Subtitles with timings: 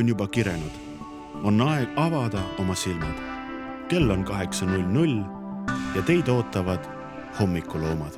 [0.00, 0.72] on juba kirenud.
[1.44, 3.16] on aeg avada oma silmad.
[3.88, 5.18] kell on kaheksa null null
[5.94, 6.86] ja teid ootavad
[7.40, 8.16] hommikuloomad.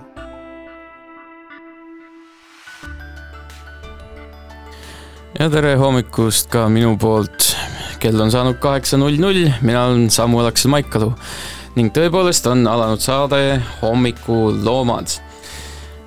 [5.38, 7.56] ja tere hommikust ka minu poolt.
[7.98, 11.10] kell on saanud kaheksa null null, mina olen Samuel Aksel Maikalu
[11.74, 15.18] ning tõepoolest on alanud saade Hommikuloomad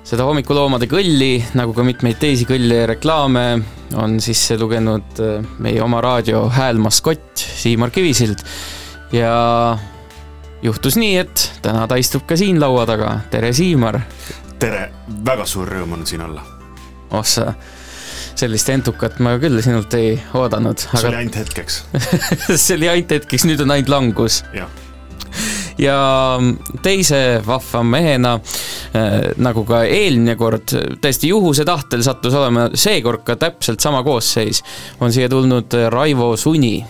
[0.06, 3.46] seda hommikuloomade kõlli, nagu ka mitmeid teisi kõlle ja reklaame,
[3.98, 8.44] on sisse lugenud äh, meie oma raadio häälmaskott Siimar Kivisild
[9.14, 9.32] ja
[10.62, 13.98] juhtus nii, et täna ta istub ka siin laua taga, tere Siimar!
[14.62, 14.86] tere,
[15.26, 16.46] väga suur rõõm on siin olla.
[17.10, 17.50] oh sa,
[18.38, 20.86] sellist entukat ma küll sinult ei oodanud.
[20.86, 21.10] see aga...
[21.10, 21.82] oli ainult hetkeks
[22.64, 24.44] see oli ainult hetkeks, nüüd on ainult langus.
[24.54, 24.70] jah
[25.78, 26.38] ja
[26.82, 33.36] teise vahva mehena äh, nagu ka eelmine kord, täiesti juhuse tahtel sattus olema seekord ka
[33.40, 34.62] täpselt sama koosseis,
[35.00, 36.84] on siia tulnud Raivo Suni.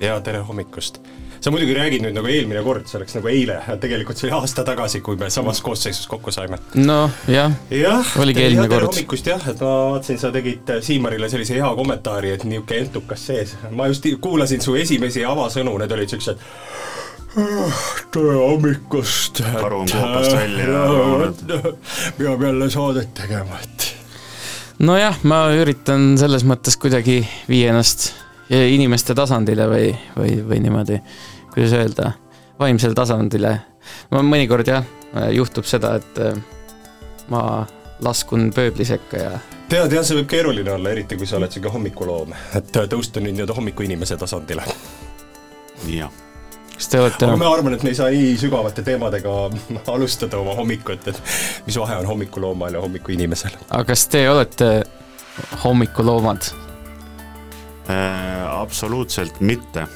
[0.00, 1.00] ja tere hommikust
[1.44, 4.62] sa muidugi räägid nüüd nagu eelmine kord, see oleks nagu eile, tegelikult see oli aasta
[4.64, 6.56] tagasi, kui me samas koosseisus kokku saime.
[6.80, 8.88] noh, jah ja,, oligi eelmine kord.
[8.88, 13.56] hommikust jah, et ma vaatasin, sa tegid Siimarile sellise hea kommentaari, et niisugune entukas sees.
[13.76, 16.40] ma just kuulasin su esimesi avasõnu, need olid siuksed
[17.34, 19.42] tere hommikust.
[19.60, 20.66] karu on koopast välja
[22.18, 23.86] peab jälle saadet tegema, et.
[24.78, 28.12] nojah, ma üritan selles mõttes kuidagi viia ennast
[28.50, 31.00] inimeste tasandile või, või, või niimoodi,
[31.54, 32.12] kuidas öelda,
[32.60, 33.54] vaimsele tasandile.
[34.10, 34.86] ma mõnikord jah,
[35.34, 36.38] juhtub seda, et äh,
[37.34, 37.64] ma
[38.04, 39.32] laskun pööbli sekka ja
[39.72, 43.34] tead jah, see võib keeruline olla, eriti kui sa oled sihuke hommikuloom, et tõusta nüüd
[43.34, 44.68] nii-öelda hommikuinimese tasandile.
[45.90, 46.23] jah
[46.74, 49.34] kas te olete aga ma arvan, et me ei saa nii sügavate teemadega
[49.94, 51.22] alustada oma hommikut, et
[51.66, 53.56] mis vahe on hommikuloomal ja hommikuinimesel.
[53.70, 54.70] aga kas te olete
[55.64, 56.50] hommikuloomad
[57.90, 58.60] äh,?
[58.60, 59.86] absoluutselt mitte.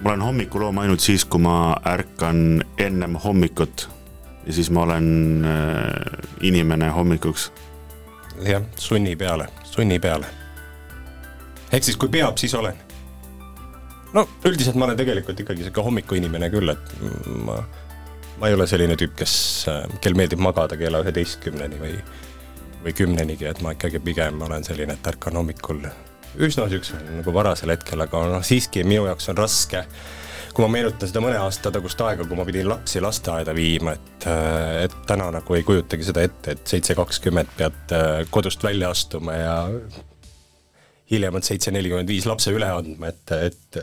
[0.00, 3.88] ma olen hommikuloom ainult siis, kui ma ärkan ennem hommikut
[4.46, 7.52] ja siis ma olen äh, inimene hommikuks.
[8.42, 10.26] jah, sunni peale, sunni peale.
[11.72, 12.91] ehk siis, kui peab, siis olen
[14.16, 16.94] no üldiselt ma olen tegelikult ikkagi sihuke hommikuinimene küll, et
[17.46, 17.58] ma,
[18.40, 19.34] ma ei ole selline tüüp, kes,
[20.04, 21.92] kel meeldib magada kella üheteistkümneni või,
[22.84, 25.84] või kümnenigi, et ma ikkagi pigem olen selline, et ärkan hommikul
[26.40, 29.86] üsna siuksel nagu varasel hetkel, aga noh, siiski minu jaoks on raske.
[30.52, 34.26] Kui ma meenutan seda mõne aasta tagust aega, kui ma pidin lapsi lasteaeda viima, et,
[34.84, 37.94] et täna nagu ei kujutagi seda ette, et seitse kakskümmend pead
[38.32, 39.54] kodust välja astuma ja
[41.08, 43.80] hiljemalt seitse nelikümmend viis lapse üle andma, et, et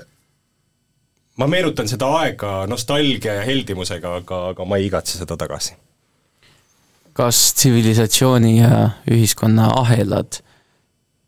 [1.39, 5.77] ma meenutan seda aega nostalgia ja heldimusega, aga, aga ma ei igatse seda tagasi.
[7.19, 10.39] kas tsivilisatsiooni ja ühiskonna ahelad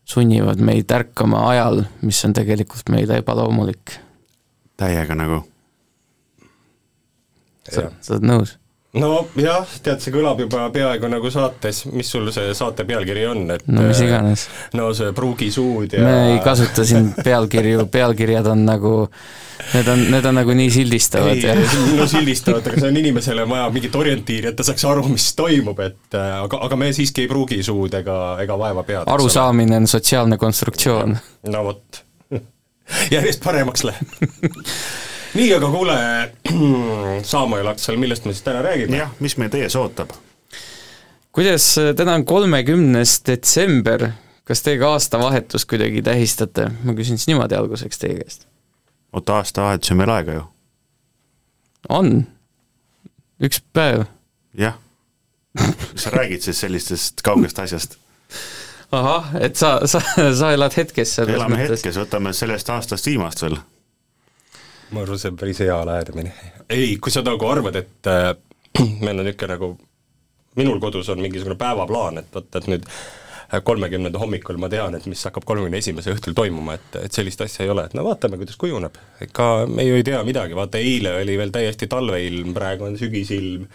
[0.08, 3.98] sunnivad meid ärkama ajal, mis on tegelikult meile ebaloomulik?
[4.78, 5.44] täiega nagu.
[7.70, 8.58] sa, sa oled nõus?
[8.98, 13.64] Nojah, tead, see kõlab juba peaaegu nagu saates, mis sul see saate pealkiri on, et
[13.72, 14.48] no mis iganes.
[14.76, 18.94] no see pruugisuud ja me ei kasuta siin pealkirju, pealkirjad on nagu,
[19.72, 21.40] need on, need on nagu nii sildistavad.
[21.40, 21.68] ei,
[22.00, 25.80] no sildistavad, aga see on inimesele vaja mingit orientiiri, et ta saaks aru, mis toimub,
[25.88, 29.08] et äh, aga, aga me siiski ei pruugi suud ega, ega vaeva pead.
[29.08, 31.16] arusaamine on sotsiaalne konstruktsioon.
[31.48, 32.04] no vot
[33.16, 34.20] järjest paremaks läheb
[35.34, 35.96] nii, aga kuule,
[37.32, 38.98] Samuel Aksel, millest me siis täna räägime?
[38.98, 40.14] jah, mis meid ees ootab?
[41.32, 44.10] kuidas, täna on kolmekümnes detsember,
[44.48, 46.70] kas te ka aastavahetust kuidagi tähistate?
[46.84, 48.48] ma küsin siis niimoodi alguseks teie käest.
[49.14, 50.46] oota, aastavahetus on veel aega ju?
[51.90, 52.16] on,
[53.44, 54.08] üks päev.
[54.58, 54.80] jah
[55.96, 57.98] sa räägid siis sellistest kaugest asjast?
[58.92, 60.02] ahah, et sa, sa,
[60.40, 61.80] sa elad hetkes selles elame mõttes.
[61.80, 63.60] hetkes, võtame sellest aastast viimast veel
[64.92, 66.34] ma arvan, see on päris hea lähenemine.
[66.70, 68.34] ei, kui sa nagu arvad, et äh,
[69.06, 69.74] meil on niisugune nagu,
[70.60, 72.88] minul kodus on mingisugune päevaplaan, et vot, et nüüd
[73.60, 77.66] kolmekümnenda hommikul ma tean, et mis hakkab kolmekümne esimese õhtul toimuma, et, et sellist asja
[77.66, 78.96] ei ole, et no vaatame, kuidas kujuneb.
[79.26, 83.66] ega me ju ei tea midagi, vaata eile oli veel täiesti talveilm, praegu on sügisilm,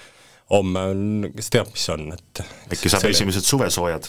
[0.54, 1.02] homme on,
[1.36, 3.18] kes teab, mis on, et äkki saab selle...
[3.18, 4.08] esimesed suvesoojad?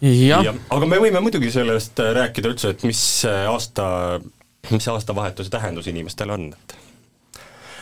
[0.00, 3.90] jah ja,, aga me võime muidugi sellest rääkida üldse, et mis aasta
[4.72, 6.78] mis see aastavahetuse tähendus inimestel on, et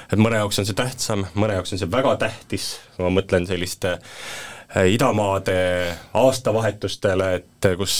[0.08, 3.98] et mõne jaoks on see tähtsam, mõne jaoks on see väga tähtis, ma mõtlen selliste
[3.98, 5.56] äh, idamaade
[6.16, 7.94] aastavahetustele, et kus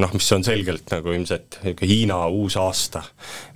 [0.00, 3.02] noh, mis on selgelt nagu ilmselt niisugune Hiina uus aasta,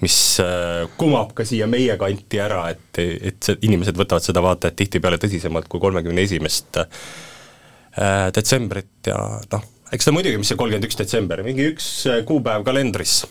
[0.04, 4.72] mis äh, kumab ka siia meie kanti ära, et, et see, inimesed võtavad seda vaata
[4.72, 9.20] et tihtipeale tõsisemalt kui kolmekümne esimest äh, detsembrit ja
[9.52, 13.22] noh, eks ta muidugi, mis see kolmkümmend üks detsember, mingi üks äh, kuupäev kalendris.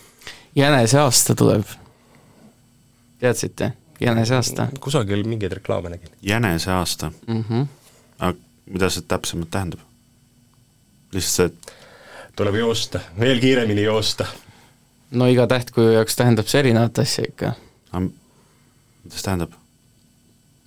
[0.55, 1.65] Jäneseaasta tuleb.
[3.19, 3.73] teadsite?
[3.99, 4.67] jäneseaasta.
[4.79, 6.09] kusagil mingeid reklaame nägin.
[6.21, 7.43] jäneseaasta mm?
[7.49, 7.65] -hmm.
[8.19, 9.79] aga mida see täpsemalt tähendab?
[11.13, 11.73] lihtsalt see, et
[12.35, 14.25] tuleb joosta, veel kiiremini joosta.
[15.11, 17.53] no iga tähtkuju jaoks tähendab see erinevat asja ikka.
[17.99, 19.51] mida see tähendab?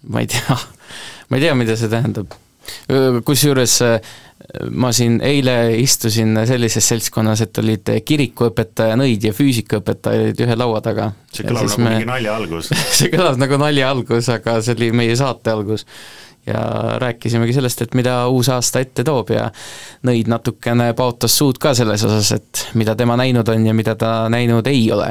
[0.09, 0.57] ma ei tea,
[1.29, 2.31] ma ei tea, mida see tähendab.
[3.25, 3.79] kusjuures
[4.71, 10.83] ma siin eile istusin sellises seltskonnas, et olid kirikuõpetaja nõid ja füüsikaõpetaja olid ühe laua
[10.85, 11.11] taga.
[11.33, 11.91] see kõlab nagu me...
[11.97, 15.87] mingi nalja algus see kõlab nagu nalja algus, aga see oli meie saate algus.
[16.47, 16.61] ja
[17.03, 19.49] rääkisimegi sellest, et mida uus aasta ette toob ja
[20.07, 24.15] nõid natukene paotas suud ka selles osas, et mida tema näinud on ja mida ta
[24.31, 25.11] näinud ei ole.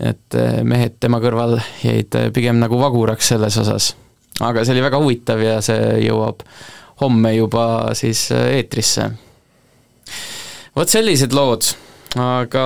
[0.00, 3.94] et eh, mehed tema kõrval jäid pigem nagu vaguraks selles osas.
[4.40, 6.44] aga see oli väga huvitav ja see jõuab
[7.04, 9.10] homme juba siis äh, eetrisse.
[10.76, 11.68] vot sellised lood,
[12.18, 12.64] aga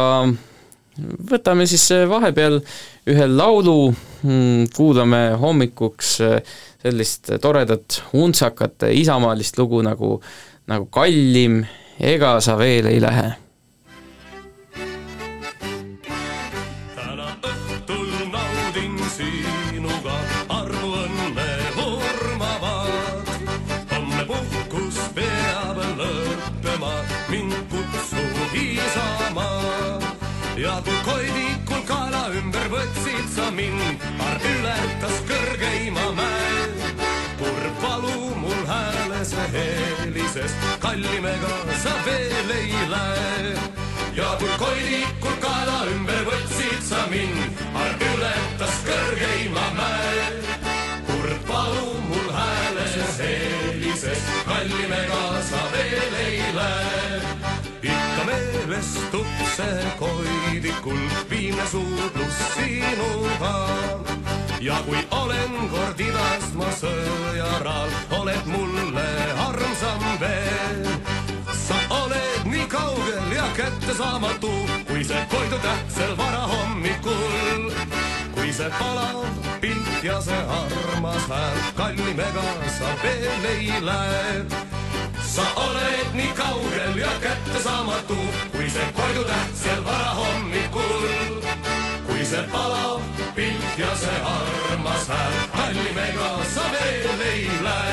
[1.31, 2.61] võtame siis äh, vahepeal
[3.09, 3.93] ühe laulu,
[4.23, 6.39] mm, kuulame hommikuks äh,
[6.83, 10.17] sellist toredat untsakat isamaalist lugu nagu,
[10.71, 11.65] nagu Kallim,
[11.99, 13.29] ega sa veel ei lähe
[40.99, 43.55] kallimega sa veel ei lähe.
[44.17, 50.27] ja kui koidikul kaela ümber võtsid sa mind, arg ületas kõrgeima mäe.
[51.07, 57.23] kurb palu mul hääles helises, kallimega sa veel ei lähe.
[57.83, 63.55] ikka meelestub see koidikul viimne suudlus sinuga
[64.61, 69.09] ja kui olen kord idast ma sõjaral, oled mulle
[69.47, 70.88] armsam veel.
[73.59, 74.51] Kättesaamatu,
[74.87, 77.71] kui see Koidu tähtsel varahommikul.
[78.35, 79.25] kui see palav
[79.61, 82.45] pilt ja see armas hääl, kallimega
[82.79, 84.45] sa veel ei lähe.
[85.35, 88.19] sa oled nii kaugel ja kättesaamatu,
[88.55, 91.43] kui see Koidu tähtsel varahommikul.
[92.07, 93.03] kui see palav
[93.35, 97.88] pilt ja see armas hääl, hallimega sa veel ei lähe.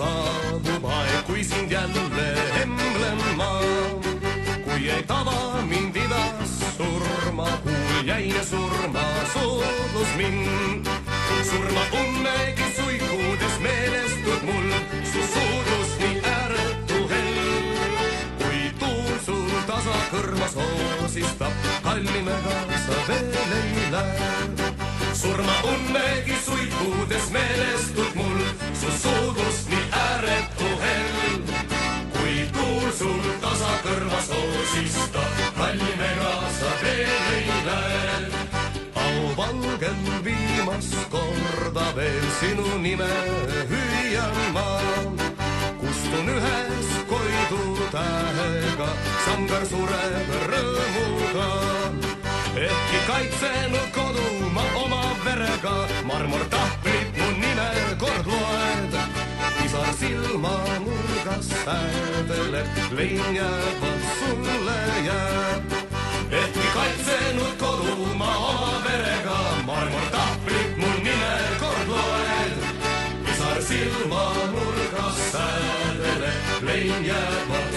[0.00, 2.28] Saabub aeg, kui sind jälle
[2.62, 3.50] emblen ma.
[4.64, 9.04] kui ei tava mind idas surma kuul jäine surma
[9.34, 10.88] soodlus mind.
[11.50, 14.70] surma unnegi suikudes meelestud mul
[15.12, 17.98] su soodlus nii ääretu hell.
[18.38, 24.59] kui tuul sul tasa kõrva soosistab, kallimega sa veel ei lähe.
[25.20, 28.38] Surma unnegi suikudes meelestud mul
[28.80, 31.42] su soodlus nii ääretu hell.
[32.14, 38.08] kui tuul sul tasa kõrva soosistab, kallimega sa veel ei lähe.
[39.04, 43.12] auvalgel viimast korda veel sinu nime
[43.72, 44.68] hüüan ma.
[45.80, 47.62] kustun ühes Koidu
[47.92, 48.90] tähega,
[49.26, 51.50] sangar sureb rõõmuga.
[52.68, 53.99] ehkki kaitsenud
[56.20, 58.94] verega, marmortahvlit mu nime kord loed
[59.58, 63.82] pisar silmanurgas säädeleb, lein jääb,
[64.18, 65.72] sulle jääb
[66.30, 72.56] ehkki kaitsenud kodumaa oma verega, marmortahvlit mul nime kord loed.
[73.24, 77.69] pisar silmanurgas säädele, lein jääb,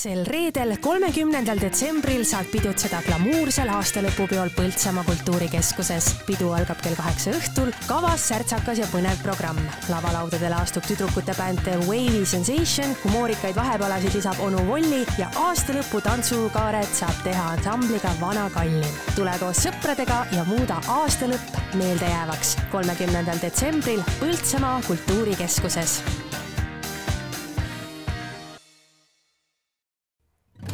[0.00, 6.06] sel reedel, kolmekümnendal detsembril saad pidutseda glamuursel aastalõpupeol Põltsamaa kultuurikeskuses.
[6.24, 9.60] pidu algab kell kaheksa õhtul, kavas särtsakas ja põnev programm.
[9.92, 16.96] lavalaudadele astub tüdrukute bänd The Wavy Sensation, humoorikaid vahepalasid lisab onu Volli ja aastalõpu tantsukaaret
[17.02, 18.96] saab teha ansambliga Vana Kallim.
[19.16, 22.56] tule koos sõpradega ja muuda aastalõpp meeldejäävaks.
[22.72, 26.00] kolmekümnendal detsembril Põltsamaa kultuurikeskuses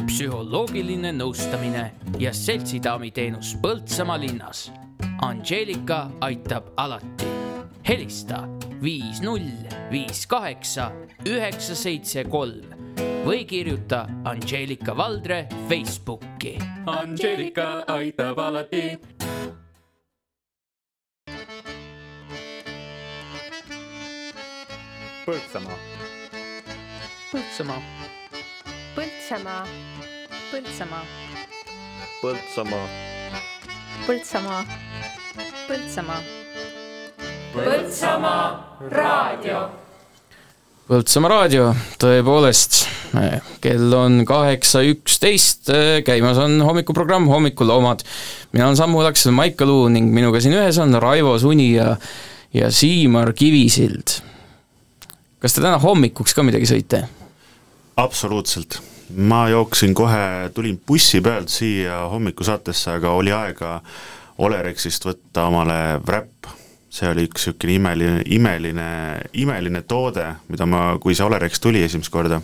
[0.05, 4.67] psühholoogiline nõustamine ja seltsidaami teenus Põltsamaa linnas.
[5.21, 7.25] Angeelika aitab alati.
[7.87, 8.41] helista
[8.83, 9.47] viis null
[9.91, 10.91] viis kaheksa
[11.25, 12.73] üheksa seitse kolm
[13.25, 16.57] või kirjuta Angeelika Valdre Facebooki.
[16.85, 18.97] Angeelika aitab alati.
[25.27, 25.79] Põltsamaa.
[27.31, 27.96] Põltsamaa.
[28.97, 29.61] Põltsamaa.
[30.49, 31.03] Põltsamaa.
[32.17, 32.85] Põltsamaa.
[34.07, 34.61] Põltsamaa.
[35.67, 36.21] Põltsamaa.
[37.53, 38.39] Põltsamaa
[38.89, 39.59] raadio.
[40.87, 41.67] Põltsamaa raadio,
[42.01, 42.79] tõepoolest,
[43.61, 45.69] kell on kaheksa üksteist,
[46.07, 48.01] käimas on hommikuprogramm Hommikuloomad.
[48.53, 51.97] mina olen Sammu Laksel Maikalu ning minuga siin ühes on Raivo Suni ja,
[52.53, 54.23] ja Siimar Kivisild.
[55.39, 57.03] kas te täna hommikuks ka midagi sõite?
[57.97, 58.79] absoluutselt,
[59.15, 63.81] ma jooksin kohe, tulin bussi pealt siia hommikusaatesse, aga oli aega
[64.37, 66.49] Olerexist võtta omale Wrap,
[66.93, 68.89] see oli üks niisugune imeline, imeline,
[69.33, 72.41] imeline toode, mida ma, kui see Olerex tuli esimest korda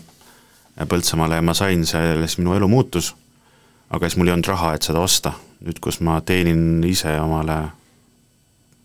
[0.89, 3.11] Põltsamaale ja ma sain selle, siis minu elu muutus,
[3.93, 5.35] aga siis mul ei olnud raha, et seda osta.
[5.63, 7.59] nüüd, kus ma teenin ise omale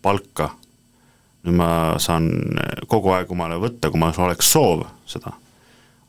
[0.05, 0.51] palka,
[1.43, 2.29] nüüd ma saan
[2.87, 5.33] kogu aeg omale võtta, kui mul oleks soov seda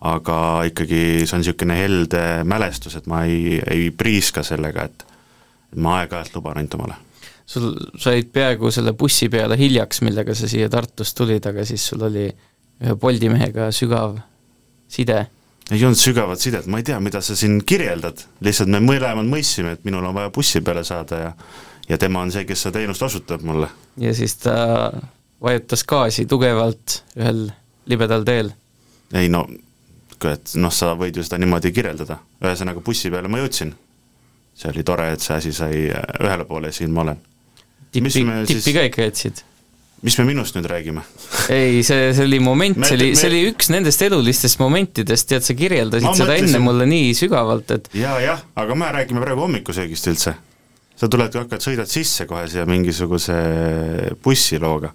[0.01, 0.37] aga
[0.71, 5.05] ikkagi see on niisugune helde mälestus, et ma ei, ei priiska sellega, et
[5.77, 6.97] ma aeg-ajalt luban ainult omale.
[7.51, 12.07] sul said peaaegu selle bussi peale hiljaks, millega sa siia Tartust tulid, aga siis sul
[12.07, 12.29] oli
[12.81, 14.17] ühe Bolti mehega sügav
[14.89, 15.27] side.
[15.71, 19.77] ei olnud sügavat sidet, ma ei tea, mida sa siin kirjeldad, lihtsalt me mõlemad mõistsime,
[19.77, 21.33] et minul on vaja bussi peale saada ja
[21.91, 23.69] ja tema on see, kes seda teenust osutab mulle.
[23.99, 24.93] ja siis ta
[25.43, 27.51] vajutas gaasi tugevalt ühel
[27.91, 28.53] libedal teel.
[29.15, 29.45] ei no
[30.29, 33.75] et noh, sa võid ju seda niimoodi kirjeldada, ühesõnaga bussi peale ma jõudsin.
[34.61, 37.21] see oli tore, et see asi sai äh, ühele poole ja siin ma olen.
[37.93, 38.11] tippi,
[38.47, 39.45] tippi ka ikka jätsid?
[40.03, 41.03] mis me minust nüüd räägime
[41.53, 45.57] ei, see, see oli moment, see oli, see oli üks nendest elulistest momentidest, tead, sa
[45.57, 46.49] kirjeldasid ma seda mõtlesin...
[46.49, 50.35] enne mulle nii sügavalt, et jaa, jah, aga me räägime praegu hommikusöögist üldse.
[50.97, 53.37] sa tuled, hakkad, sõidad sisse kohe siia mingisuguse
[54.25, 54.95] bussilooga.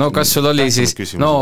[0.00, 1.32] no kas sul oli siis, no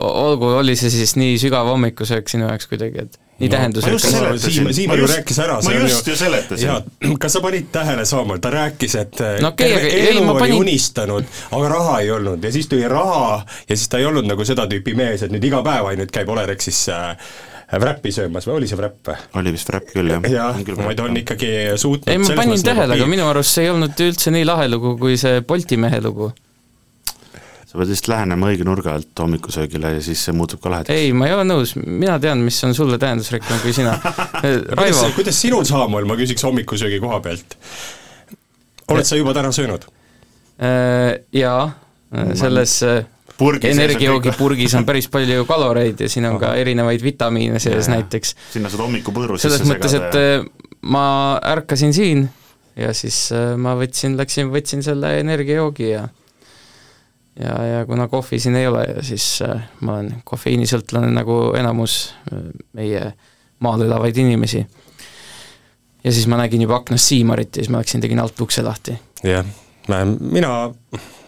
[0.00, 4.42] olgu, oli see siis nii sügav hommikusöök sinu jaoks kuidagi, et nii no, tähendusrikas.
[4.42, 5.58] Siim, Siim ju rääkis ära.
[5.64, 7.18] ma just ju seletasin.
[7.18, 10.56] kas sa panid tähele, Saamuel, ta rääkis, et no, okay, ei, elu oli panin...
[10.62, 14.44] unistanud, aga raha ei olnud ja siis tuli raha ja siis ta ei olnud nagu
[14.44, 17.30] seda tüüpi mees, et nüüd iga päev ainult käib Olerexis äh,
[17.78, 19.22] Wrappi söömas või oli see Wrap või?
[19.42, 20.28] oli vist Wrap küll, jah.
[20.32, 24.04] jah, vaid on ikkagi suutnud ei, ma panin tähele, aga minu arust see ei olnud
[24.08, 26.32] üldse nii lahe lugu kui see Bolti mehe lugu
[27.78, 30.94] pead lihtsalt lähenema õige nurga alt hommikusöögile ja siis see muutub ka lahedaks.
[30.94, 33.94] ei, ma ei ole nõus, mina tean, mis on sulle tähendusrikkam kui sina.
[34.78, 35.10] Raivo.
[35.16, 37.58] kuidas sinul, Saamuel, ma küsiks hommikusöögi koha pealt?
[38.88, 39.86] oled sa juba täna söönud?
[40.58, 41.70] Äh, jaa,
[42.38, 43.04] selles äh,
[43.38, 47.94] Purgis energiajoogi purgis on päris palju kaloreid ja siin on ka erinevaid vitamiine sees ja,
[47.94, 48.34] näiteks.
[48.54, 50.40] sinna saad hommikupõõru sisse selles mõttes, et ja...
[50.40, 51.04] Äh, ma
[51.46, 52.26] ärkasin siin
[52.78, 56.08] ja siis ma võtsin, läksin, võtsin selle energiajoogi ja
[57.38, 61.98] ja, ja kuna kohvi siin ei ole, siis äh, ma olen kofeiinisõltlane nagu enamus
[62.32, 63.12] äh, meie
[63.64, 64.64] maal elavaid inimesi.
[66.04, 68.98] ja siis ma nägin juba aknast Siimarit ja siis ma läksin, tegin alt ukse lahti.
[69.22, 69.46] jah,
[70.20, 70.52] mina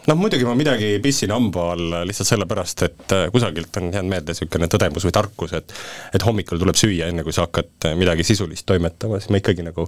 [0.07, 4.35] noh, muidugi ma midagi pissin hamba all lihtsalt sellepärast, et äh, kusagilt on jäänud meelde
[4.35, 5.75] niisugune tõdemus või tarkus, et
[6.15, 9.87] et hommikul tuleb süüa, enne kui sa hakkad midagi sisulist toimetama, siis ma ikkagi nagu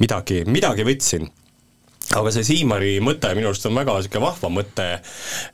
[0.00, 1.28] midagi, midagi võtsin
[2.18, 4.86] aga see Siimari mõte minu arust on väga niisugune vahva mõte,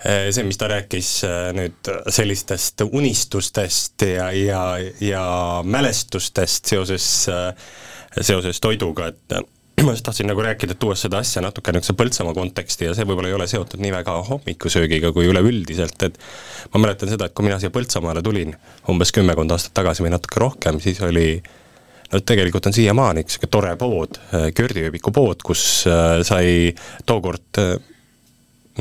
[0.08, 4.62] eh, see, mis ta rääkis eh, nüüd sellistest unistustest ja, ja,
[5.02, 5.26] ja
[5.64, 7.68] mälestustest seoses, eh,
[8.20, 12.88] seoses toiduga, et ma just tahtsin nagu rääkida, tuues seda asja natuke niisuguse Põltsamaa konteksti
[12.88, 16.16] ja see võib-olla ei ole seotud nii väga hommikusöögiga kui üleüldiselt, et
[16.72, 18.56] ma mäletan seda, et kui mina siia Põltsamaale tulin
[18.88, 21.54] umbes kümmekond aastat tagasi või natuke rohkem, siis oli äh,
[22.12, 26.72] no tegelikult on siiamaani üks sihuke tore pood, äh, Kördiööbiku pood, kus äh, sai
[27.06, 27.76] tookord äh,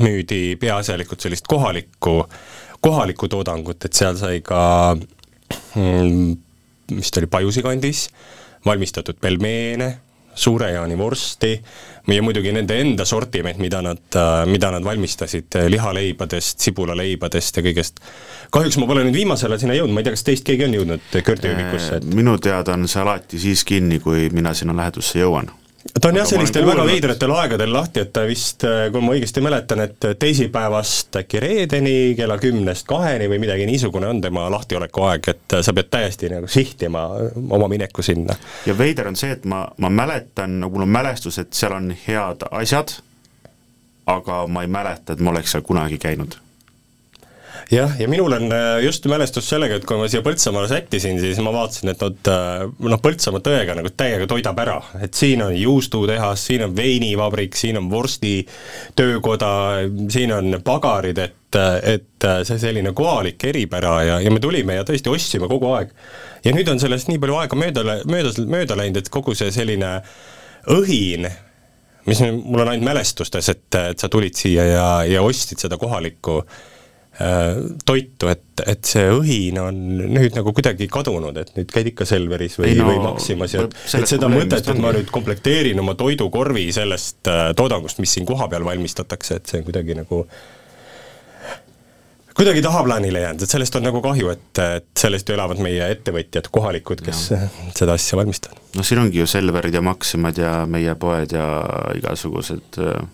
[0.01, 2.17] müüdi peaasjalikult sellist kohalikku,
[2.83, 4.61] kohalikku toodangut, et seal sai ka
[4.95, 6.33] mm,
[6.97, 8.09] vist oli Pajusi kandis,
[8.65, 9.89] valmistatud pelmeene,
[10.35, 11.51] suure jaani vorsti
[12.07, 18.01] ja muidugi nende enda sortiment, mida nad, mida nad valmistasid lihaleibadest, sibulaleibadest ja kõigest.
[18.53, 20.79] kahjuks ma pole nüüd viimasel ajal sinna jõudnud, ma ei tea, kas teist keegi on
[20.79, 25.49] jõudnud kõrdiüürikusse, et minu teada on see alati siis kinni, kui mina sinna lähedusse jõuan
[26.01, 29.83] ta on jah, sellistel väga veidratel aegadel lahti, et ta vist, kui ma õigesti mäletan,
[29.85, 35.57] et teisipäevast äkki reedeni kella kümnest kaheni või midagi niisugune on tema lahtioleku aeg, et
[35.61, 37.05] sa pead täiesti nagu sihtima
[37.49, 38.35] oma mineku sinna.
[38.65, 41.91] ja veider on see, et ma, ma mäletan, nagu mul on mälestus, et seal on
[42.07, 42.97] head asjad,
[44.05, 46.39] aga ma ei mäleta, et ma oleks seal kunagi käinud
[47.71, 51.39] jah, ja minul on äh, just mälestus sellega, et kui ma siia Põltsamaale sättisin, siis
[51.43, 55.55] ma vaatasin, et nad äh, noh, Põltsamaa tõega nagu täiega toidab ära, et siin on
[55.57, 59.51] juustutehas, siin on veinivabrik, siin on vorstitöökoda,
[60.13, 65.07] siin on pagarid, et et see selline kohalik eripära ja, ja me tulime ja tõesti
[65.07, 65.93] ostsime kogu aeg.
[66.43, 69.93] ja nüüd on sellest nii palju aega mööda, mööda, mööda läinud, et kogu see selline
[70.75, 71.29] õhin,
[72.09, 76.41] mis mul on ainult mälestustes, et, et sa tulid siia ja, ja ostsid seda kohalikku
[76.41, 76.74] äh, Äh,
[77.15, 79.77] toitu, et, et see õhin on
[80.11, 84.09] nüüd nagu kuidagi kadunud, et nüüd käid ikka Selveris või, no, või Maximas ja et
[84.09, 89.39] seda mõtet, et ma nüüd komplekteerin oma toidukorvi sellest äh, toodangust, mis siin kohapeal valmistatakse,
[89.39, 90.25] et see on kuidagi nagu
[92.35, 96.51] kuidagi tahaplaanile jäänud, et sellest on nagu kahju, et, et sellest ju elavad meie ettevõtjad,
[96.51, 97.43] kohalikud, kes ja.
[97.79, 98.59] seda asja valmistavad.
[98.75, 101.47] no siin ongi ju Selverid ja Maximad ja meie poed ja
[101.95, 103.05] igasugused, äh,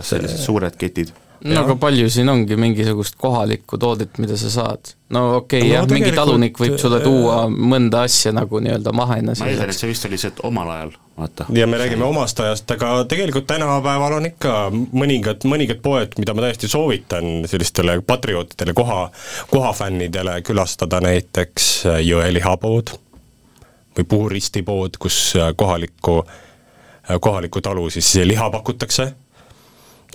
[0.00, 1.12] sellised suured ketid
[1.44, 4.92] no aga palju siin ongi mingisugust kohalikku toodet, mida sa saad?
[5.14, 8.92] no okei okay, no, jah, mingi talunik võib sulle äh, tuua mõnda asja nagu nii-öelda
[8.96, 11.46] mahena ma eeldan, et see vist oli lihtsalt omal ajal, vaata.
[11.56, 16.44] ja me räägime omast ajast, aga tegelikult tänapäeval on ikka mõningad, mõningad poed, mida ma
[16.46, 19.06] täiesti soovitan sellistele patriootidele, koha,
[19.50, 21.70] kohafännidele külastada, näiteks
[22.04, 22.94] Jõe lihapood
[23.96, 26.20] või Puuristi pood, kus kohalikku,
[27.20, 29.10] kohalikku talu siis liha pakutakse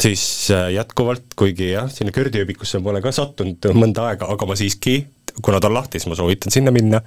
[0.01, 4.99] siis äh, jätkuvalt, kuigi jah, sinna kõrdiööbikusse pole ka sattunud mõnda aega, aga ma siiski,
[5.41, 7.01] kuna ta on lahti, siis ma soovitan sinna minna,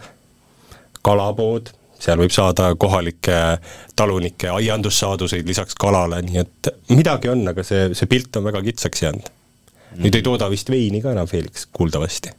[1.04, 3.38] kalapood, seal võib saada kohalikke
[3.98, 9.02] talunike aiandussaaduseid lisaks kalale, nii et midagi on, aga see, see pilt on väga kitsaks
[9.02, 10.02] jäänud mm..
[10.04, 12.32] nüüd ei tooda vist veini ka enam Felix, kuuldavasti.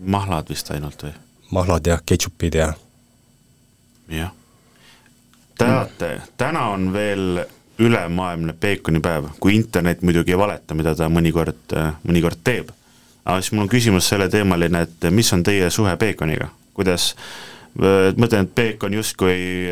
[0.00, 1.12] mahlad vist ainult või?
[1.52, 2.72] mahlad jah, ketšupid ja
[4.08, 4.32] jah.
[5.58, 7.44] teate, täna on veel
[7.78, 12.72] ülemaailmne peekonipäev, kui internet muidugi ei valeta, mida ta mõnikord, mõnikord teeb.
[13.24, 17.12] aga siis mul on küsimus selleteemaline, et mis on teie suhe peekoniga, kuidas
[17.78, 19.68] mõtlen, et peekon justkui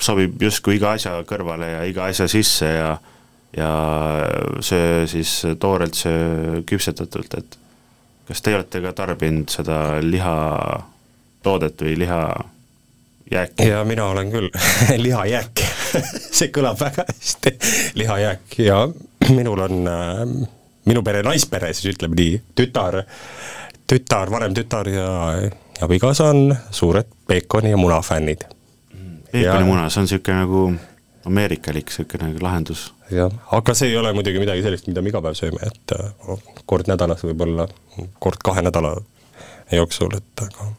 [0.00, 2.98] sobib justkui iga asja kõrvale ja iga asja sisse ja
[3.56, 3.70] ja
[4.60, 7.58] see siis toorelt, see küpsetatult, et
[8.28, 12.22] kas te olete ka tarbinud seda lihatoodet või liha
[13.32, 13.70] jääki?
[13.70, 14.52] ja mina olen küll
[15.06, 15.67] lihajääk
[16.38, 17.54] see kõlab väga hästi,
[17.98, 18.82] lihajääk ja
[19.28, 20.22] minul on äh,
[20.88, 23.02] minu pere naispere siis ütleme nii, tütar,
[23.88, 25.08] tütar, vanem tütar ja,
[25.42, 25.50] ja
[25.84, 28.44] abikaasa on suured peekoni ja muna fännid.
[29.32, 30.62] peekonimuna, see on niisugune nagu
[31.28, 32.88] ameerikalik niisugune nagu lahendus.
[33.10, 36.34] jah, aga see ei ole muidugi midagi sellist, mida me iga päev sööme, et äh,
[36.66, 37.68] kord nädalas võib-olla,
[38.18, 38.96] kord kahe nädala
[39.72, 40.72] jooksul, et aga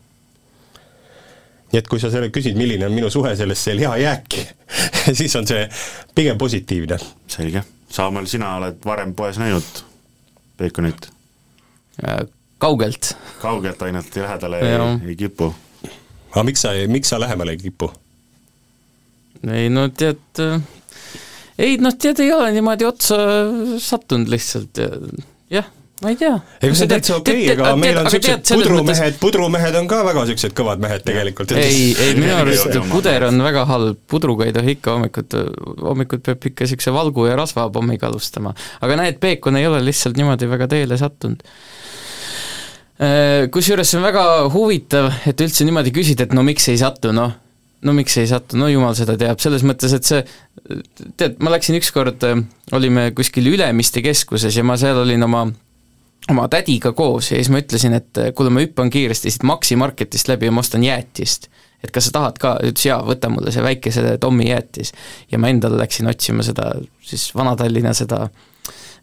[1.71, 4.45] nii et kui sa selle küsid, milline on minu suhe sellesse lihajääki
[5.19, 5.67] siis on see
[6.15, 6.97] pigem positiivne.
[7.27, 9.83] selge, Saamäel, sina oled varem poes näinud
[10.57, 11.09] peekonit?
[12.07, 12.19] Äh,
[12.57, 13.15] kaugelt.
[13.41, 15.53] kaugelt ainult, lähedale ei, ei kipu?
[16.31, 17.91] aga miks sa, miks sa lähemale ei kipu?
[19.53, 20.61] ei no tead, äh,
[21.57, 23.19] ei noh, tead, ei ole niimoodi otsa
[23.77, 24.81] sattunud lihtsalt,
[25.49, 26.35] jah ma ei tea.
[26.61, 29.99] ega see on täitsa okei okay,, aga meil on niisugused pudrumehed mõttes..., pudrumehed on ka
[30.07, 31.51] väga niisugused kõvad mehed tegelikult.
[31.59, 35.35] ei, ei minu arust puder on väga halb, pudruga ei tohi ikka hommikut,
[35.83, 38.55] hommikut peab ikka niisuguse valgu ja rasvapommiga alustama.
[38.85, 41.43] aga näed, peekon ei ole lihtsalt niimoodi väga teele sattunud.
[42.99, 47.13] Äh, kusjuures see on väga huvitav, et üldse niimoodi küsida, et no miks ei satu,
[47.15, 47.35] noh
[47.79, 50.19] no miks ei sattu, no jumal seda teab, selles mõttes, et see,
[51.19, 52.25] tead, ma läksin ükskord,
[52.75, 55.45] olime kuskil Ülemiste keskuses ja ma seal olin oma
[56.29, 60.29] oma tädiga koos ja siis ma ütlesin, et kuule, ma hüppan kiiresti siit Maxi Marketist
[60.29, 61.49] läbi ja ma ostan jäätist.
[61.83, 64.91] et kas sa tahad ka, ütles jaa, võta mulle see väike Tommi jäätis.
[65.31, 68.27] ja ma endale läksin otsima seda siis Vana-Tallinna seda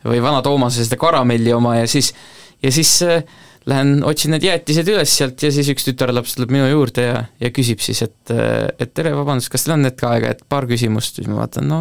[0.05, 2.12] või Vana-Toomase seda karamelli oma ja siis,
[2.62, 3.24] ja siis äh,
[3.66, 7.50] lähen otsin need jäätised üles sealt ja siis üks tütarlaps tuleb minu juurde ja, ja
[7.55, 11.18] küsib siis, et, äh, et tere, vabandust, kas teil on hetk aega, et paar küsimust,
[11.18, 11.81] siis ma vaatan, no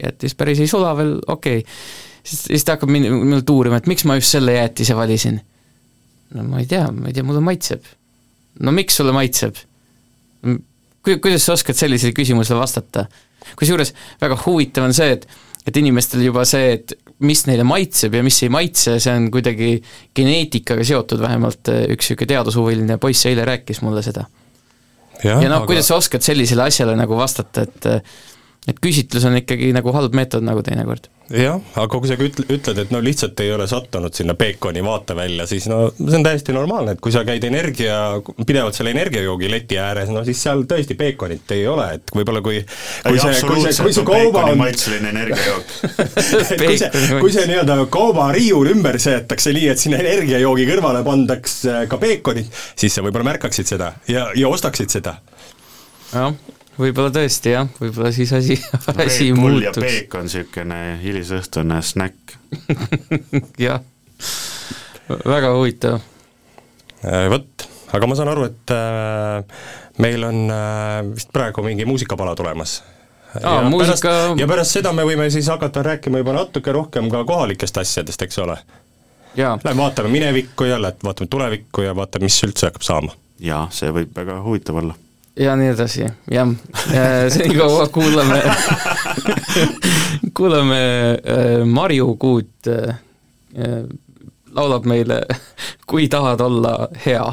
[0.00, 3.88] jäätis päris ei sula veel, okei okay siis, siis ta hakkab mind, minult uurima, et
[3.90, 5.40] miks ma just selle jäätise valisin.
[6.36, 7.84] no ma ei tea, ma ei tea, mulle maitseb.
[8.60, 9.58] no miks sulle maitseb?
[11.04, 13.06] kuidas sa oskad sellisele küsimusele vastata?
[13.56, 15.28] kusjuures väga huvitav on see, et
[15.68, 16.94] et inimestel juba see, et
[17.28, 19.74] mis neile maitseb ja mis ei maitse, see on kuidagi
[20.16, 24.24] geneetikaga seotud, vähemalt äh, üks niisugune teadushuviline poiss eile rääkis mulle seda.
[25.22, 27.90] ja, ja noh aga..., kuidas sa oskad sellisele asjale nagu vastata, et
[28.68, 31.08] et küsitlus on ikkagi nagu halb meetod nagu teinekord.
[31.30, 35.44] Jah, aga kui sa ütle, ütled, et no lihtsalt ei ole sattunud sinna Peekoni vaatevälja,
[35.46, 38.00] siis no see on täiesti normaalne, et kui sa käid energia,
[38.48, 42.58] pidevalt selle energiajoogi leti ääres, no siis seal tõesti Peekonit ei ole, et võib-olla kui
[42.66, 45.74] kui see, kui see, kui su kauba on maitseline energiajook.
[46.60, 46.90] Kui see,
[47.22, 52.94] kui see nii-öelda kaubariiul ümber seetakse nii, et sinna energiajoogi kõrvale pandaks ka Peekonit, siis
[52.96, 55.20] sa võib-olla märkaksid seda ja, ja ostaksid seda.
[56.10, 56.34] jah
[56.80, 58.56] võib-olla tõesti jah, võib-olla siis asi,
[59.06, 59.76] asi muutuks.
[59.76, 62.36] ja peek on niisugune hilisõhtune snäkk
[63.66, 63.82] jah,
[65.24, 66.00] väga huvitav.
[67.04, 69.60] Äh, vot, aga ma saan aru, et äh,
[70.02, 72.80] meil on äh, vist praegu mingi muusikapala tulemas.
[73.40, 74.10] Aa, ja, muusika...
[74.10, 78.26] pärast, ja pärast seda me võime siis hakata rääkima juba natuke rohkem ka kohalikest asjadest,
[78.26, 78.56] eks ole?
[79.38, 83.14] Lähme vaatame minevikku ja vaatame tulevikku ja vaatame, mis üldse hakkab saama.
[83.40, 84.98] jaa, see võib väga huvitav olla
[85.36, 86.48] ja nii edasi, jah.
[87.28, 88.42] senikaua kuulame
[90.36, 92.94] kuulame äh, Marju Kuut äh,
[94.50, 95.22] laulab meile
[95.86, 97.32] Kui tahad olla hea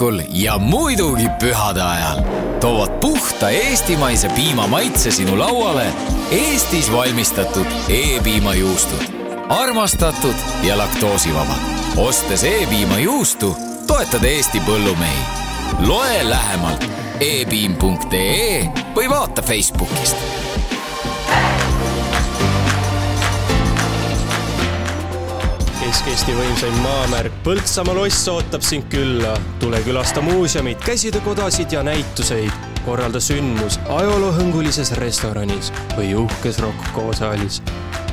[0.00, 2.20] hommikul ja muidugi pühade ajal
[2.60, 5.86] toovad puhta eestimaise piima maitse sinu lauale
[6.30, 9.02] Eestis valmistatud E-piimajuustud.
[9.48, 11.54] armastatud ja laktoosivaba.
[11.96, 13.56] ostes E-piimajuustu,
[13.86, 15.24] toetad Eesti põllumehi.
[15.86, 16.84] loe lähemalt
[17.20, 20.45] epiim.ee või vaata Facebookist
[25.96, 29.32] Kesk-Eesti võimsaim maamärk Põltsamaa loss ootab sind külla.
[29.56, 32.52] tule külasta muuseumit, käsitöökodasid ja näituseid.
[32.84, 37.62] korralda sündmus ajaloohõngulises restoranis või uhkes Rocco saalis.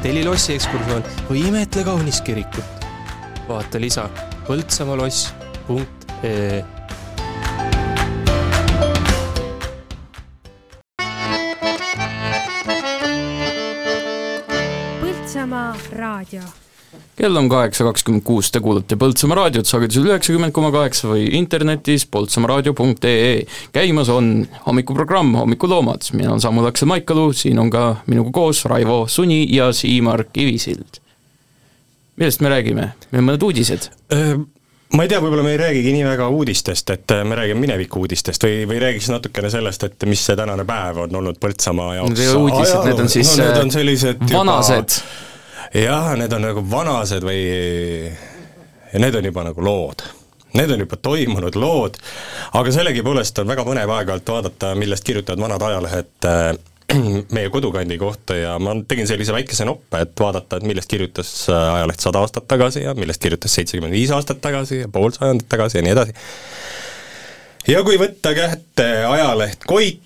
[0.02, 2.64] telli lossi ekskursioon või imetle kaunist kirikut.
[3.50, 4.10] vaata lisa
[4.48, 6.64] põltsamaloss.ee
[17.24, 22.04] kell on kaheksa kakskümmend kuus, te kuulate Põltsamaa raadiot sagedusel üheksakümmend koma kaheksa või internetis
[22.12, 23.46] poltsamaaraadio.ee.
[23.76, 24.34] käimas on
[24.66, 30.26] hommikuprogramm Hommikuloomad, mina olen Samu Laksel-Maikalu, siin on ka minuga koos Raivo Suni ja Siimar
[30.34, 31.00] Kivisild.
[32.20, 33.88] millest me räägime, meil on mõned uudised
[34.94, 38.44] ma ei tea, võib-olla me ei räägigi nii väga uudistest, et me räägime mineviku uudistest
[38.44, 42.18] või, või räägiks natukene sellest, et mis see tänane päev on olnud Põltsamaa jaoks.
[42.18, 45.33] Need ei ole uudised, need on siis no, need on sellised vanased juba
[45.74, 47.40] jah, need on nagu vanased või
[48.94, 50.04] ja need on juba nagu lood.
[50.54, 51.98] Need on juba toimunud lood,
[52.54, 56.52] aga sellegipoolest on väga põnev aeg-ajalt vaadata, millest kirjutavad vanad ajalehed äh,
[57.36, 61.64] meie kodukandi kohta ja ma tegin sellise väikese noppe, et vaadata, et millest kirjutas äh,
[61.80, 65.80] ajaleht sada aastat tagasi ja millest kirjutas seitsekümmend viis aastat tagasi ja pool sajandit tagasi
[65.80, 66.14] ja nii edasi.
[67.74, 70.06] ja kui võtta kätte ajaleht Koit,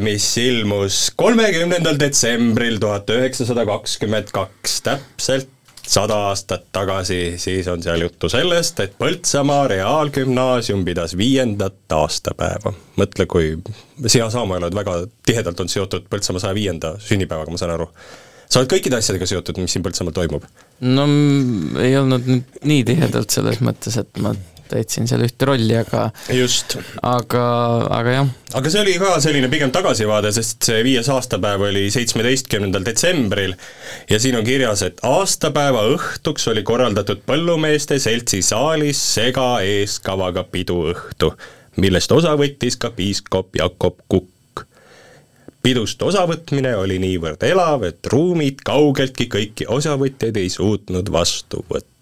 [0.00, 5.52] mis ilmus kolmekümnendal detsembril tuhat üheksasada kakskümmend kaks, täpselt
[5.86, 12.72] sada aastat tagasi, siis on seal juttu sellest, et Põltsamaa Reaalgümnaasium pidas viiendat aastapäeva.
[12.96, 13.56] mõtle, kui
[14.06, 17.90] sina, Samuel, oled väga tihedalt on seotud Põltsamaa saja viienda sünnipäevaga, ma saan aru.
[18.48, 20.44] sa oled kõikide asjadega seotud, mis siin Põltsamaal toimub?
[20.80, 21.06] no
[21.82, 24.34] ei olnud nüüd nii tihedalt selles mõttes, et ma
[24.70, 26.76] täitsin seal ühte rolli, aga just.
[27.02, 27.44] aga,
[27.98, 28.30] aga jah.
[28.60, 33.56] aga see oli ka selline pigem tagasivaade, sest see viies aastapäev oli seitsmeteistkümnendal detsembril
[34.10, 41.32] ja siin on kirjas, et aastapäeva õhtuks oli korraldatud Põllumeeste Seltsi saalis sega eeskavaga piduõhtu,
[41.82, 44.32] millest osa võttis ka piiskop Jakob Kukk
[45.66, 51.95] pidust osavõtmine oli niivõrd elav, et ruumid kaugeltki kõiki osavõtjaid ei suutnud vastu võtta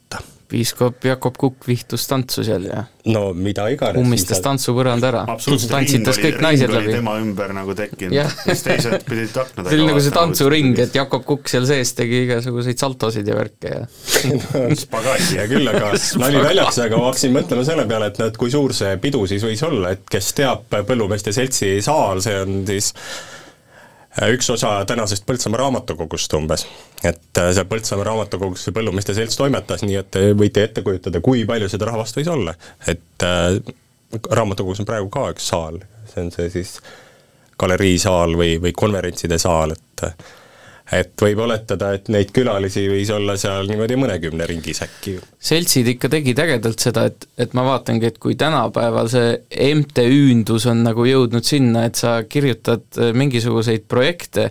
[0.55, 3.99] piiskop Jakob Kukk vihtus tantsu seal ja no mida iganes.
[4.01, 5.23] ummistas tantsupõranda ära.
[5.27, 6.95] tantsitas kõik naised läbi.
[6.95, 11.27] tema ümber nagu tekkinud, siis teised pidid aknad see oli nagu see tantsuring, et Jakob
[11.29, 13.85] Kukk seal sees tegi igasuguseid saltosid ja värke ja
[14.85, 18.53] spagaati hea küll, aga nali väljaks, aga ma hakkasin mõtlema selle peale, et näed, kui
[18.55, 22.93] suur see pidu siis võis olla, et kes teab Põllumeeste Seltsi saal, see on siis
[24.23, 26.67] üks osa tänasest Põltsamaa raamatukogust umbes.
[27.05, 31.21] et äh, seal Põltsamaa raamatukogus see Põllumeeste Selts toimetas, nii et te võite ette kujutada,
[31.25, 32.55] kui palju seda rahvast võis olla.
[32.87, 33.59] et äh,
[34.31, 35.81] raamatukogus on praegu ka üks saal,
[36.13, 36.79] see on see siis
[37.59, 40.07] galeriisaal või, või konverentside saal, et
[40.93, 45.17] et võib oletada, et neid külalisi võis olla seal niimoodi mõnekümne ringis äkki.
[45.41, 49.39] seltsid ikka tegid ägedalt seda, et, et ma vaatangi, et kui tänapäeval see
[49.79, 54.51] MTÜ-ndus on nagu jõudnud sinna, et sa kirjutad äh, mingisuguseid projekte,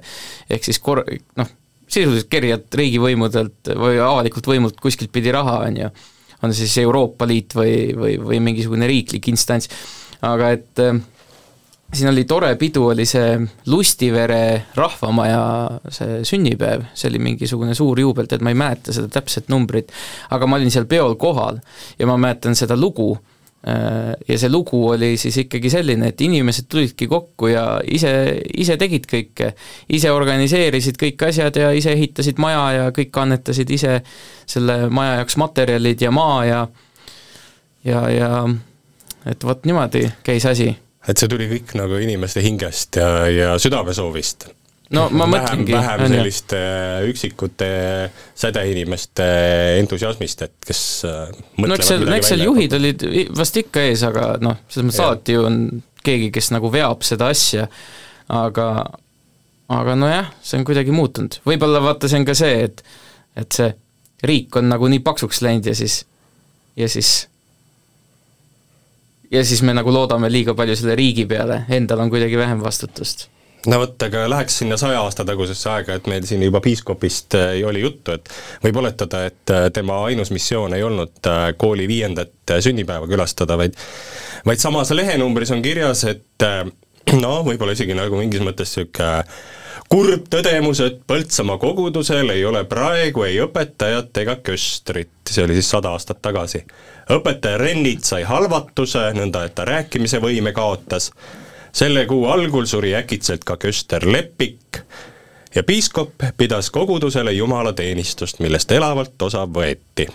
[0.50, 1.06] ehk siis kor-,
[1.38, 1.54] noh,
[1.86, 5.92] sisuliselt kerjad riigivõimudelt või avalikult võimult kuskilt pidi raha, on ju,
[6.42, 9.70] on see siis Euroopa Liit või, või, või mingisugune riiklik instants,
[10.26, 10.98] aga et äh,
[11.94, 13.36] siin oli tore pidu, oli see
[13.70, 15.44] Lustivere rahvamaja
[15.94, 19.94] see sünnipäev, see oli mingisugune suur juubel, tead, ma ei mäleta seda täpset numbrit,
[20.34, 21.62] aga ma olin seal peol kohal
[22.00, 23.12] ja ma mäletan seda lugu,
[23.68, 28.14] äh, ja see lugu oli siis ikkagi selline, et inimesed tulidki kokku ja ise,
[28.58, 29.54] ise tegid kõike.
[29.90, 34.00] ise organiseerisid kõik asjad ja ise ehitasid maja ja kõik annetasid ise
[34.46, 36.68] selle maja jaoks materjalid ja maa ja
[37.84, 38.32] ja, ja
[39.26, 40.72] et vot niimoodi käis asi
[41.08, 44.48] et see tuli kõik nagu inimeste hingest ja, ja südamesoovist.
[44.96, 45.76] no ma vähem, mõtlengi.
[45.76, 46.62] vähem selliste
[47.10, 47.70] üksikute
[48.36, 49.28] sädeinimeste
[49.82, 51.32] entusiasmist, et kes äh,
[51.64, 55.38] no eks seal, eks seal juhid olid vast ikka ees, aga noh, selles mõttes alati
[55.38, 55.62] ju on
[56.04, 57.68] keegi, kes nagu veab seda asja,
[58.32, 58.68] aga
[59.74, 62.84] aga nojah, see on kuidagi muutunud, võib-olla vaata, see on ka see, et
[63.40, 63.72] et see
[64.24, 66.04] riik on nagu nii paksuks läinud ja siis,
[66.80, 67.26] ja siis
[69.34, 73.28] ja siis me nagu loodame liiga palju selle riigi peale, endal on kuidagi vähem vastutust.
[73.68, 77.54] No vot, aga läheks sinna saja aasta tagusesse aega, et meil siin juba piiskopist äh,
[77.64, 78.28] oli juttu, et
[78.66, 83.78] võib oletada, et äh, tema ainus missioon ei olnud äh, kooli viiendat sünnipäeva külastada, vaid
[84.44, 86.48] vaid samas lehenumbris on kirjas, et
[87.24, 89.24] no võib-olla isegi nagu mingis mõttes niisugune
[89.90, 95.70] kurb tõdemus, et Põltsamaa kogudusel ei ole praegu ei õpetajat ega köstrit, see oli siis
[95.70, 96.64] sada aastat tagasi.
[97.12, 101.12] õpetaja Rennit sai halvatuse, nõnda et ta rääkimise võime kaotas.
[101.74, 104.84] Selle kuu algul suri äkitselt ka köster Lepik
[105.56, 110.08] ja piiskop pidas kogudusele jumalateenistust, millest elavalt osa võeti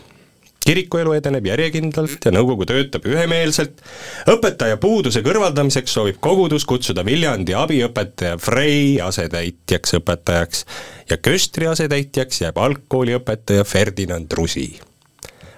[0.65, 3.81] kirikuelu edeneb järjekindlalt ja nõukogu töötab ühemeelselt.
[4.29, 10.65] õpetaja puuduse kõrvaldamiseks soovib kogudus kutsuda Viljandi abiõpetaja Frei asetäitjaks õpetajaks
[11.11, 14.81] ja köstri asetäitjaks jääb algkooliõpetaja Ferdinand Rusi.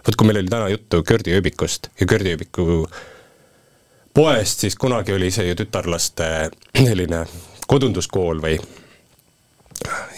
[0.07, 2.87] vot kui meil oli täna juttu Kördi ööbikust ja Kördi ööbiku
[4.15, 7.25] poest, siis kunagi oli see ju tütarlaste selline
[7.67, 8.59] kodunduskool või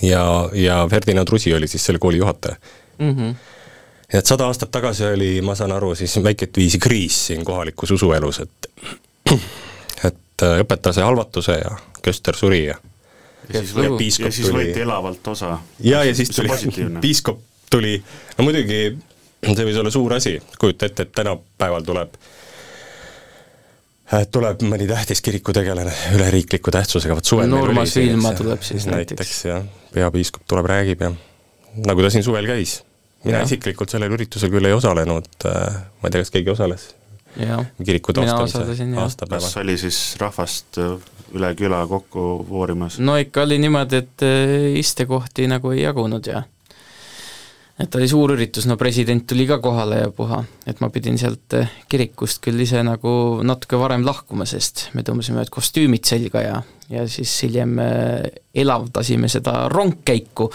[0.02, 2.56] ja, ja Ferdinand Rusi oli siis selle kooli juhataja
[2.98, 3.16] mm.
[3.16, 3.34] -hmm.
[4.12, 7.90] Ja et sada aastat tagasi oli, ma saan aru, siis väikest viisi kriis siin kohalikus
[7.90, 8.70] usuelus, et
[10.08, 12.76] et äh, õpetas halvatuse ja köster suri ja
[13.52, 14.58] ja siis, või, ja, ja siis tuli...
[14.58, 15.56] võeti elavalt osa.
[15.80, 16.50] ja, ja siis tuli,
[17.04, 17.96] piiskop tuli,
[18.38, 18.84] no muidugi
[19.42, 22.14] see võis olla suur asi, kujuta ette, et tänapäeval tuleb
[24.12, 29.18] äh, tuleb mõni tähtis kirikutegelane üleriikliku tähtsusega, vot suvel no Urmas Viilma tuleb siis näiteks.
[29.18, 31.12] näiteks jah, peapiiskop tuleb, räägib ja
[31.88, 32.82] nagu ta siin suvel käis.
[33.24, 33.46] Mina ja.
[33.46, 36.90] isiklikult sellel üritusel küll ei osalenud, äh, ma ei tea, kas keegi osales?
[37.32, 39.46] kiriku taastamise aastapäeval.
[39.46, 40.96] kas oli siis rahvast äh,
[41.32, 42.98] üle küla kokku voorimas?
[43.00, 44.26] no ikka oli niimoodi, et
[44.82, 46.42] istekohti nagu ei jagunud ja
[47.80, 51.56] et oli suur üritus, no president tuli ka kohale ja puha, et ma pidin sealt
[51.90, 53.14] kirikust küll ise nagu
[53.46, 56.60] natuke varem lahkuma, sest me tõmbasime kostüümid selga ja,
[56.92, 57.78] ja siis hiljem
[58.54, 60.50] elavdasime seda rongkäiku.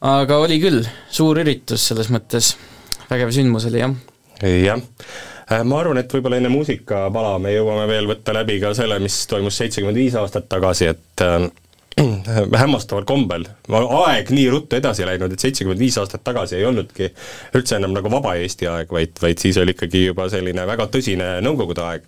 [0.00, 2.54] Aga oli küll suur üritus selles mõttes,
[3.10, 3.96] vägev sündmus oli jah.
[4.40, 4.82] jah,
[5.52, 9.22] äh, ma arvan, et võib-olla enne muusikapala me jõuame veel võtta läbi ka selle, mis
[9.30, 11.50] toimus seitsekümmend viis aastat tagasi, et äh,
[12.62, 13.44] hämmastaval kombel,
[13.76, 17.10] aeg nii ruttu edasi läinud, et seitsekümmend viis aastat tagasi ei olnudki
[17.58, 21.32] üldse enam nagu vaba Eesti aeg, vaid, vaid siis oli ikkagi juba selline väga tõsine
[21.44, 22.06] Nõukogude aeg.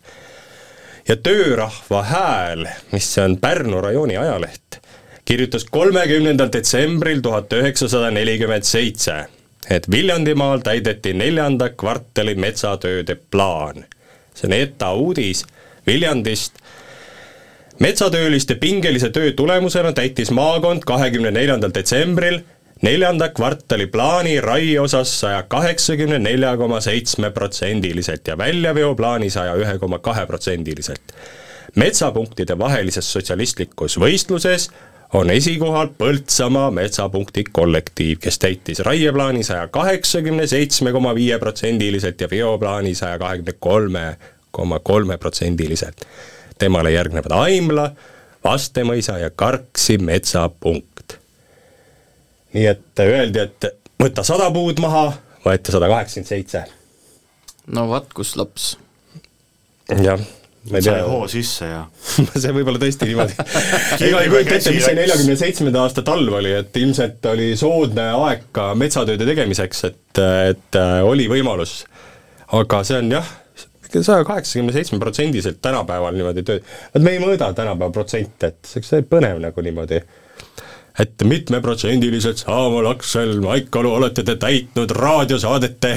[1.08, 4.80] ja Töörahva Hääl, mis on Pärnu rajooni ajaleht,
[5.32, 9.14] kirjutas kolmekümnendal detsembril tuhat üheksasada nelikümmend seitse,
[9.70, 13.84] et Viljandimaal täideti neljanda kvartali metsatööde plaan.
[14.34, 15.44] see on ETA uudis
[15.86, 16.60] Viljandist
[17.80, 22.38] metsatööliste pingelise töö tulemusena täitis maakond kahekümne neljandal detsembril
[22.82, 29.78] neljanda kvartali plaani raie osas saja kaheksakümne nelja koma seitsme protsendiliselt ja väljaveoplaani saja ühe
[29.78, 31.12] koma kahe protsendiliselt.
[31.76, 34.70] metsapunktide vahelises sotsialistlikus võistluses
[35.12, 42.30] on esikohal Põltsamaa metsapunkti kollektiiv, kes täitis raieplaani saja kaheksakümne seitsme koma viie protsendiliselt ja
[42.30, 44.16] veoplaani saja kahekümne kolme
[44.50, 46.06] koma kolme protsendiliselt
[46.58, 47.90] temale järgnevad Aimla,
[48.44, 51.18] Vastemõisa ja Karksi metsapunkt.
[52.52, 53.64] nii et öeldi, et
[54.02, 55.12] võta sada puud maha,
[55.44, 56.64] võeti sada kaheksakümmend seitse.
[57.66, 58.76] no vaat kus laps.
[60.02, 60.20] jah.
[60.70, 61.82] Sai hoo sisse ja
[62.42, 63.36] see võib olla tõesti niimoodi.
[64.06, 68.08] Ega ei kujuta ette, mis see neljakümne seitsmenda aasta talv oli, et ilmselt oli soodne
[68.28, 70.22] aeg ka metsatööde tegemiseks, et,
[70.52, 71.82] et äh, oli võimalus.
[72.52, 73.30] aga see on jah,
[73.92, 76.62] saja kaheksakümne seitsme protsendiselt tänapäeval niimoodi töö,
[76.94, 80.02] vot me ei mõõda tänapäeva protsente, et see on põnev nagu niimoodi.
[81.00, 85.92] Et mitmeprotsendiliselt Saaval Aksel Maikalu olete te täitnud raadiosaadete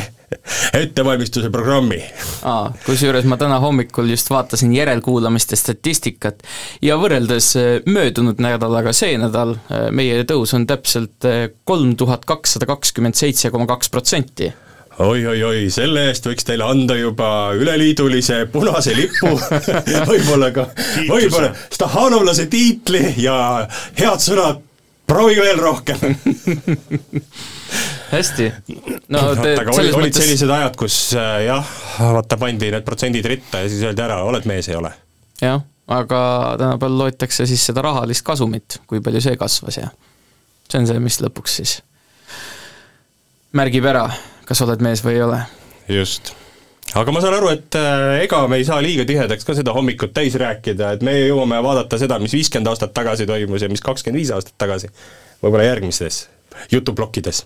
[0.74, 2.00] ettevalmistuse programmi.
[2.44, 6.44] aa, kusjuures ma täna hommikul just vaatasin järelkuulamiste statistikat
[6.82, 12.26] ja võrreldes äh, möödunud nädalaga see nädal äh, meie tõus on täpselt äh, kolm tuhat
[12.26, 14.52] kakssada kakskümmend seitse koma kaks protsenti.
[14.96, 19.34] Oi-oi-oi, selle eest võiks teile anda juba üleliidulise punase lipu.
[20.12, 20.70] Võib-olla ka,
[21.10, 23.36] võib-olla Stahhanovlase tiitli ja
[24.00, 24.64] head sõnad,
[25.06, 26.00] proovi veel rohkem
[28.18, 28.50] hästi.
[29.14, 30.22] no te aga olid, olid mõttes...
[30.24, 34.48] sellised ajad, kus äh, jah, vaata pandi need protsendid ritta ja siis öeldi ära, oled
[34.50, 34.94] mees, ei ole.
[35.42, 36.22] jah, aga
[36.62, 39.92] tänapäeval loetakse siis seda rahalist kasumit, kui palju see kasvas ja
[40.70, 41.76] see on see, mis lõpuks siis
[43.56, 44.08] märgib ära
[44.46, 45.40] kas oled mees või ei ole.
[45.92, 46.34] just
[46.96, 50.14] aga ma saan aru, et äh, ega me ei saa liiga tihedaks ka seda hommikut
[50.16, 54.22] täis rääkida, et me jõuame vaadata seda, mis viiskümmend aastat tagasi toimus ja mis kakskümmend
[54.22, 54.92] viis aastat tagasi,
[55.42, 56.26] võib-olla järgmistes
[56.72, 57.44] jutuplokkides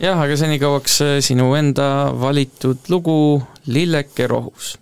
[0.00, 4.76] jah, aga senikauaks äh, sinu enda valitud lugu Lilleke rohus.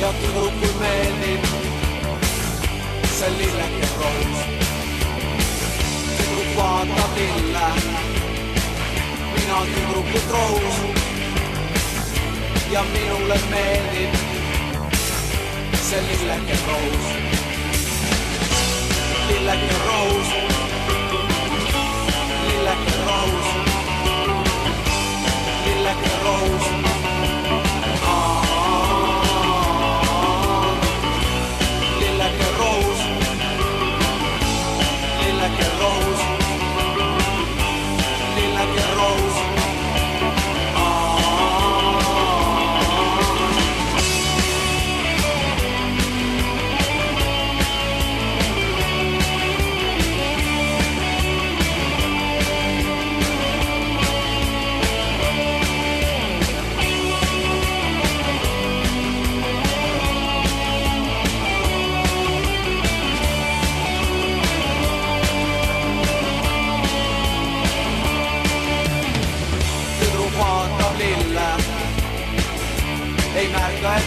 [0.00, 1.44] Ja tüdrukul meeldib
[3.18, 4.40] see lilleke rohus.
[6.18, 7.68] tüdruk vaatab lille,
[9.34, 10.78] mina tüdrukut rohus
[12.72, 14.12] ja minule meeldib
[15.88, 17.06] see lilleke rohus.
[19.28, 20.58] lilleke rohus
[22.48, 23.48] lilleke roos,
[25.64, 26.57] lilleke roos.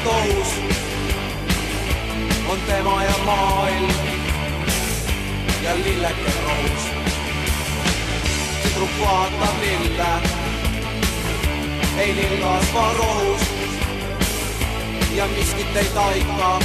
[0.06, 0.48] märka, et ohus
[2.50, 3.90] on tema ja maailm
[5.64, 6.84] ja lilleke rohus.
[8.64, 10.08] tüdruk vaatab lille,
[11.98, 13.42] ei lill kasva rohus
[15.16, 16.60] ja miskit ei taika,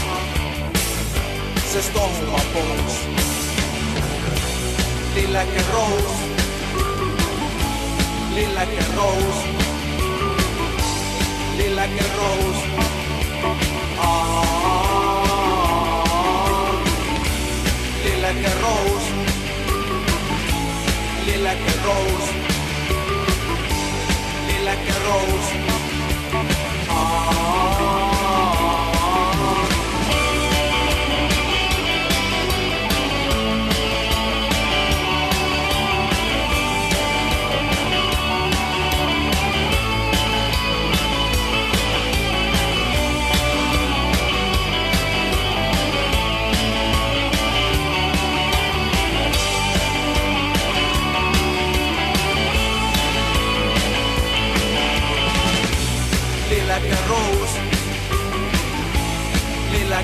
[1.73, 3.01] sest ohuga pohus.
[5.15, 5.63] lilleke
[14.07, 14.47] rohus
[18.05, 19.07] lilleke roos, lilleke roos.
[21.27, 22.27] lilleke roos,
[24.49, 25.47] lilleke roos, lilleke roos.
[26.89, 28.06] lilleke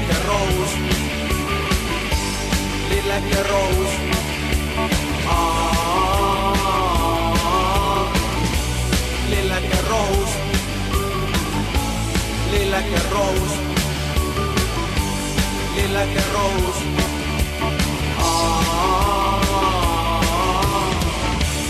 [0.03, 0.71] lilleke roos,
[2.91, 3.91] lilleke roos.
[9.31, 10.31] lilleke roos,
[12.51, 13.53] lilleke roos,
[15.77, 16.77] lilleke roos.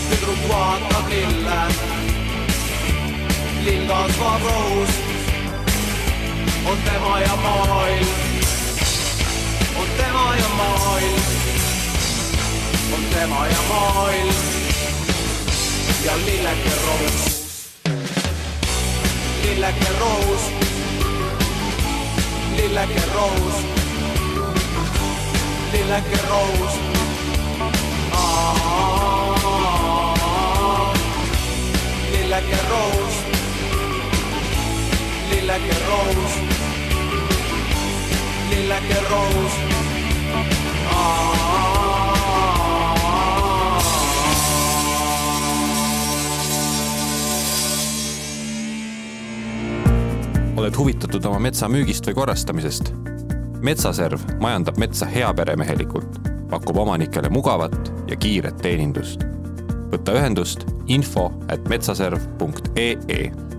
[0.09, 1.61] tüdruk vaatab lille
[3.64, 4.93] lill kasvab rohus,
[6.70, 8.22] on tema ja maailm, on
[10.33, 11.20] tema ja maailm,
[12.95, 14.35] on tema ja maailm
[16.05, 17.47] ja lilleke rohus,
[19.43, 20.41] lilleke rohus,
[22.57, 23.55] lilleke rohus,
[25.72, 26.72] lilleke rohus.
[32.12, 33.14] lilleke roos.
[35.30, 36.33] Lilleke roos,
[38.51, 39.72] lilleke roos.
[50.62, 52.92] Oled huvitatud oma metsa müügist või korrastamisest?
[53.62, 56.18] metsaserv majandab metsa heaperemehelikult,
[56.50, 59.26] pakub omanikele mugavat ja kiiret teenindust.
[59.92, 63.51] võta ühendust info at metsaserv.ee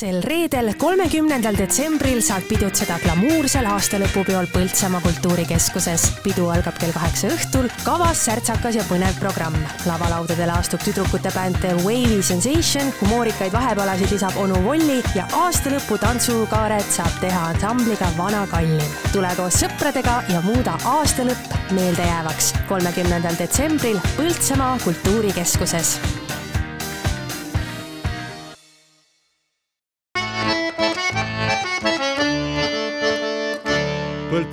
[0.00, 6.06] sel reedel, kolmekümnendal detsembril saad pidutseda glamuursel aastalõpupeol Põltsamaa kultuurikeskuses.
[6.24, 9.58] pidu algab kell kaheksa õhtul, kavas särtsakas ja põnev programm.
[9.84, 16.88] lavalaudadele astub tüdrukute bänd The Wavy Sensation, humoorikaid vahepalasid lisab onu Volli ja aastalõpu tantsukaaret
[16.96, 18.88] saab teha ansambliga Vana Kallim.
[19.12, 22.54] tule koos sõpradega ja muuda aastalõpp meeldejäävaks.
[22.72, 25.98] kolmekümnendal detsembril Põltsamaa kultuurikeskuses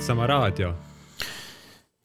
[0.08, 0.68] Põltsamaa raadio.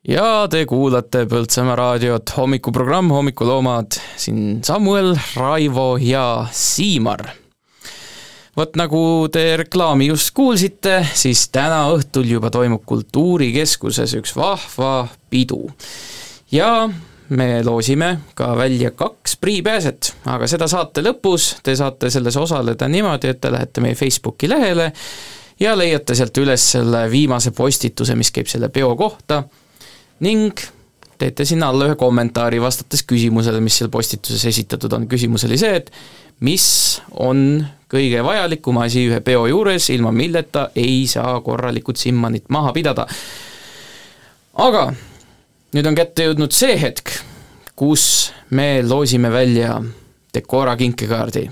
[0.03, 7.21] ja te kuulate Põltsamaa raadiot, hommikuprogramm Hommikuloomad, siin Samuel, Raivo ja Siimar.
[8.57, 15.61] vot nagu te reklaami just kuulsite, siis täna õhtul juba toimub Kultuurikeskuses üks vahva pidu.
[16.51, 16.89] ja
[17.29, 23.31] me loosime ka välja kaks priipääset, aga seda saate lõpus, te saate selles osaleda niimoodi,
[23.31, 24.91] et te lähete meie Facebooki lehele
[25.59, 29.43] ja leiate sealt üles selle viimase postituse, mis käib selle peo kohta
[30.23, 30.59] ning
[31.17, 35.07] teete sinna alla ühe kommentaari, vastates küsimusele, mis seal postituses esitatud on.
[35.07, 35.91] küsimus oli see, et
[36.43, 36.65] mis
[37.21, 43.07] on kõige vajalikum asi ühe peo juures, ilma milleta ei saa korralikut simmanit maha pidada.
[44.53, 44.87] aga
[45.73, 47.13] nüüd on kätte jõudnud see hetk,
[47.75, 49.81] kus me loosime välja
[50.33, 51.49] Decora kinkekaardi.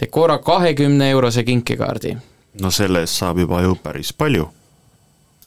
[0.00, 2.16] Decora kahekümne eurose kinkekaardi
[2.58, 4.48] no selle eest saab juba ju päris palju.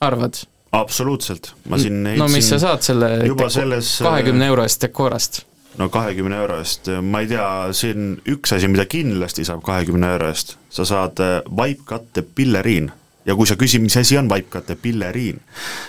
[0.00, 0.44] arvad?
[0.72, 5.44] absoluutselt, ma siin no mis sa saad selle juba selles kahekümne euro eest Decorast?
[5.78, 7.46] no kahekümne euro eest, ma ei tea,
[7.76, 11.22] siin üks asi, mida kindlasti saab kahekümne euro eest, sa saad
[11.56, 12.92] vaipkatte pilleriin.
[13.24, 15.38] Ja kui sa küsid, mis asi on vaipkatte pilleriin,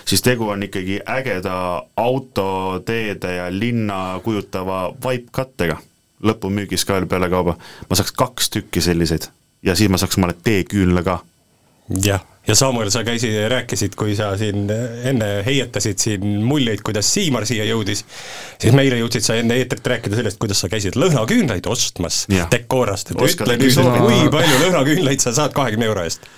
[0.08, 5.76] siis tegu on ikkagi ägeda autoteede ja linna kujutava vaipkattega,
[6.24, 7.58] lõpumüügis ka veel pealekauba,
[7.90, 9.28] ma saaks kaks tükki selliseid
[9.62, 11.20] ja siis ma saaks omale teeküünla ka.
[12.02, 14.70] jah, ja Samuel, sa käisid ja rääkisid, kui sa siin
[15.04, 18.04] enne heietasid siin muljeid, kuidas Siimar siia jõudis,
[18.62, 23.22] siis meile jõudsid sa enne eetrit rääkida sellest, kuidas sa käisid lõhnaküünlaid ostmas Decorast, et
[23.22, 26.28] Oskad ütle nüüd, kui palju lõhnaküünlaid sa saad kahekümne euro eest?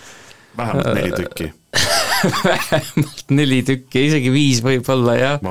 [0.59, 1.53] vähemalt neli tükki
[2.45, 5.43] vähemalt neli tükki, isegi viis võib-olla jah.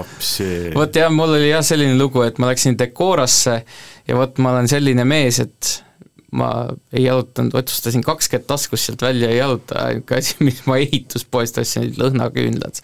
[0.75, 3.61] vot jah, mul oli jah selline lugu, et ma läksin Decorasse
[4.07, 5.77] ja vot ma olen selline mees, et
[6.37, 6.49] ma
[6.93, 11.61] ei jalutanud, otsustasin kaks kätt taskus sealt välja ei jaluta, ainuke asi, mis ma ehituspoest
[11.61, 12.81] ostsin, olid lõhnaküünlad.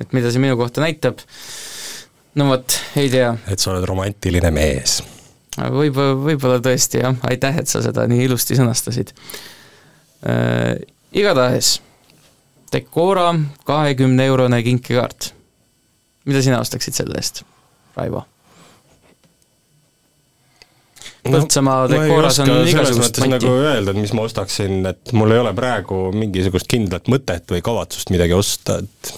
[0.00, 1.20] et mida see minu kohta näitab,
[2.40, 3.34] no vot, ei tea.
[3.50, 5.00] et sa oled romantiline mees.
[5.58, 9.14] võib-olla, võib-olla tõesti jah, aitäh, et sa seda nii ilusti sõnastasid
[10.24, 10.80] äh,.
[11.10, 11.80] Igatahes,
[12.70, 13.32] Decora
[13.66, 15.32] kahekümne eurone kinkekaart.
[16.24, 17.42] mida sina ostaksid selle eest,
[17.96, 18.22] Raivo?
[21.26, 23.28] Põltsamaa Decoras on igasugust matti.
[23.28, 27.60] nagu öelda, et mis ma ostaksin, et mul ei ole praegu mingisugust kindlat mõtet või
[27.64, 29.12] kavatsust midagi osta, et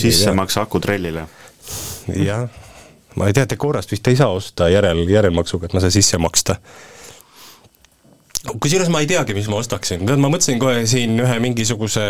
[0.00, 1.28] sissemaks akutrellile.
[2.18, 2.48] jah,
[3.14, 6.58] ma ei tea, Decorast vist ei saa osta järel, järelmaksuga, et ma saan sisse maksta
[8.46, 12.04] kusjuures ma ei teagi, mis ma ostaksin, tead, ma mõtlesin kohe siin ühe mingisuguse,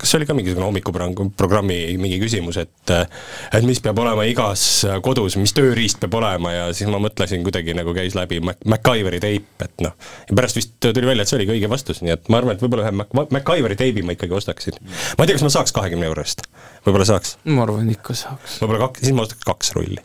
[0.00, 4.62] kas see oli ka mingisugune hommikuprogrammi mingi küsimus, et et mis peab olema igas
[5.04, 9.20] kodus, mis tööriist peab olema ja siis ma mõtlesin kuidagi nagu käis läbi Mac-, MacGyveri
[9.22, 9.94] teip, et noh,
[10.28, 12.64] ja pärast vist tuli välja, et see oligi õige vastus, nii et ma arvan, et
[12.64, 14.80] võib-olla ühe Mac-, MacGyveri teibi ma ikkagi ostaksin.
[14.82, 16.44] ma ei tea, kas ma saaks kahekümne euro eest,
[16.86, 17.36] võib-olla saaks?
[17.48, 18.60] ma arvan, ikka saaks.
[18.62, 20.02] võib-olla kaks, siis ma ostaks kaks rulli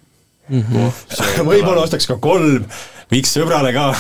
[0.50, 1.44] mm -hmm..
[1.52, 2.70] võib-olla ostaks ka kolm,
[3.12, 3.92] viiks sõbrale ka.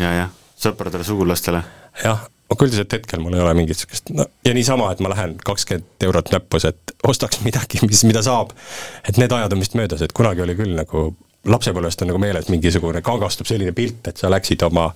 [0.00, 0.34] ja, jah
[0.66, 1.62] sõpradele, sugulastele?
[2.02, 5.36] jah, aga üldiselt hetkel mul ei ole mingit niisugust, no ja niisama, et ma lähen
[5.44, 8.52] kakskümmend eurot näppus, et ostaks midagi, mis, mida saab.
[9.08, 11.08] et need ajad on vist möödas, et kunagi oli küll nagu,
[11.46, 14.88] lapsepõlvest on nagu meeles mingisugune, kangastub selline pilt, et sa läksid oma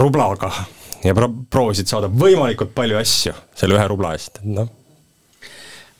[0.00, 0.52] rublaga
[1.04, 4.70] ja pro-, proovisid saada võimalikult palju asju selle ühe rubla eest, et noh.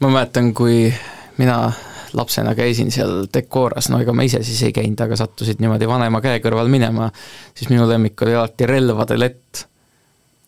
[0.01, 0.89] ma mäletan, kui
[1.41, 1.63] mina
[2.15, 6.21] lapsena käisin seal Decoras, no ega ma ise siis ei käinud, aga sattusid niimoodi vanema
[6.25, 7.11] käe kõrval minema,
[7.55, 9.67] siis minu lemmik oli alati relvade lett.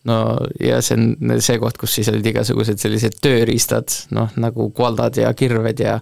[0.05, 0.17] no
[0.59, 5.31] ja see on see koht, kus siis olid igasugused sellised tööriistad, noh nagu kvaldad ja
[5.35, 6.01] kirved ja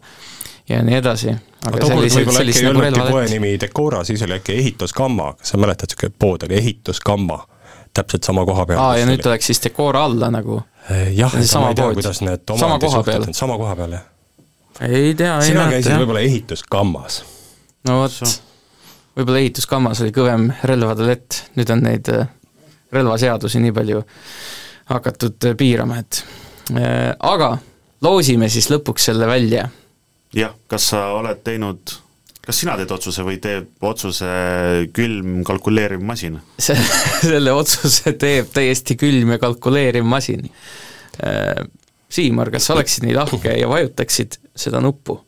[0.70, 1.34] ja nii edasi.
[1.66, 5.52] aga tookord võib-olla äkki ei nagu olnudki poe nimi Decora, siis oli äkki Ehituskamma, kas
[5.52, 7.40] sa mäletad, niisugune pood oli Ehituskamma,
[7.96, 8.80] täpselt sama koha peal.
[8.80, 10.62] aa, ja nüüd oleks siis Decora alla nagu?
[11.14, 14.08] jah, ma ei tea, kuidas need omandi suhted on, sama koha peal, jah
[14.88, 17.20] ei tea, ei sina käisid võib-olla ehituskammas.
[17.88, 18.20] no vot,
[19.18, 22.28] võib-olla ehituskammas oli kõvem relvade lett, nüüd on neid äh,
[22.94, 24.02] relvaseadusi nii palju
[24.90, 26.22] hakatud äh, piirama, et
[26.74, 27.56] äh, aga
[28.04, 29.68] loosime siis lõpuks selle välja.
[30.36, 31.98] jah, kas sa oled teinud
[32.40, 34.30] kas sina teed otsuse või teeb otsuse
[34.96, 36.40] külm kalkuleeriv masin?
[37.30, 40.48] selle otsuse teeb täiesti külm ja kalkuleeriv masin.
[42.10, 45.20] Siimar, kas sa oleksid nii lahke ja vajutaksid seda nuppu?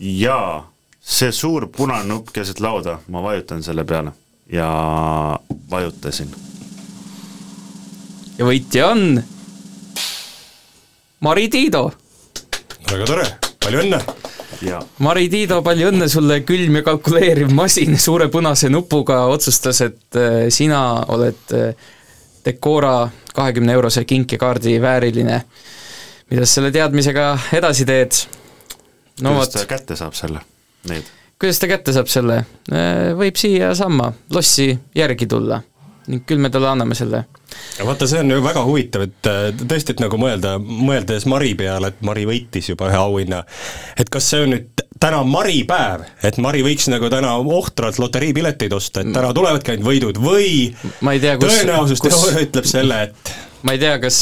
[0.00, 0.64] jaa,
[1.00, 4.12] see suur punane nupp keset lauda, ma vajutan selle peale
[4.52, 4.68] ja
[5.70, 6.34] vajutasin.
[8.38, 9.22] ja võitja on
[11.24, 11.90] Mari Tiido.
[12.90, 13.26] väga tore,
[13.64, 14.04] palju õnne
[14.98, 20.46] Mari Tiido, palju õnne sulle, külm ja kalkuleeriv masin suure punase nupuga otsustas, et äh,
[20.54, 20.80] sina
[21.12, 21.74] oled äh,
[22.44, 25.42] Decora kahekümne eurose kinkekaardi vääriline.
[26.30, 28.12] mida sa selle teadmisega edasi teed?
[29.22, 30.42] No kuidas ta kätte saab selle,
[30.90, 31.12] neid?
[31.40, 32.42] kuidas ta kätte saab selle?
[32.72, 35.62] Äh, võib siiasamma lossi järgi tulla
[36.10, 37.22] ning küll me talle anname selle.
[37.84, 41.92] vaata, see on ju väga huvitav, et äh, tõesti, et nagu mõelda, mõeldes Mari peale,
[41.94, 43.40] et Mari võitis juba ühe auhinna,
[43.96, 48.76] et kas see on nüüd täna Mari päev, et Mari võiks nagu täna ohtralt loteriipileteid
[48.76, 50.52] osta, et täna tulevadki ainult võidud või
[51.04, 53.34] ma ei tea, kus tõenäosusteooria ütleb selle, et
[53.64, 54.18] ma ei tea, kas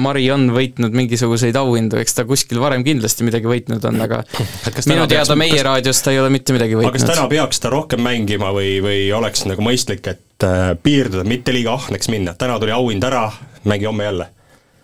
[0.00, 4.22] Mari on võitnud mingisuguseid auhindu, eks ta kuskil varem kindlasti midagi võitnud on, aga
[4.90, 6.94] minu teada peaks, meie kas, raadios ta ei ole mitte midagi võitnud.
[6.94, 11.26] aga kas täna peaks ta rohkem mängima või, või oleks nagu mõistlik, et äh, piirduda,
[11.28, 13.28] mitte liiga ahneks minna, täna tuli auhind ära,
[13.68, 14.30] mängi homme jälle?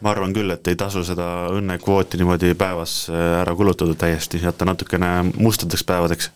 [0.05, 4.69] ma arvan küll, et ei tasu seda õnnekvooti niimoodi päevas äh, ära kulutada täiesti, jätta
[4.69, 6.31] natukene mustadeks päevadeks.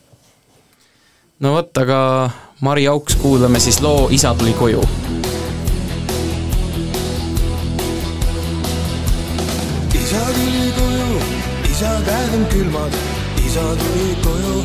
[1.45, 2.01] no vot, aga
[2.65, 4.81] Mari Auks kuulame siis loo Isa tuli koju
[11.81, 12.93] isa käed on külmad,
[13.41, 14.57] isa tuli koju,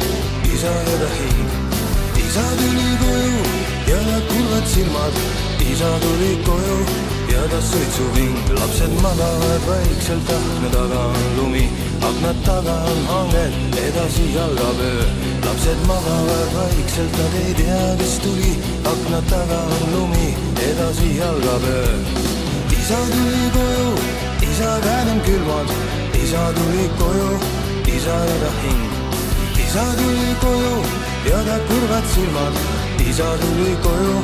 [0.53, 1.47] isa ja ta hing.
[2.19, 3.37] isa tuli koju
[3.87, 5.15] ja ta kurvad silmad,
[5.71, 6.79] isa tuli koju
[7.31, 8.35] ja ta suitsuving.
[8.59, 11.65] lapsed magavad vaikselt, akna taga on lumi,
[12.09, 13.53] aknad taga on hanged,
[13.87, 15.07] edasi jalgab öö.
[15.45, 18.53] lapsed magavad vaikselt, nad ei tea, kes tuli,
[18.91, 20.35] akna taga on lumi,
[20.67, 21.95] edasi jalgab öö.
[22.79, 23.89] isa tuli koju
[24.51, 25.69] isa käed on külmad,
[26.25, 27.31] isa tuli koju,
[27.97, 28.83] isa ja ta hing.
[29.63, 30.77] isa tuli koju
[31.29, 32.53] ja ta kurvad silmad,
[33.09, 34.15] isa tuli koju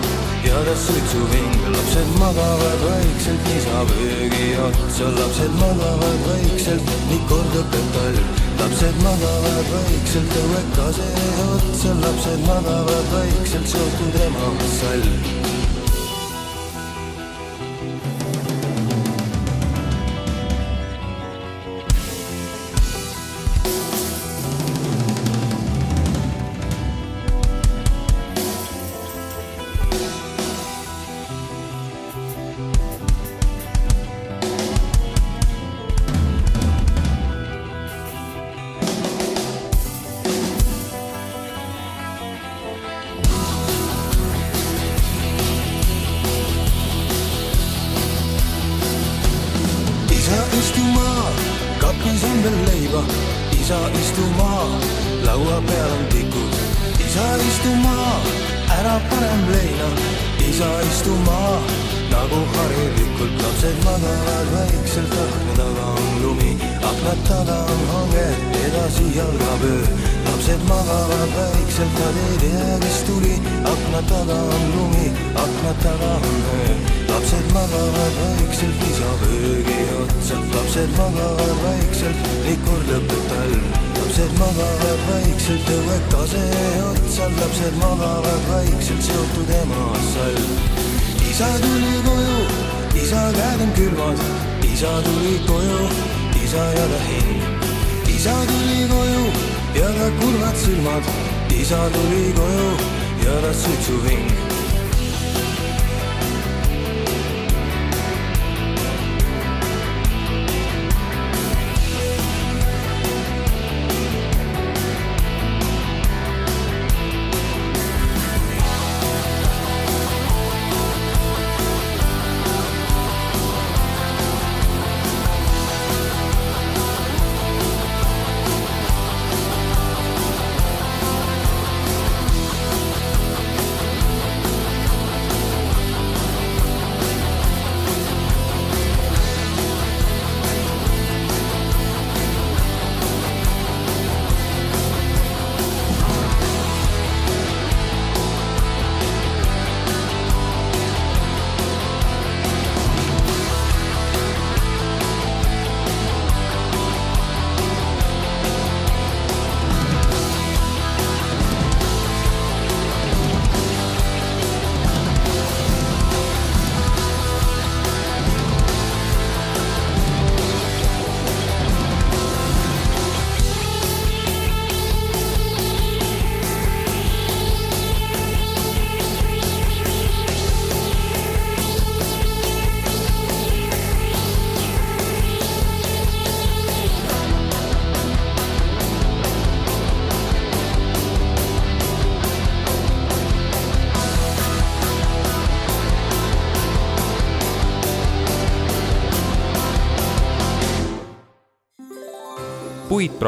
[0.49, 1.53] ja ta suitsuving.
[1.75, 8.25] lapsed magavad vaikselt, isa vöögi otsa, lapsed magavad vaikselt, nii kord õpeb talv.
[8.59, 11.09] lapsed magavad vaikselt, õuekase
[11.53, 14.49] otsa, lapsed magavad vaikselt, seotud ema
[14.79, 15.70] salv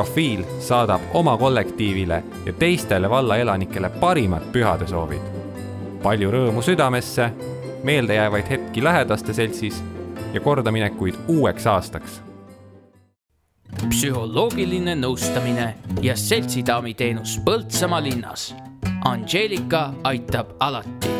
[0.04, 5.22] profiil saadab oma kollektiivile ja teistele valla elanikele parimad pühadesoovid.
[6.04, 7.30] palju rõõmu südamesse,
[7.84, 9.84] meeldejäävaid hetki lähedaste seltsis
[10.34, 12.22] ja kordaminekuid uueks aastaks.
[13.90, 18.56] psühholoogiline nõustamine ja seltsidaami teenus Põltsamaa linnas.
[19.06, 21.14] Angelika aitab alati.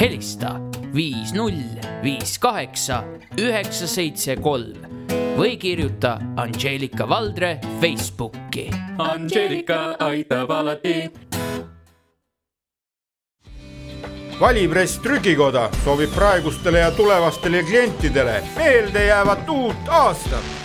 [0.00, 0.60] helista
[0.94, 1.60] viis null
[2.02, 3.04] viis kaheksa
[3.40, 4.81] üheksa seitse kolm
[5.36, 8.70] või kirjuta Angelika Valdre Facebooki.
[8.98, 11.10] Angelika aitab alati.
[14.40, 20.61] valipress Trükikoda soovib praegustele ja tulevastele klientidele meeldejäävat uut aastat.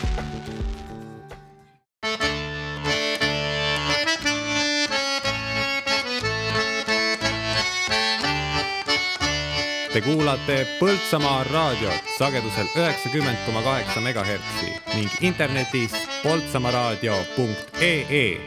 [9.98, 15.90] Te kuulate Põltsamaa raadiot sagedusel üheksakümmend koma kaheksa megahertsi ning internetis
[16.22, 18.38] poltsamaaraadio.ee.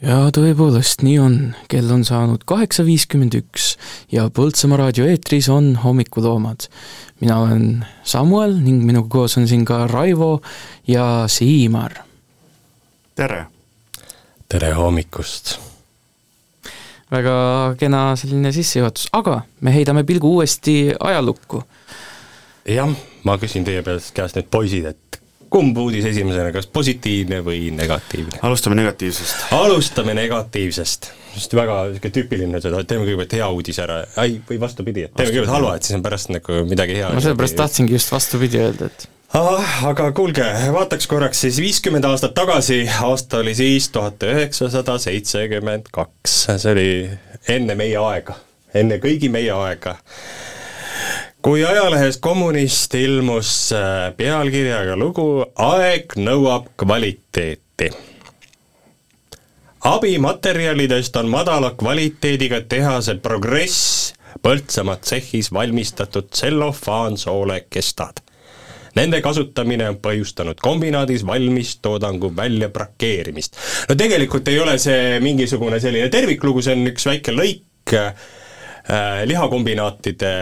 [0.00, 3.76] ja tõepoolest, nii on, kell on saanud kaheksa viiskümmend üks
[4.08, 6.64] ja Põltsamaa raadio eetris on Hommikuloomad.
[7.20, 10.40] mina olen Samuel ning minuga koos on siin ka Raivo
[10.88, 12.00] ja Siimar.
[13.14, 13.44] tere!
[14.48, 15.69] tere hommikust!
[17.10, 17.36] Väga
[17.80, 21.62] kena selline sissejuhatus, aga me heidame pilgu uuesti ajalukku.
[22.68, 22.92] jah,
[23.24, 28.38] ma küsin teie käest nüüd poisid, et kumb uudis esimesena, kas positiivne või negatiivne?
[28.46, 29.48] alustame negatiivsest.
[29.56, 34.60] alustame negatiivsest, sest väga niisugune tüüpiline seda, et teeme kõigepealt hea uudis ära, ei, või
[34.62, 37.16] vastupidi, et teeme kõigepealt halva, et siis on pärast nagu midagi head.
[37.16, 39.86] ma sellepärast tahtsingi just vastupidi öelda, et ah,.
[39.86, 46.36] aga kuulge, vaataks korraks siis viiskümmend aastat tagasi, aasta oli siis tuhat üheksasada seitsekümmend kaks,
[46.56, 46.90] see oli
[47.48, 48.36] enne meie aega,
[48.74, 49.96] enne kõigi meie aega.
[51.42, 57.90] kui ajalehes Kommunist ilmus äh, pealkirjaga lugu Aeg nõuab kvaliteeti
[59.84, 68.20] abimaterjalidest on madala kvaliteediga tehase Progress Põltsamaa tsehhis valmistatud tsellofaansoole kestad
[68.98, 73.56] Nende kasutamine on põhjustanud kombinaadis valmistoodangu väljabrakeerimist.
[73.88, 78.14] no tegelikult ei ole see mingisugune selline terviklugu, see on üks väike lõik äh,
[79.30, 80.32] lihakombinaatide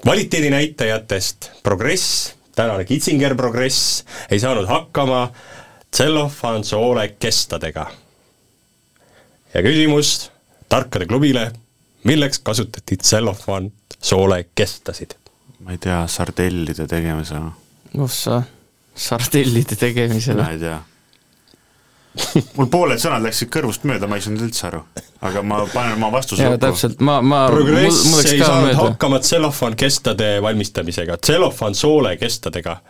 [0.00, 5.32] kvaliteedinäitajatest, Progress, tänane Kitzinger Progress, ei saanud hakkama
[5.90, 7.90] tsellofaansoole kestadega.
[9.54, 10.30] ja küsimus
[10.68, 11.50] tarkade klubile,
[12.04, 15.19] milleks kasutati tsellofaansoole kestasid?
[15.64, 17.52] Ma ei tea, sardellide tegemisena.
[17.98, 18.42] ossa,
[18.94, 20.42] sardellide tegemisena?
[20.42, 20.78] ma ei tea.
[22.56, 24.82] mul pooled sõnad läksid kõrvust mööda, ma ei saanud üldse aru.
[25.28, 26.62] aga ma panen oma vastuse lukku.
[26.64, 28.82] täpselt, ma, ma progress ei saanud mööda.
[28.88, 32.80] hakkama tsellofan kestade valmistamisega, tsellofan soole kestadega.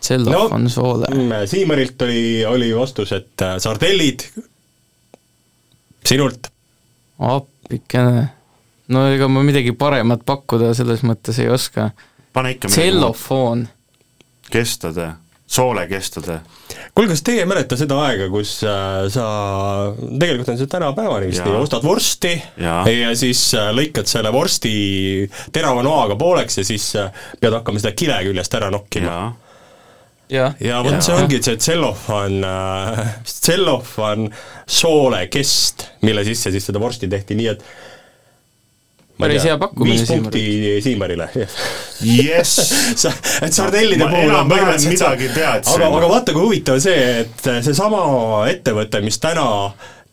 [0.00, 1.46] tsellofan no, soole.
[1.50, 4.28] Siimarilt oli, oli vastus, et äh, sardellid,
[6.06, 6.52] sinult.
[7.18, 8.28] appikene
[8.90, 11.90] no ega ma midagi paremat pakkuda selles mõttes ei oska.
[12.34, 13.66] pane ikka tsellofoon.
[14.50, 15.10] kestade,
[15.50, 16.40] soolekestade.
[16.94, 19.26] kuulge, kas teie ei mäleta seda aega, kus äh, sa,
[19.96, 22.80] tegelikult on see tänapäevani vist ostad vorsti ja.
[22.88, 24.72] ja siis äh, lõikad selle vorsti
[25.52, 29.20] terava noaga pooleks ja siis äh, pead hakkama seda kile küljest ära nokkima
[30.30, 34.28] ja, ja vot see ongi see tsellofan äh,, tsellofan
[34.70, 37.64] soolekest, mille sisse siis seda vorsti tehti, nii et
[39.20, 39.96] päris hea pakkumine.
[39.96, 40.42] viis punkti
[40.84, 41.28] Siimarile
[42.04, 42.56] yes.
[43.44, 48.02] et sardellide puhul on põhimõtteliselt aga, aga vaata, kui huvitav see, et seesama
[48.50, 49.46] ettevõte, mis täna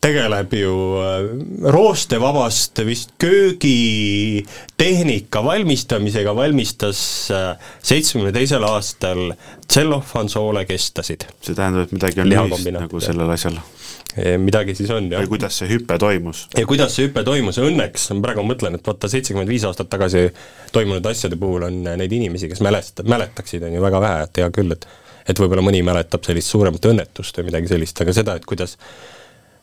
[0.00, 1.26] tegeleb ju äh,
[1.74, 9.32] roostevabast vist köögitehnika valmistamisega, valmistas äh, seitsmekümne teisel aastal
[9.66, 11.24] tsellofansoole kestasid.
[11.42, 13.56] see tähendab, et midagi on ühist nagu sellel asjal
[14.38, 15.22] midagi siis on, jah.
[15.22, 16.46] ja kuidas see hüpe toimus?
[16.56, 20.20] ja kuidas see hüpe toimus, õnneks ma praegu mõtlen, et vaata, seitsekümmend viis aastat tagasi
[20.72, 24.50] toimunud asjade puhul on neid inimesi, kes mälest-, mäletaksid, on ju väga vähe, et hea
[24.54, 24.84] küll, et
[25.28, 28.78] et võib-olla mõni mäletab sellist suuremat õnnetust või midagi sellist, aga seda, et kuidas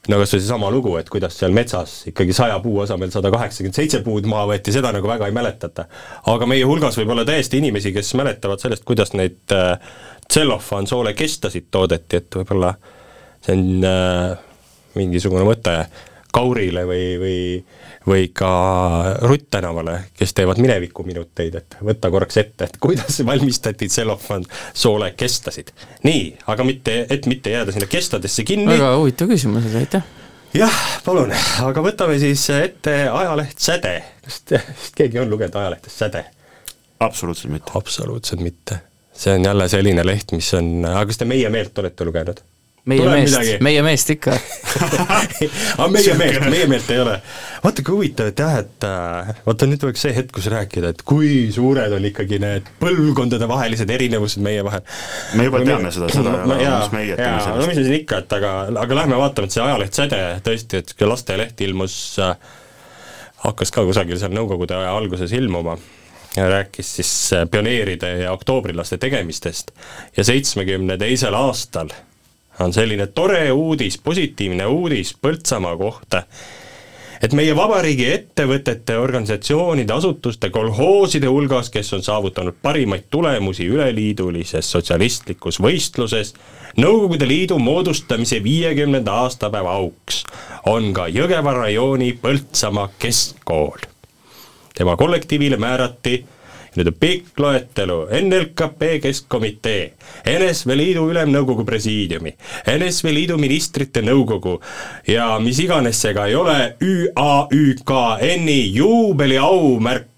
[0.09, 3.77] no kas või seesama lugu, et kuidas seal metsas ikkagi saja puu asemel sada kaheksakümmend
[3.77, 5.87] seitse puud maha võeti, seda nagu väga ei mäletata.
[6.31, 9.79] aga meie hulgas võib olla täiesti inimesi, kes mäletavad sellest, kuidas neid äh,
[10.27, 12.75] tsellofansoole kestasid toodeti, et võib-olla
[13.45, 14.37] see on äh,
[14.95, 15.79] mingisugune mõte
[16.35, 17.37] Kaurile või, või
[18.07, 18.49] või ka
[19.21, 25.71] Rutt tänavale, kes teevad minevikuminuteid, et võtta korraks ette, et kuidas valmistati tsellofan soole kestasid.
[26.03, 28.69] nii, aga mitte, et mitte jääda sinna kestadesse kinni.
[28.73, 30.03] väga huvitav küsimus aitäh.
[30.53, 31.33] jah, palun,
[31.65, 34.03] aga võtame siis ette ajaleht Säde.
[34.25, 34.41] kas
[34.95, 36.25] keegi on lugenud ajalehtest Säde?
[36.99, 37.71] absoluutselt mitte.
[37.75, 38.79] absoluutselt mitte.
[39.13, 42.41] see on jälle selline leht, mis on, aga kas te Meie Meelt olete lugenud?
[42.89, 44.35] Meie meest, meie meest ikka
[45.79, 47.15] aga meie meelt, meie meelt ei ole.
[47.63, 51.01] vaata kui huvitav, et jah, et äh, vaata nüüd oleks see hetk, kus rääkida, et
[51.07, 54.85] kui suured on ikkagi need põlvkondadevahelised erinevused meie vahel.
[55.39, 57.63] me juba teame seda, seda no, ei ole, mis meie teeme sellest.
[57.63, 58.53] no mis me siin ikka, et aga,
[58.85, 62.33] aga lähme vaatame, et see ajaleht Säde tõesti, et sihuke lasteleht ilmus äh,
[63.45, 65.77] hakkas ka kusagil seal Nõukogude aja alguses ilmuma
[66.35, 69.71] ja rääkis siis äh, pioneeride ja oktoobrilaste tegemistest
[70.17, 71.89] ja seitsmekümne teisel aastal
[72.59, 76.23] on selline tore uudis, positiivne uudis Põltsamaa kohta,
[77.23, 85.59] et meie vabariigi ettevõtete, organisatsioonide, asutuste, kolhooside hulgas, kes on saavutanud parimaid tulemusi üleliidulises sotsialistlikus
[85.63, 86.35] võistluses,
[86.75, 90.25] Nõukogude Liidu moodustamise viiekümnenda aastapäeva auks
[90.67, 93.85] on ka Jõgeva rajooni Põltsamaa keskkool.
[94.75, 96.25] tema kollektiivile määrati
[96.75, 99.83] nüüd on pikk loetelu, NLKP Keskkomitee,
[100.27, 102.35] NSV Liidu Ülemnõukogu presiidiumi,
[102.75, 104.57] NSV Liidu ministrite nõukogu
[105.07, 110.11] ja mis iganes see ka ei ole, ÜAÜKN-i juubeliaumärk.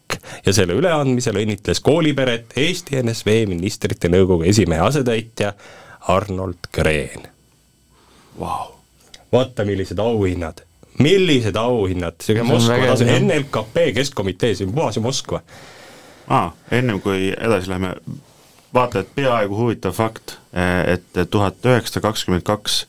[0.46, 5.54] Ja selle üleandmisel õnnitles kooliperet Eesti NSV ministrite nõukogu esimehe asetäitja
[6.08, 7.28] Arnold Green
[8.40, 8.72] wow..
[9.32, 10.64] vaata, millised auhinnad,
[11.04, 15.44] millised auhinnad, see Moskva tase, NLKP Keskkomitee, see on puhas Moskva
[16.28, 17.94] aa, ennem kui edasi läheme,
[18.74, 20.38] vaata, et peaaegu huvitav fakt,
[20.88, 22.86] et tuhat üheksasada kakskümmend kaks,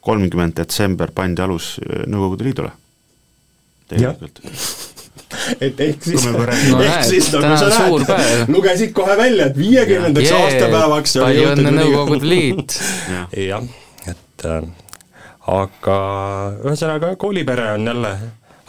[0.00, 1.74] kolmkümmend detsember pandi alus
[2.06, 2.72] Nõukogude Liidule.
[3.88, 4.40] tegelikult.
[5.60, 6.40] Et ehk siis, no,
[6.82, 12.74] ehk siis nagu sa näed, lugesid kohe välja, et viiekümnendaks aastapäevaks palju õnne Nõukogude Liit.
[13.38, 13.62] Jah,
[14.10, 14.66] et äh,
[15.54, 15.98] aga
[16.64, 18.12] ühesõnaga koolipere on jälle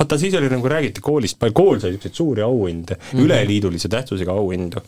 [0.01, 3.25] vaata, siis oli nagu räägiti koolist, kool sai niisuguseid suuri auhinde mm, -hmm.
[3.25, 4.83] üleliidulise tähtsusega auhindu.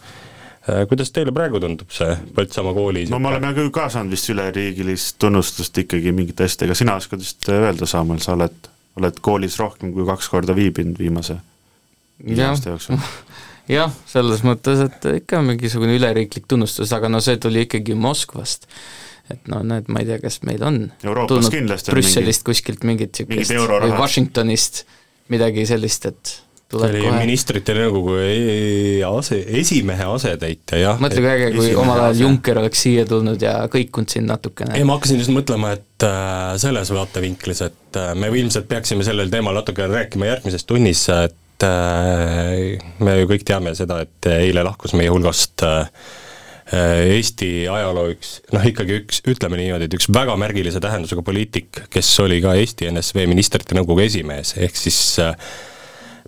[0.69, 4.29] Äh, kuidas teile praegu tundub see Põltsamaa kooli no me oleme küll ka saanud vist
[4.31, 9.91] üleriigilist tunnustust ikkagi mingite asjadega, sina oskad vist öelda, Samuel, sa oled, oled koolis rohkem
[9.93, 11.35] kui kaks korda viibinud viimase
[12.25, 12.95] viie aasta jooksul.
[13.75, 18.67] Jah, selles mõttes, et ikka mingisugune üleriiklik tunnustus, aga no see tuli ikkagi Moskvast.
[19.31, 20.81] Et no näed, ma ei tea, kas meil on.
[21.03, 24.83] Euroopas kindlasti Brüsselist mingi, kuskilt mingit niisugust või Washingtonist
[25.33, 26.33] midagi sellist, et
[26.73, 27.19] tuleb oli kohe.
[27.21, 31.03] ministrite nõukogu e-, ase, esimehe asetäitja, jah.
[31.03, 32.23] mõtle kui äge, kui omal ajal ase...
[32.23, 34.75] Juncker oleks siia tulnud ja kõikunud siin natukene.
[34.77, 39.31] ei, ma hakkasin just mõtlema, et äh, selles vaatevinklis, et äh, me ilmselt peaksime sellel
[39.33, 44.95] teemal natuke rääkima järgmises tunnis, et äh, me ju kõik teame seda, et eile lahkus
[44.97, 45.87] meie hulgast äh,
[46.73, 52.09] Eesti ajaloo üks, noh ikkagi üks, ütleme niimoodi, et üks väga märgilise tähendusega poliitik, kes
[52.23, 55.35] oli ka Eesti NSV ministrite nõukogu esimees, ehk siis äh,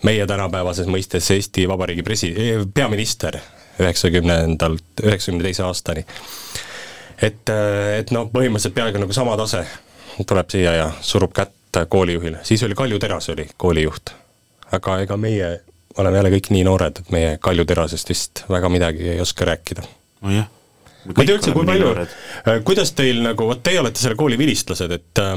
[0.06, 3.40] meie tänapäevases mõistes Eesti Vabariigi presi-, eh, peaminister
[3.82, 6.06] üheksakümnendalt, üheksakümne teise aastani.
[7.22, 9.66] et, äh, et noh, põhimõtteliselt peaaegu nagu sama tase
[10.28, 14.14] tuleb siia ja surub kätt koolijuhile, siis oli Kalju Teras oli koolijuht.
[14.72, 15.62] aga ega meie
[15.98, 20.05] oleme jälle kõik nii noored, et meie Kalju Terasest vist väga midagi ei oska rääkida
[20.26, 20.52] nojah
[21.06, 24.38] ma ei tea üldse, kui palju, äh, kuidas teil nagu, vot teie olete selle kooli
[24.42, 25.34] vilistlased, et äh,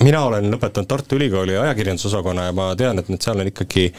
[0.00, 3.90] mina olen lõpetanud Tartu Ülikooli ajakirjandusosakonna ja ma tean, et nüüd seal on ikkagi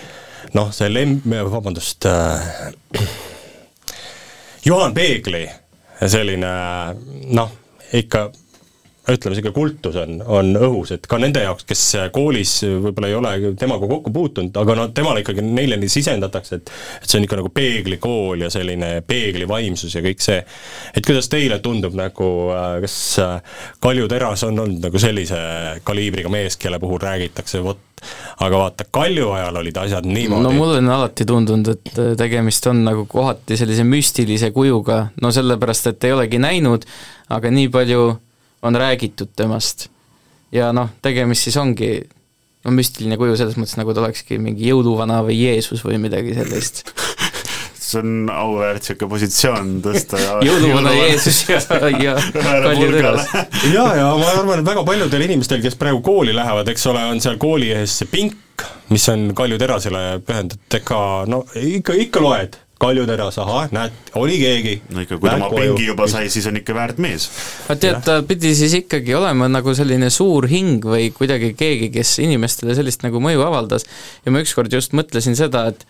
[0.57, 1.19] noh, see lem-,
[1.53, 2.71] vabandust äh,,
[4.67, 5.45] Juhan Peegli
[6.01, 6.51] selline
[7.37, 7.53] noh,
[7.97, 8.29] ikka
[9.09, 11.81] ütleme, niisugune kultus on, on õhus, et ka nende jaoks, kes
[12.13, 16.71] koolis võib-olla ei ole temaga kokku puutunud, aga no temale ikkagi, neile nii sisendatakse, et
[17.01, 20.39] et see on ikka nagu peeglikool ja selline peeglivaimsus ja kõik see.
[20.95, 25.39] et kuidas teile tundub nagu, äh, kas äh, Kalju Teras on olnud nagu sellise
[25.83, 27.81] kaliibriga mees, kelle puhul räägitakse, vot
[28.41, 30.43] aga vaata, Kalju ajal olid asjad niimoodi.
[30.43, 35.31] no mulle on alati tundunud, et äh, tegemist on nagu kohati sellise müstilise kujuga, no
[35.33, 36.85] sellepärast, et ei olegi näinud,
[37.33, 38.11] aga nii palju
[38.61, 39.89] on räägitud temast.
[40.51, 41.93] ja noh, tegemist siis ongi
[42.65, 46.83] no müstiline kuju selles mõttes, nagu ta olekski mingi jõuluvana või Jeesus või midagi sellist
[47.91, 51.59] see on auväärt niisugune positsioon tõsta ja jõuluvana Jeesus ja,
[51.99, 52.15] ja
[52.65, 53.27] Kalju Tõras.
[53.71, 57.21] ja, ja ma arvan, et väga paljudel inimestel, kes praegu kooli lähevad, eks ole, on
[57.23, 61.01] seal kooli ees see pink, mis on Kalju Terasele pühendatud, ega
[61.31, 64.75] no ikka, ikka loed Kaljuteras, ahah, näed, oli keegi.
[64.89, 67.27] no ikka, kui ta oma pingi juba sai, siis on ikka väärt mees.
[67.67, 72.17] aga tead, ta pidi siis ikkagi olema nagu selline suur hing või kuidagi keegi, kes
[72.25, 73.85] inimestele sellist nagu mõju avaldas
[74.25, 75.85] ja ma ükskord just mõtlesin seda, et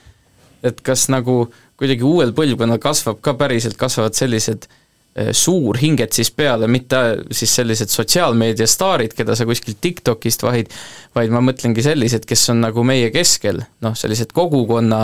[0.67, 1.47] et kas nagu
[1.79, 4.67] kuidagi uuel põlvkonnal kasvab ka päriselt, kasvavad sellised
[5.12, 6.99] suurhinged siis peale, mitte
[7.36, 10.72] siis sellised sotsiaalmeedia staarid, keda sa kuskilt TikTokist vahid,
[11.16, 15.01] vaid ma mõtlengi sellised, kes on nagu meie keskel, noh, sellised kogukonna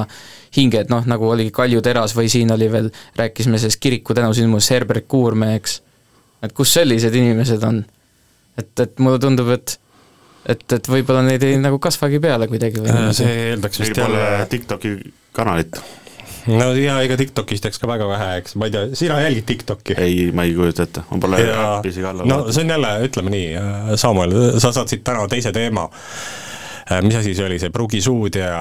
[0.55, 2.87] hinged, noh, nagu oli Kalju Teras või siin oli veel,
[3.19, 5.81] rääkisime sellest kiriku tänusündmus Herbert Kuurme, eks.
[6.47, 7.83] et kus sellised inimesed on?
[8.57, 9.75] et, et mulle tundub, et
[10.47, 12.97] et, et võib-olla neid ei nagu kasvagi peale kuidagi või?
[13.15, 14.97] see eeldaks vist jälle TikToki
[15.35, 15.81] kanalit
[16.47, 19.97] no ja ega TikTokist teeks ka väga vähe, eks, ma ei tea, sina jälgid TikTok'i?
[20.01, 23.33] ei, ma ei kujuta ette, ma pole äppi isegi alla no see on jälle, ütleme
[23.33, 23.47] nii,
[23.99, 25.87] Samuel, sa saatsid täna teise teema.
[26.87, 28.51] Äh, mis asi see oli, see pruugisuud ja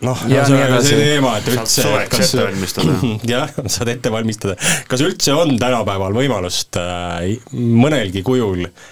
[0.00, 2.36] noh, no, see on see teema, et üldse et kas
[3.34, 4.56] jah, saad ette valmistada,
[4.88, 8.86] kas üldse on tänapäeval võimalust äh, mõnelgi kujul äh,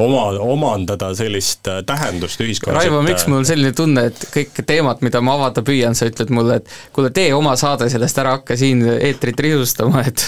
[0.00, 2.84] oma, omandada sellist äh, tähendust ühiskonnas.
[2.84, 6.32] Raivo, miks äh, mul selline tunne, et kõik teemad, mida ma avada püüan, sa ütled
[6.34, 10.24] mulle, et kuule, tee oma saade sellest ära, hakka siin eetrit risustama, et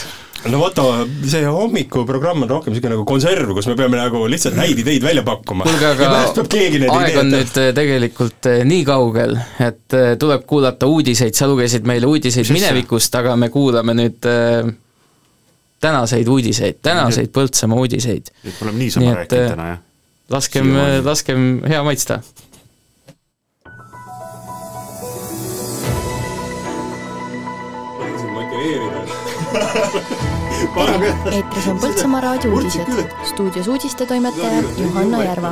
[0.48, 0.86] no vaata,
[1.26, 5.24] see hommikuprogramm on rohkem niisugune nagu konserv, kus me peame nagu lihtsalt häid ideid välja
[5.26, 5.66] pakkuma.
[5.68, 6.10] kuulge, aga
[6.98, 9.38] aeg on nüüd äh, tegelikult nii kaugel,
[9.68, 14.30] et tuleb kuulata uudiseid, sa lugesid meile uudiseid Mis minevikust, aga me kuulame nüüd
[15.80, 18.26] tänaseid uudiseid, tänaseid Põltsamaa uudiseid.
[18.44, 19.78] et me oleme niisama rääkinud äh, täna, jah?
[20.30, 20.66] laskem,
[21.04, 22.20] laskem hea maitsta.
[31.32, 32.88] eetris on Põltsamaa raadio uudised,
[33.30, 35.50] stuudios uudistetoimetaja Johanna Järva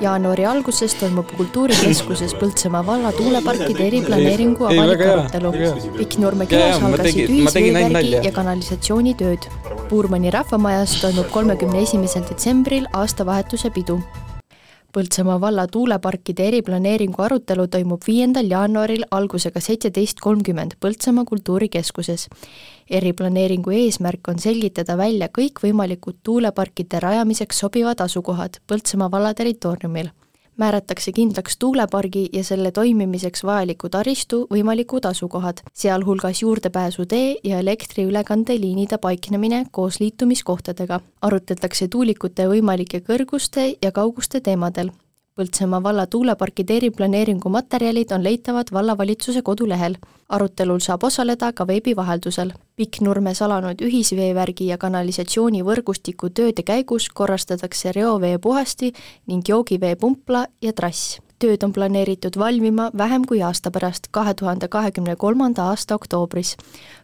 [0.00, 5.52] jaanuari alguses toimub Kultuurikeskuses Põltsamaa valla tuuleparkide eriplaneeringu avalik arutelu.
[5.98, 9.50] Pikknurme külas algasid ühisveevärgi ja kanalisatsioonitööd.
[9.92, 14.00] Puurmani rahvamajas toimub kolmekümne esimesel detsembril aastavahetuse pidu.
[14.90, 22.26] Põltsamaa valla tuuleparkide eriplaneeringu arutelu toimub viiendal jaanuaril algusega seitseteist kolmkümmend Põltsamaa kultuurikeskuses.
[22.90, 30.10] eriplaneeringu eesmärk on selgitada välja kõikvõimalikud tuuleparkide rajamiseks sobivad asukohad Põltsamaa valla territooriumil
[30.60, 39.64] määratakse kindlaks tuulepargi ja selle toimimiseks vajaliku taristu võimalikud asukohad, sealhulgas juurdepääsutee ja elektriülekandeliinide paiknemine
[39.70, 41.00] koos liitumiskohtadega.
[41.22, 44.90] arutletakse tuulikute võimalike kõrguste ja kauguste teemadel
[45.40, 49.94] Põltsamaa valla tuuleparkide eriplaneeringu materjalid on leitavad vallavalitsuse kodulehel.
[50.28, 52.52] arutelul saab osaleda ka veebi vaheldusel.
[52.76, 58.92] Pikknurmes alanud ühisveevärgi ja kanalisatsiooni võrgustiku tööde käigus korrastatakse reovee puhasti
[59.26, 65.16] ning joogiveepumpla ja trass tööd on planeeritud valmima vähem kui aasta pärast, kahe tuhande kahekümne
[65.16, 66.56] kolmanda aasta oktoobris.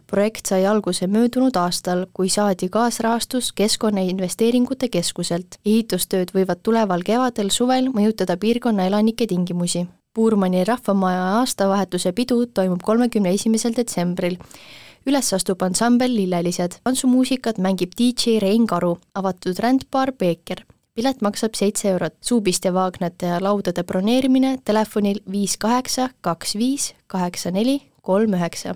[0.07, 5.57] projekt sai alguse möödunud aastal, kui saadi kaasrahastus Keskkonnainvesteeringute Keskuselt.
[5.65, 9.87] ehitustööd võivad tuleval kevadel-suvel mõjutada piirkonna elanike tingimusi.
[10.13, 14.37] Puurmani rahvamaja aastavahetuse pidu toimub kolmekümne esimesel detsembril
[15.05, 16.79] üles astub ansambel Lillelised.
[16.83, 20.65] tantsumuusikat mängib DJ Rein Karu, avatud rändbaar Peeker
[20.97, 22.15] pilet maksab seitse eurot.
[22.21, 28.75] suupiste vaagnate ja laudade broneerimine telefonil viis kaheksa kaks viis kaheksa neli kolm üheksa.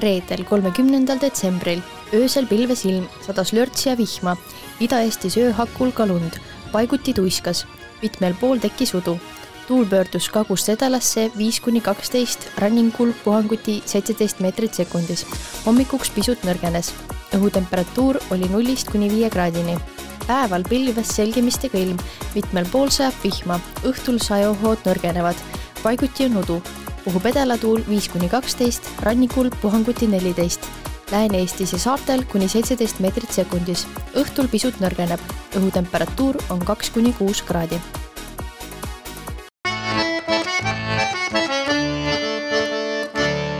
[0.00, 1.82] reedel, kolmekümnendal detsembril
[2.16, 4.32] öösel pilves ilm, sadas lörtsi ja vihma,
[4.80, 6.38] Ida-Eestis ööhakul ka lund
[6.72, 7.66] paiguti tuiskas,
[8.02, 9.18] mitmel pool tekkis udu.
[9.66, 15.26] tuul pöördus kagust edalasse viis kuni kaksteist, ranningul puhanguti seitseteist meetrit sekundis.
[15.66, 16.92] hommikuks pisut nõrgenes.
[17.34, 19.78] õhutemperatuur oli nullist kuni viie kraadini.
[20.26, 21.98] päeval pilves selgemistega ilm,
[22.34, 25.36] mitmel pool sajab vihma, õhtul sajuhood nõrgenevad,
[25.82, 26.62] paiguti on udu.
[27.04, 33.86] puhub edelatuul viis kuni kaksteist, rannikul puhanguti neliteist Lääne-Eestis ja saartel kuni seitseteist meetrit sekundis.
[34.14, 35.20] õhtul pisut nõrgeneb,
[35.58, 37.80] õhutemperatuur on kaks kuni kuus kraadi.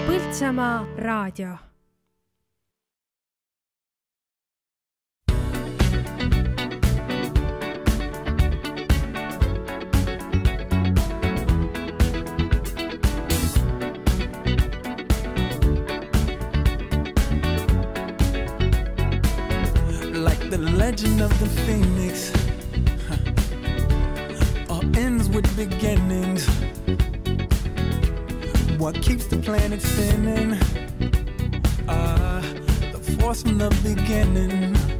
[0.07, 1.70] Põltsamaa raadio
[20.61, 22.33] legend of the phoenix
[24.69, 26.47] all ends with beginnings.
[28.79, 30.53] What keeps the planet spinning?
[31.89, 32.41] Uh,
[32.93, 35.00] the force from the beginning.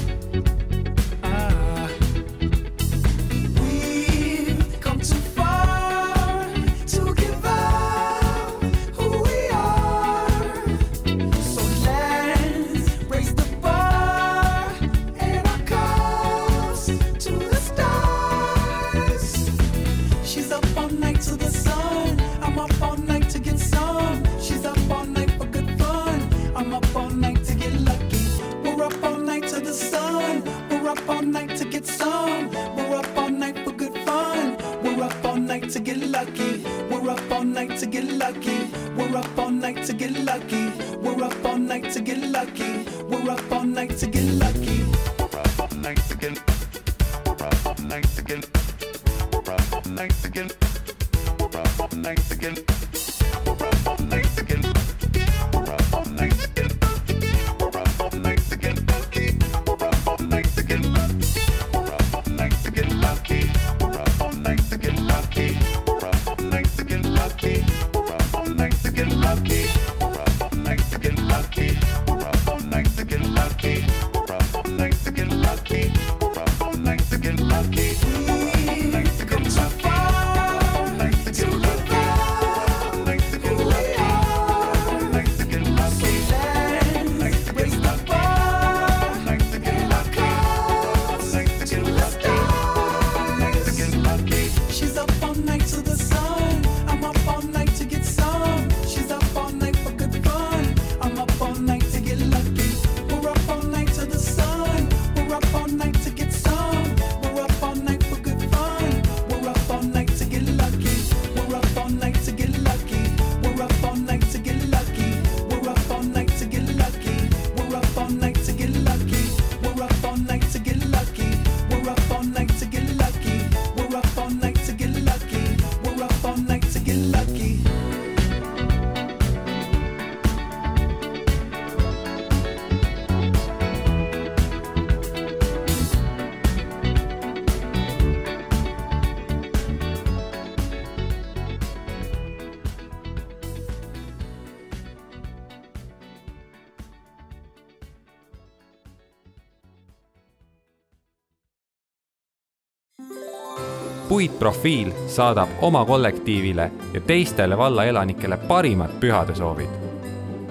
[154.51, 159.69] Puitprofiil saadab oma kollektiivile ja teistele valla elanikele parimad pühadesoovid.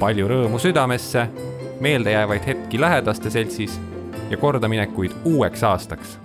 [0.00, 1.26] palju rõõmu südamesse,
[1.80, 3.80] meeldejäävaid hetki lähedaste seltsis
[4.30, 6.18] ja kordaminekuid uueks aastaks.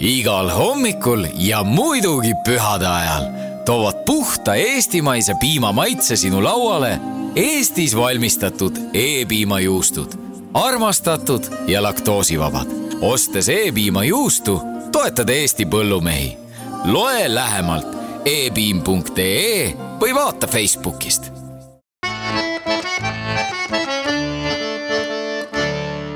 [0.00, 3.24] igal hommikul ja muidugi pühade ajal
[3.64, 6.98] toovad puhta eestimaise piimamaitse sinu lauale
[7.36, 10.12] Eestis valmistatud E-piimajuustud,
[10.54, 12.66] armastatud ja laktoosivabad.
[13.00, 14.60] ostes E-piimajuustu,
[14.92, 16.47] toetad Eesti põllumehi.
[16.84, 21.30] Loe lähemalt e-piim.ee või vaata Facebookist.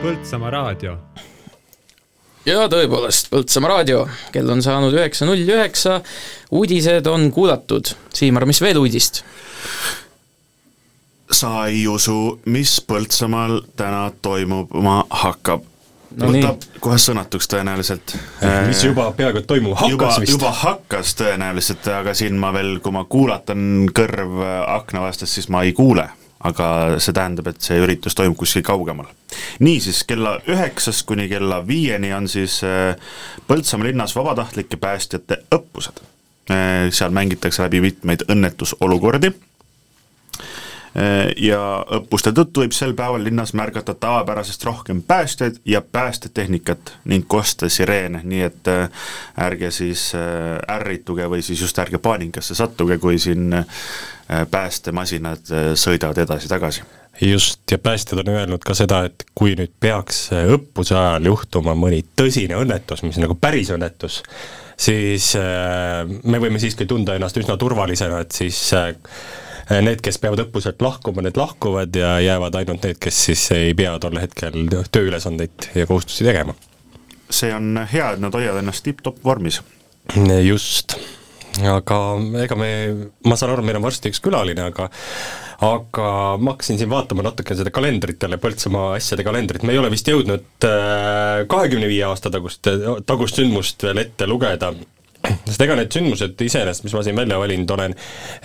[0.03, 0.97] Põltsamaa raadio.
[2.47, 6.01] Ja tõepoolest, Põltsamaa raadio, kell on saanud üheksa null üheksa,
[6.51, 7.95] uudised on kuulatud.
[8.15, 9.25] Siimar, mis veel uudist?
[11.33, 15.65] sa ei usu, mis Põltsamaal täna toimuma hakkab
[16.17, 18.15] No võtab kohe sõnatuks tõenäoliselt.
[18.69, 20.33] mis juba peaaegu et toimuma hakkas juba, vist.
[20.35, 24.43] juba hakkas tõenäoliselt, aga siin ma veel, kui ma kuulatan kõrv
[24.77, 26.09] akna vastas, siis ma ei kuule.
[26.43, 29.07] aga see tähendab, et see üritus toimub kuskil kaugemal.
[29.61, 32.97] niisiis, kella üheksast kuni kella viieni on siis äh,
[33.47, 36.03] Põltsamaa linnas vabatahtlike päästjate õppused.
[36.91, 39.31] seal mängitakse läbi mitmeid õnnetusolukordi
[41.41, 41.61] ja
[41.97, 48.21] õppuste tõttu võib sel päeval linnas märgata tavapärasest rohkem päästjaid ja päästetehnikat ning kosta sireene,
[48.25, 49.05] nii et äh,
[49.41, 53.85] ärge siis äh, ärrituge või siis just ärge paanikasse sattuge, kui siin äh,
[54.51, 56.85] päästemasinad sõidavad edasi-tagasi.
[57.21, 62.01] Just, ja päästjad on öelnud ka seda, et kui nüüd peaks õppuse ajal juhtuma mõni
[62.17, 64.23] tõsine õnnetus, mis nagu päris õnnetus,
[64.81, 68.57] siis me võime siiski tunda ennast üsna turvalisena, et siis
[69.71, 73.95] need, kes peavad õppuselt lahkuma, need lahkuvad ja jäävad ainult need, kes siis ei pea
[74.03, 76.55] tol hetkel tööülesandeid ja kohustusi tegema.
[77.33, 79.63] see on hea, et nad hoiavad ennast tipp-topp vormis.
[80.45, 80.97] just,
[81.63, 82.01] aga
[82.43, 82.73] ega me,
[83.25, 84.91] ma saan aru, meil on varsti üks külaline, aga
[85.63, 86.07] aga
[86.43, 90.09] ma hakkasin siin vaatama natuke seda kalendrit jälle, Põltsamaa asjade kalendrit, me ei ole vist
[90.11, 90.67] jõudnud
[91.49, 92.67] kahekümne viie aasta tagust,
[93.07, 94.73] tagust sündmust veel ette lugeda,
[95.47, 97.95] sest ega need sündmused iseenesest, mis ma siin välja valinud olen,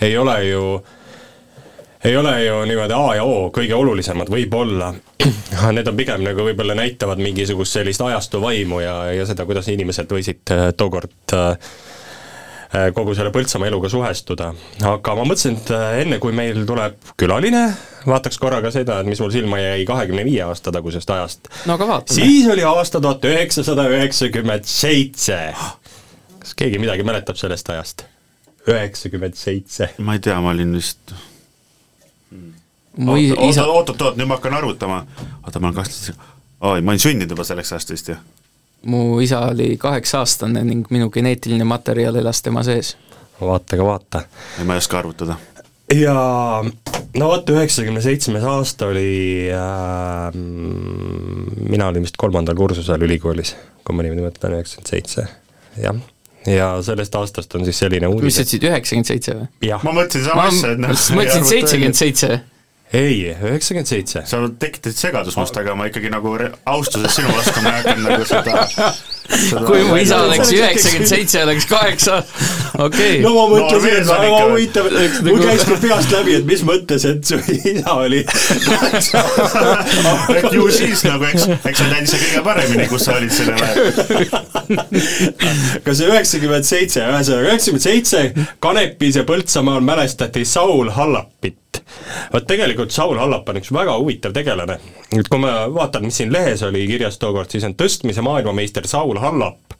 [0.06, 0.62] ei ole ju
[2.04, 4.92] ei ole ju niimoodi A ja O kõige olulisemad, võib-olla,
[5.76, 10.10] need on pigem nagu võib-olla näitavad mingisugust sellist ajastu vaimu ja, ja seda, kuidas inimesed
[10.12, 11.48] võisid äh, tookord äh,
[12.70, 14.52] äh, kogu selle Põltsamaa eluga suhestuda.
[14.92, 15.72] aga ma mõtlesin, et
[16.04, 17.64] enne, kui meil tuleb külaline,
[18.06, 21.50] vaataks korra ka seda, et mis mul silma jäi kahekümne viie aasta tagusest ajast.
[21.66, 22.20] no aga vaatame.
[22.20, 25.40] siis oli aasta tuhat üheksasada üheksakümmend seitse.
[26.38, 28.06] kas keegi midagi mäletab sellest ajast?
[28.68, 29.90] üheksakümmend seitse.
[29.98, 31.18] ma ei tea, ma olin vist
[33.06, 35.04] oota, isa, oot, oot, oot, nüüd ma hakkan arvutama.
[35.46, 36.18] oota, ma olen kaksteist,
[36.60, 38.16] oi, ma olin sündinud juba selleks ajast vist ju.
[38.90, 42.96] mu isa oli kaheksa-aastane ning minu geneetiline materjal elas tema sees.
[43.40, 44.24] vaata, aga vaata.
[44.64, 45.38] ma ei oska arvutada.
[45.94, 46.18] ja
[47.16, 50.34] no vot, üheksakümne seitsmes aasta oli äh,,
[51.68, 53.54] mina olin vist kolmandal kursusel ülikoolis,
[53.84, 55.26] kui ma niimoodi mõtlen, üheksakümmend seitse,
[55.80, 56.02] jah.
[56.46, 59.50] ja sellest aastast on siis selline mis uudis, sa ütlesid, üheksakümmend seitse või?
[59.70, 62.40] jah, ma mõtlesin sama asja, et ma mõtlesin seitsekümmend seitse.
[62.92, 64.22] ei, üheksakümmend seitse.
[64.26, 68.24] sa tekitasid segadust must, aga ma ikkagi nagu austuses sinu vastu ma ei hakanud nagu
[68.28, 68.52] seda,
[69.28, 72.14] seda kui mu isa oleks üheksakümmend seitse, oleks kaheksa,
[72.86, 73.20] okei.
[73.24, 74.84] no ma mõtlesin, et mees on väga huvitav,
[75.28, 77.36] mul käis ka peast läbi, et mis mõttes, et su
[77.74, 78.20] isa oli
[80.38, 83.84] et ju siis nagu, eks, eks tead ise kõige paremini, kus sa olid sellel ajal.
[85.84, 88.32] kas see üheksakümmend seitse, ühesõnaga üheksakümmend seitse
[88.64, 91.67] Kanepis ja Põltsamaal mälestati Saul Hallapit.
[92.32, 94.78] Vot tegelikult Saul Hallap on üks väga huvitav tegelane.
[95.12, 99.20] et kui ma vaatan, mis siin lehes oli kirjas tookord, siis on tõstmise maailmameister Saul
[99.22, 99.78] Hallap,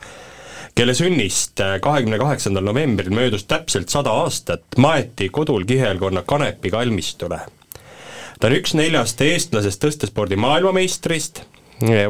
[0.74, 7.40] kelle sünnist kahekümne kaheksandal novembril möödus täpselt sada aastat, maeti kodul kihelkonna Kanepi kalmistule
[8.40, 11.42] ta on üks neljast eestlasest tõstespordi maailmameistrist,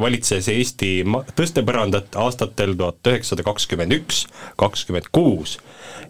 [0.01, 0.91] valitses Eesti
[1.37, 4.25] tõstepõrandat aastatel tuhat üheksasada kakskümmend üks,
[4.61, 5.59] kakskümmend kuus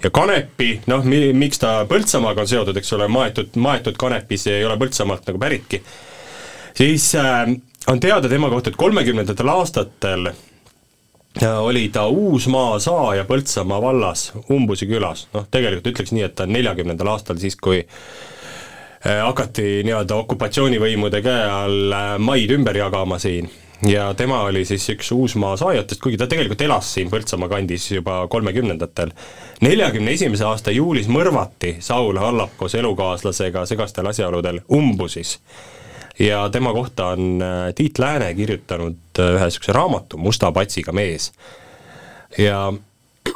[0.02, 4.64] ja Kanepi, noh mi-, miks ta Põltsamaaga on seotud, eks ole, maetud, maetud Kanepis ei
[4.66, 5.82] ole Põltsamaalt nagu päritki,
[6.78, 7.46] siis äh,
[7.88, 14.88] on teada tema kohta, et kolmekümnendatel aastatel äh, oli ta Uusmaa saaja Põltsamaa vallas Umbusi
[14.90, 20.20] külas, noh tegelikult ütleks nii, et ta on neljakümnendal aastal siis, kui äh, hakati nii-öelda
[20.24, 23.50] okupatsioonivõimude käe all äh, maid ümber jagama siin
[23.86, 28.26] ja tema oli siis üks Uusmaa saajatest, kuigi ta tegelikult elas siin Põltsamaa kandis juba
[28.28, 29.10] kolmekümnendatel.
[29.60, 35.38] neljakümne esimese aasta juulis mõrvati Saul Hallap koos elukaaslasega segastel asjaoludel umbusis
[36.18, 41.32] ja tema kohta on äh, Tiit Lääne kirjutanud äh, ühe niisuguse raamatu Musta patsiga mees.
[42.38, 42.72] ja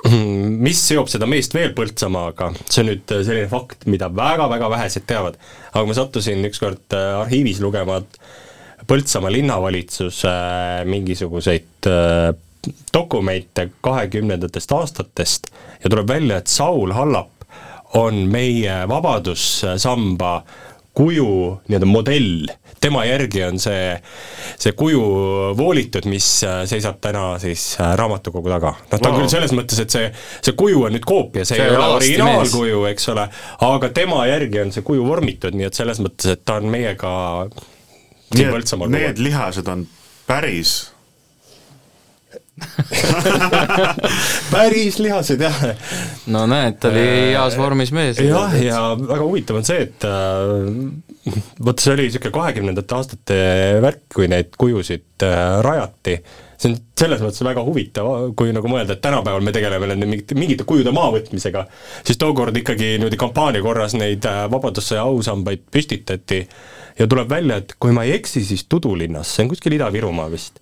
[0.66, 5.06] mis seob seda meest veel Põltsamaaga, see on nüüd äh, selline fakt, mida väga-väga vähesed
[5.06, 5.38] teavad,
[5.72, 8.02] aga ma sattusin ükskord arhiivis lugema
[8.88, 11.88] Põltsamaa linnavalitsuse äh, mingisuguseid
[12.94, 15.48] dokumente kahekümnendatest aastatest
[15.84, 17.28] ja tuleb välja, et Saul Hallap
[17.98, 20.42] on meie vabadussamba
[20.94, 21.26] kuju
[21.68, 22.46] nii-öelda modell,
[22.80, 23.94] tema järgi on see,
[24.60, 25.00] see kuju
[25.56, 26.26] voolitud, mis
[26.68, 28.74] seisab täna siis raamatukogu taga.
[28.76, 29.20] noh, ta on Wow.
[29.22, 30.10] küll selles mõttes, et see,
[30.44, 33.26] see kuju on nüüd koopia, see, See ei ole originaalkuju, eks ole,
[33.72, 37.12] aga tema järgi on see kuju vormitud, nii et selles mõttes, et ta on meiega
[38.36, 39.22] need aeg.
[39.28, 39.86] lihased on
[40.26, 40.92] päris
[44.52, 45.56] päris lihased jah.
[46.32, 48.20] no näed, ta oli heas vormis mees.
[48.22, 51.32] jah, ja väga huvitav on see, et äh,
[51.64, 53.38] vot see oli niisugune kahekümnendate aastate
[53.84, 56.18] värk, kui neid kujusid äh, rajati,
[56.56, 60.38] see on selles mõttes väga huvitav, kui nagu mõelda, et tänapäeval me tegeleme nende mingite,
[60.38, 61.64] mingite kujude maavõtmisega,
[62.06, 66.44] siis tookord ikkagi niimoodi kampaania korras neid äh, Vabadussõja ausambaid püstitati
[66.98, 70.60] ja tuleb välja, et kui ma ei eksi, siis Tudulinnas, see on kuskil Ida-Virumaa vist,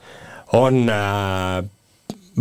[0.56, 1.60] on äh,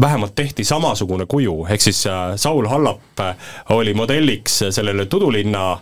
[0.02, 3.36] vähemalt tehti samasugune kuju, ehk siis äh, Saul Hallap äh,
[3.76, 5.80] oli modelliks sellele Tudulinna äh,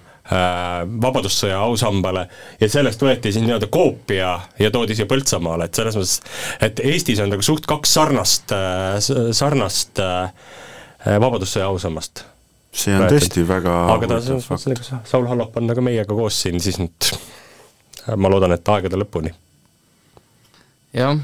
[1.02, 2.28] Vabadussõja ausambale
[2.62, 6.22] ja sellest võeti siis nii-öelda koopia ja toodi siia Põltsamaale, et selles mõttes,
[6.64, 8.56] et Eestis on nagu suht kaks sarnast,
[9.32, 10.32] sarnast äh,
[11.08, 12.26] Vabadussõja ausammast.
[12.78, 14.22] see on tõesti väga aga ta,
[15.08, 17.12] Saul Hallap on nagu meiega koos siin, siis nüüd
[18.16, 19.34] ma loodan, et aegade lõpuni.
[20.96, 21.20] jah,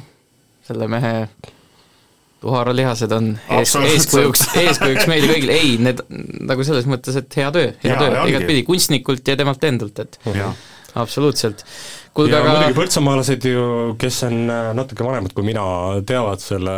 [0.67, 1.13] selle mehe
[2.43, 6.03] tuharalihased on ees, eeskujuks, eeskujuks meile kõigile, ei, need
[6.43, 8.35] nagu selles mõttes, et hea töö, hea töö, ja ongi.
[8.35, 10.51] igatpidi, kunstnikult ja temalt endalt, et Jaa.
[10.99, 11.63] absoluutselt.
[11.63, 13.67] ja aga muidugi põltsamaalased ju,
[14.01, 14.39] kes on
[14.75, 15.63] natuke vanemad kui mina,
[16.07, 16.75] teavad selle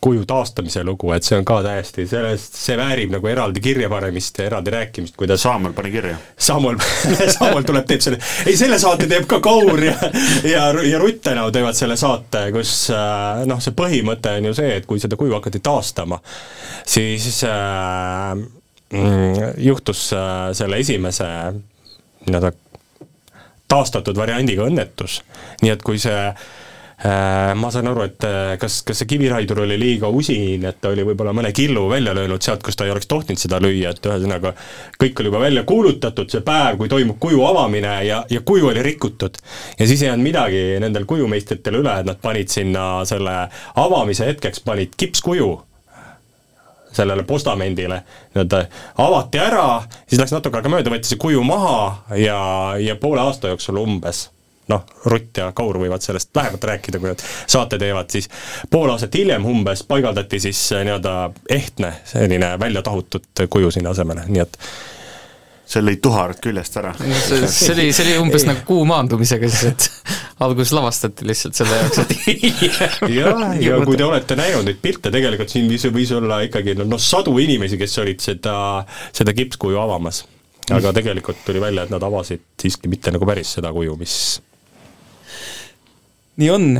[0.00, 4.46] kuju taastamise lugu, et see on ka täiesti, sellest, see väärib nagu eraldi kirjapanemist ja
[4.48, 6.16] eraldi rääkimist, kuidas Saamäel pani kirja.
[6.38, 6.78] Samuel,
[7.38, 9.96] Samuel tuleb, teeb selle, ei selle saate teeb ka Kaur ja
[10.54, 14.72] ja, ja Rutt Tänau teevad selle saate, kus äh, noh, see põhimõte on ju see,
[14.80, 16.20] et kui seda kuju hakati taastama,
[16.88, 18.32] siis äh,
[18.96, 21.28] mm, juhtus äh, selle esimese
[22.24, 22.54] nii-öelda
[23.70, 25.20] taastatud variandiga õnnetus,
[25.60, 26.48] nii et kui see äh,
[27.56, 31.04] ma saan aru, et äh, kas, kas see kiviraidur oli liiga usin, et ta oli
[31.08, 34.52] võib-olla mõne killu välja löönud sealt, kus ta ei oleks tohtinud seda lüüa, et ühesõnaga
[35.00, 38.84] kõik oli juba välja kuulutatud, see päev, kui toimub kuju avamine ja, ja kuju oli
[38.84, 39.38] rikutud.
[39.78, 43.36] ja siis ei jäänud midagi nendel kujumeistritel üle, et nad panid sinna selle
[43.80, 45.48] avamise hetkeks panid kipskuju
[46.92, 48.02] sellele postamendile,
[48.34, 48.64] nii-öelda
[49.00, 49.64] avati ära,
[50.10, 51.78] siis läks natuke aega mööda, võeti see kuju maha
[52.18, 52.40] ja,
[52.82, 54.26] ja poole aasta jooksul umbes
[54.70, 58.30] noh, Rutt ja Kaur võivad sellest lähemalt rääkida, kui nad saate teevad, siis
[58.70, 61.16] pool aastat hiljem umbes paigaldati siis äh, nii-öelda
[61.50, 64.58] ehtne selline välja tahutud kuju sinna asemele, nii et
[65.70, 66.92] see lõi tuharat küljest ära.
[66.98, 70.10] see see oli, see oli umbes nagu kuu maandumisega siis, et
[70.44, 72.14] alguses lavastati lihtsalt selle jaoks, et
[73.18, 77.00] jah, ja kui te olete näinud neid pilte, tegelikult siin võis, võis olla ikkagi noh,
[77.02, 78.56] sadu inimesi, kes olid seda,
[79.14, 80.24] seda kipskuju avamas.
[80.70, 84.16] aga tegelikult tuli välja, et nad avasid siiski mitte nagu päris seda kuju, mis
[86.40, 86.70] nii on,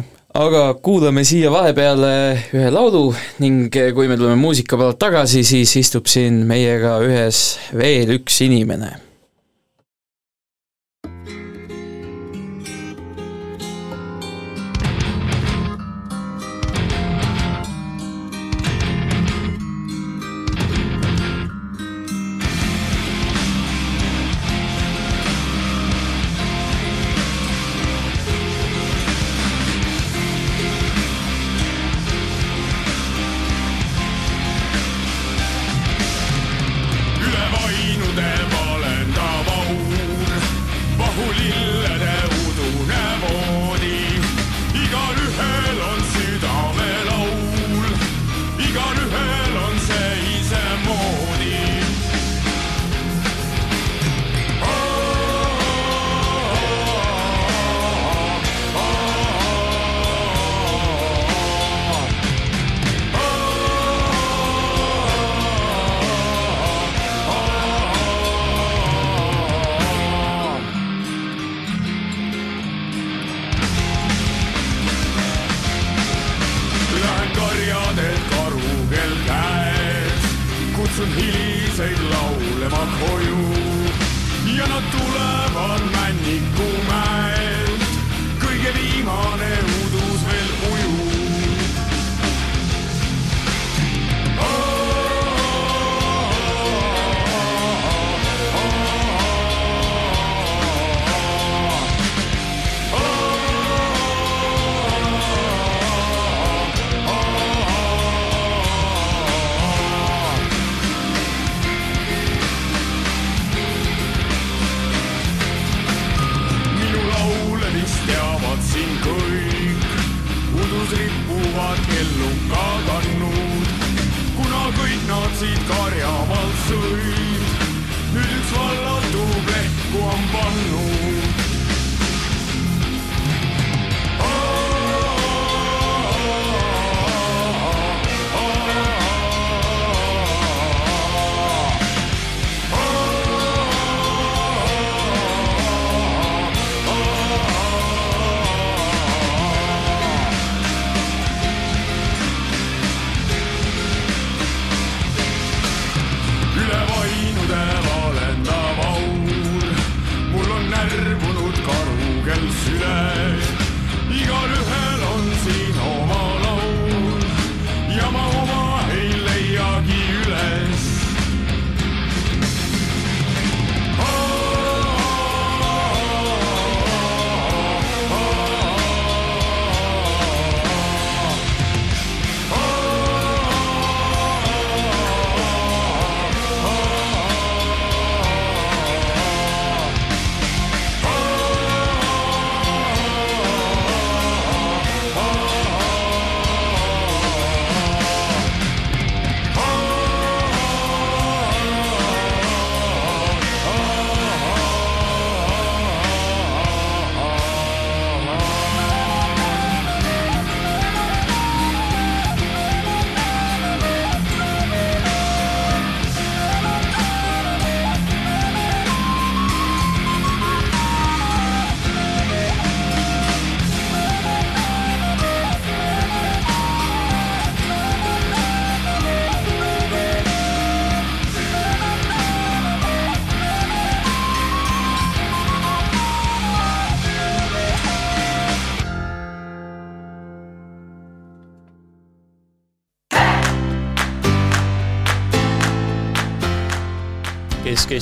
[0.41, 2.13] aga kuulame siia vahepeale
[2.57, 3.11] ühe laulu
[3.45, 8.95] ning kui me tuleme muusika pealt tagasi, siis istub siin meiega ühes veel üks inimene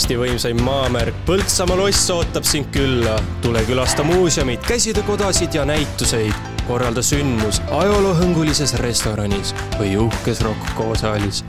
[0.08, 3.20] Kesk-Eesti võimsaim maamärk Põltsamaa loss ootab sind külla.
[3.44, 6.32] tule külasta muuseumit, käsitöökodasid ja näituseid.
[6.66, 11.44] korralda sündmus ajaloohõngulises restoranis või uhkes Rocco saalis.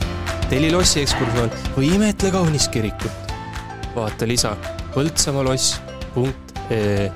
[0.50, 3.10] telli lossi ekskursioon või imetle kaunist kirikut.
[3.96, 4.56] vaata lisa
[4.92, 7.12] põltsamaloss.ee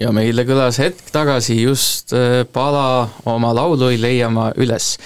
[0.00, 4.96] ja meile kõlas hetk tagasi just äh, pala oma laulu ei leia ma üles.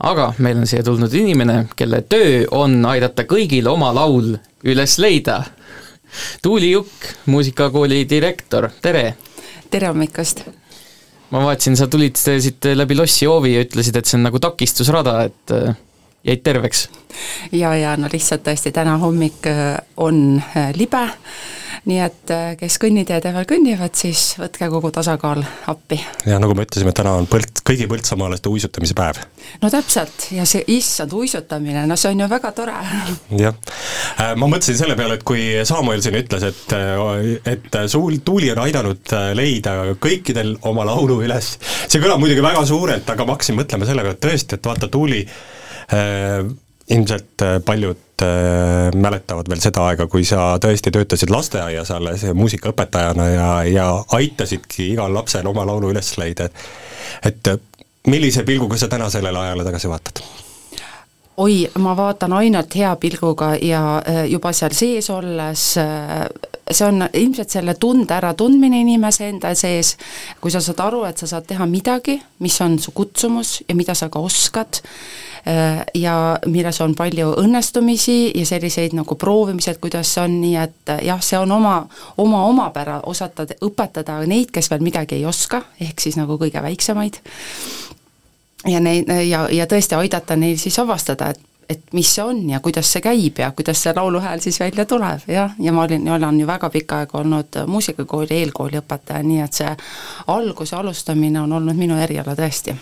[0.00, 5.42] aga meil on siia tulnud inimene, kelle töö on aidata kõigil oma laul üles leida.
[6.42, 9.14] Tuuli Jukk, muusikakooli direktor, tere!
[9.70, 10.46] tere hommikust!
[11.30, 15.20] ma vaatasin, sa tulid siit läbi lossi hoovi ja ütlesid, et see on nagu takistusrada,
[15.28, 15.76] et äh,
[16.24, 16.88] jäid terveks?
[17.52, 20.40] ja, ja no lihtsalt tõesti, täna hommik äh, on
[20.76, 21.08] libe
[21.88, 25.96] nii et äh, kes kõnniteedel kõnnivad, siis võtke kogu tasakaal appi.
[26.28, 29.20] ja nagu me ütlesime, täna on põlt, kõigi põltsamaalaste uisutamise päev.
[29.62, 32.74] no täpselt, ja see issand uisutamine, no see on ju väga tore.
[33.44, 33.56] jah,
[34.20, 38.52] äh, ma mõtlesin selle peale, et kui Samuel siin ütles, et, äh, et suul, Tuuli
[38.52, 41.54] on aidanud leida kõikidel oma laulu üles,
[41.86, 44.90] see kõlab muidugi väga suurelt, aga ma hakkasin mõtlema selle peale, et tõesti, et vaata,
[44.92, 45.59] Tuuli äh,
[46.90, 53.48] ilmselt paljud äh, mäletavad veel seda aega, kui sa tõesti töötasid lasteaias alles muusikaõpetajana ja,
[53.70, 53.88] ja
[54.18, 57.52] aitasidki igal lapsel oma laulu üles leida, et et
[58.06, 60.22] millise pilguga sa täna sellele ajale tagasi vaatad?
[61.40, 63.80] Oi, ma vaatan ainult hea pilguga ja
[64.28, 65.64] juba seal sees olles
[66.70, 69.96] see on ilmselt selle tunde äratundmine inimese enda sees,
[70.40, 73.94] kui sa saad aru, et sa saad teha midagi, mis on su kutsumus ja mida
[73.98, 74.82] sa ka oskad,
[75.94, 76.14] ja
[76.46, 81.38] milles on palju õnnestumisi ja selliseid nagu proovimised, kuidas see on, nii et jah, see
[81.40, 81.76] on oma,
[82.20, 87.20] oma omapära osata õpetada neid, kes veel midagi ei oska, ehk siis nagu kõige väiksemaid,
[88.66, 92.58] ja neid, ja, ja tõesti aidata neil siis avastada, et et mis see on ja
[92.60, 96.40] kuidas see käib ja kuidas see lauluhääl siis välja tuleb, jah, ja ma olin, olen
[96.40, 99.74] ju väga pikka aega olnud muusikakooli eelkooli õpetaja, nii et see
[100.34, 102.74] alguse alustamine on olnud minu eriala tõesti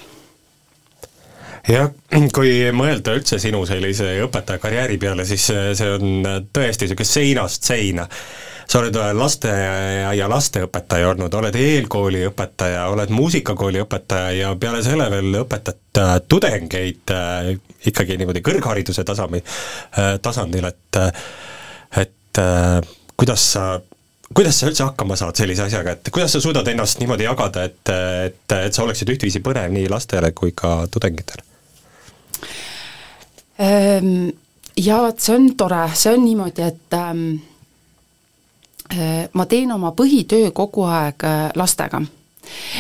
[1.69, 1.91] jah,
[2.35, 8.09] kui mõelda üldse sinu sellise õpetaja karjääri peale, siis see on tõesti niisugune seinast seina.
[8.69, 15.09] Sa oled lasteaia ja lasteõpetaja olnud, oled eelkooli õpetaja, oled muusikakooli õpetaja ja peale selle
[15.13, 17.53] veel õpetad äh, tudengeid äh,
[17.89, 21.03] ikkagi niimoodi kõrghariduse tasami, äh, tasandil, et
[21.99, 22.39] et
[23.17, 23.63] kuidas sa
[24.35, 27.93] kuidas sa üldse hakkama saad sellise asjaga, et kuidas sa suudad ennast niimoodi jagada, et,
[28.29, 31.45] et, et sa oleksid ühtviisi põnev nii lastele kui ka tudengitele?
[33.65, 34.29] Ehm,
[34.77, 37.25] ja vot see on tore, see on niimoodi, et ähm,
[39.33, 42.03] ma teen oma põhitöö kogu aeg äh, lastega.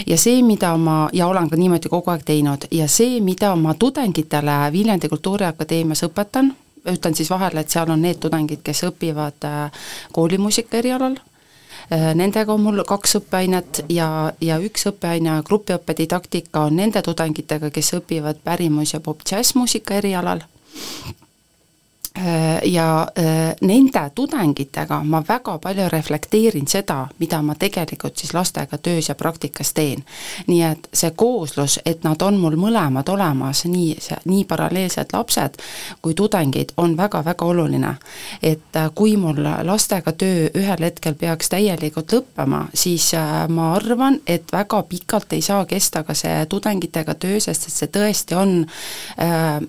[0.06, 3.74] Ja see, mida ma, ja olen ka niimoodi kogu aeg teinud, ja see, mida ma
[3.74, 6.54] tudengitele Viljandi Kultuuriakadeemias õpetan,
[6.88, 11.18] ütlen siis vahele, et seal on need tudengid, kes õpivad äh, koolimuusika erialal,
[11.88, 14.08] Nendega on mul kaks õppeainet ja,
[14.44, 20.42] ja üks õppeaine, grupiõppe didaktika, on nende tudengitega, kes õpivad pärimus- ja pop-džässmuusika erialal
[22.64, 23.06] ja
[23.60, 29.72] nende tudengitega ma väga palju reflekteerin seda, mida ma tegelikult siis lastega töös ja praktikas
[29.74, 30.04] teen.
[30.46, 35.60] nii et see kooslus, et nad on mul mõlemad olemas, nii, nii paralleelsed lapsed
[36.02, 37.94] kui tudengid, on väga-väga oluline.
[38.42, 43.12] et kui mul lastega töö ühel hetkel peaks täielikult lõppema, siis
[43.48, 47.92] ma arvan, et väga pikalt ei saa kesta ka see tudengitega töö, sest et see
[47.92, 48.54] tõesti on
[49.20, 49.60] äh,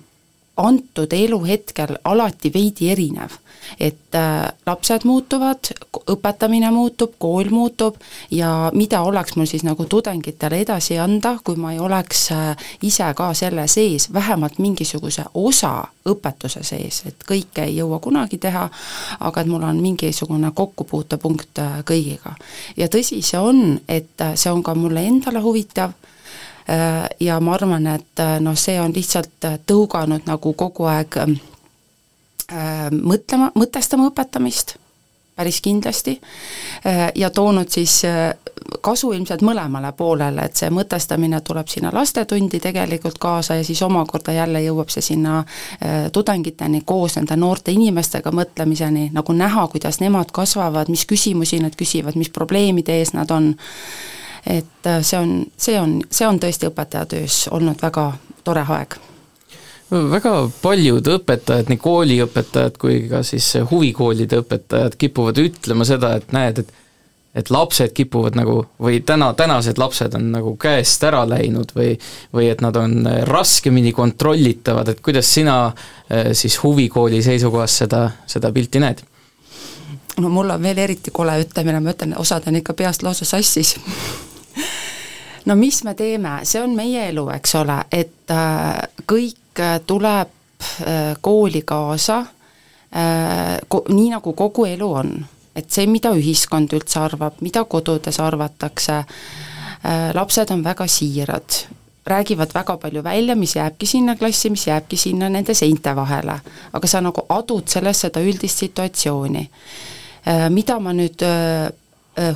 [0.60, 3.38] antud eluhetkel alati veidi erinev.
[3.80, 5.68] et äh, lapsed muutuvad,
[6.10, 8.00] õpetamine muutub, kool muutub
[8.30, 13.12] ja mida oleks mul siis nagu tudengitele edasi anda, kui ma ei oleks äh, ise
[13.14, 18.64] ka selle sees, vähemalt mingisuguse osa õpetuse sees, et kõike ei jõua kunagi teha,
[19.20, 22.34] aga et mul on mingisugune kokkupuutepunkt äh, kõigiga.
[22.76, 25.94] ja tõsi see on, et see on ka mulle endale huvitav,
[27.20, 31.22] ja ma arvan, et äh, noh, see on lihtsalt äh, tõuganud nagu kogu aeg
[32.90, 34.72] mõtlema, mõtestama õpetamist,
[35.38, 36.16] päris kindlasti,
[37.14, 37.92] ja toonud siis
[38.82, 44.34] kasu ilmselt mõlemale poolele, et see mõtestamine tuleb sinna lastetundi tegelikult kaasa ja siis omakorda
[44.34, 45.44] jälle jõuab see sinna
[46.10, 52.18] tudengiteni koos nende noorte inimestega mõtlemiseni, nagu näha, kuidas nemad kasvavad, mis küsimusi nad küsivad,
[52.18, 53.54] mis probleemide ees nad on
[54.46, 58.12] et äh, see on, see on, see on tõesti õpetajatöös olnud väga
[58.44, 58.98] tore aeg
[59.90, 66.62] väga paljud õpetajad, nii kooliõpetajad kui ka siis huvikoolide õpetajad kipuvad ütlema seda, et näed,
[66.64, 66.76] et
[67.34, 71.92] et lapsed kipuvad nagu või täna, tänased lapsed on nagu käest ära läinud või
[72.34, 78.50] või et nad on raskemini kontrollitavad, et kuidas sina äh, siis huvikooli seisukohast seda, seda
[78.52, 79.04] pilti näed?
[80.18, 83.76] no mul on veel eriti kole ütlemine, ma ütlen, osad on ikka peast lausa sassis
[85.44, 90.30] no mis me teeme, see on meie elu, eks ole, et äh, kõik äh, tuleb
[90.86, 92.24] äh, kooli kaasa
[92.90, 95.12] nii nagu kogu elu on.
[95.54, 98.96] et see, mida ühiskond üldse arvab, mida kodudes arvatakse
[100.14, 101.58] lapsed on väga siirad,
[102.06, 106.40] räägivad väga palju välja, mis jääbki sinna klassi, mis jääbki sinna nende seinte vahele.
[106.72, 109.50] aga sa nagu adud selles seda üldist situatsiooni.
[110.50, 111.22] Mida ma nüüd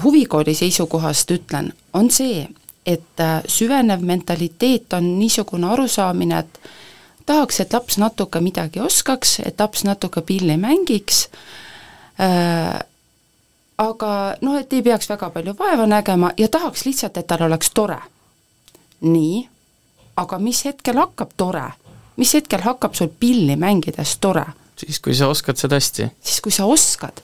[0.05, 2.47] huvikooli seisukohast ütlen, on see,
[2.87, 6.61] et äh, süvenev mentaliteet on niisugune arusaamine, et
[7.27, 11.29] tahaks, et laps natuke midagi oskaks, et laps natuke pilli mängiks
[12.21, 12.81] äh,,
[13.79, 17.71] aga noh, et ei peaks väga palju vaeva nägema ja tahaks lihtsalt, et tal oleks
[17.75, 17.99] tore.
[19.01, 19.49] nii,
[20.17, 21.71] aga mis hetkel hakkab tore?
[22.17, 24.47] mis hetkel hakkab sul pilli mängides tore?
[24.77, 26.11] siis, kui sa oskad seda hästi.
[26.21, 27.23] siis, kui sa oskad.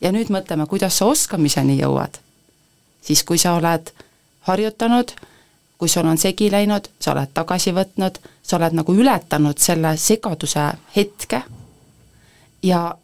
[0.00, 2.20] ja nüüd mõtleme, kuidas sa oskamiseni jõuad.
[3.02, 3.92] siis, kui sa oled
[4.50, 5.14] harjutanud,
[5.78, 10.66] kui sul on segi läinud, sa oled tagasi võtnud, sa oled nagu ületanud selle segaduse
[10.96, 11.42] hetke
[12.62, 12.94] ja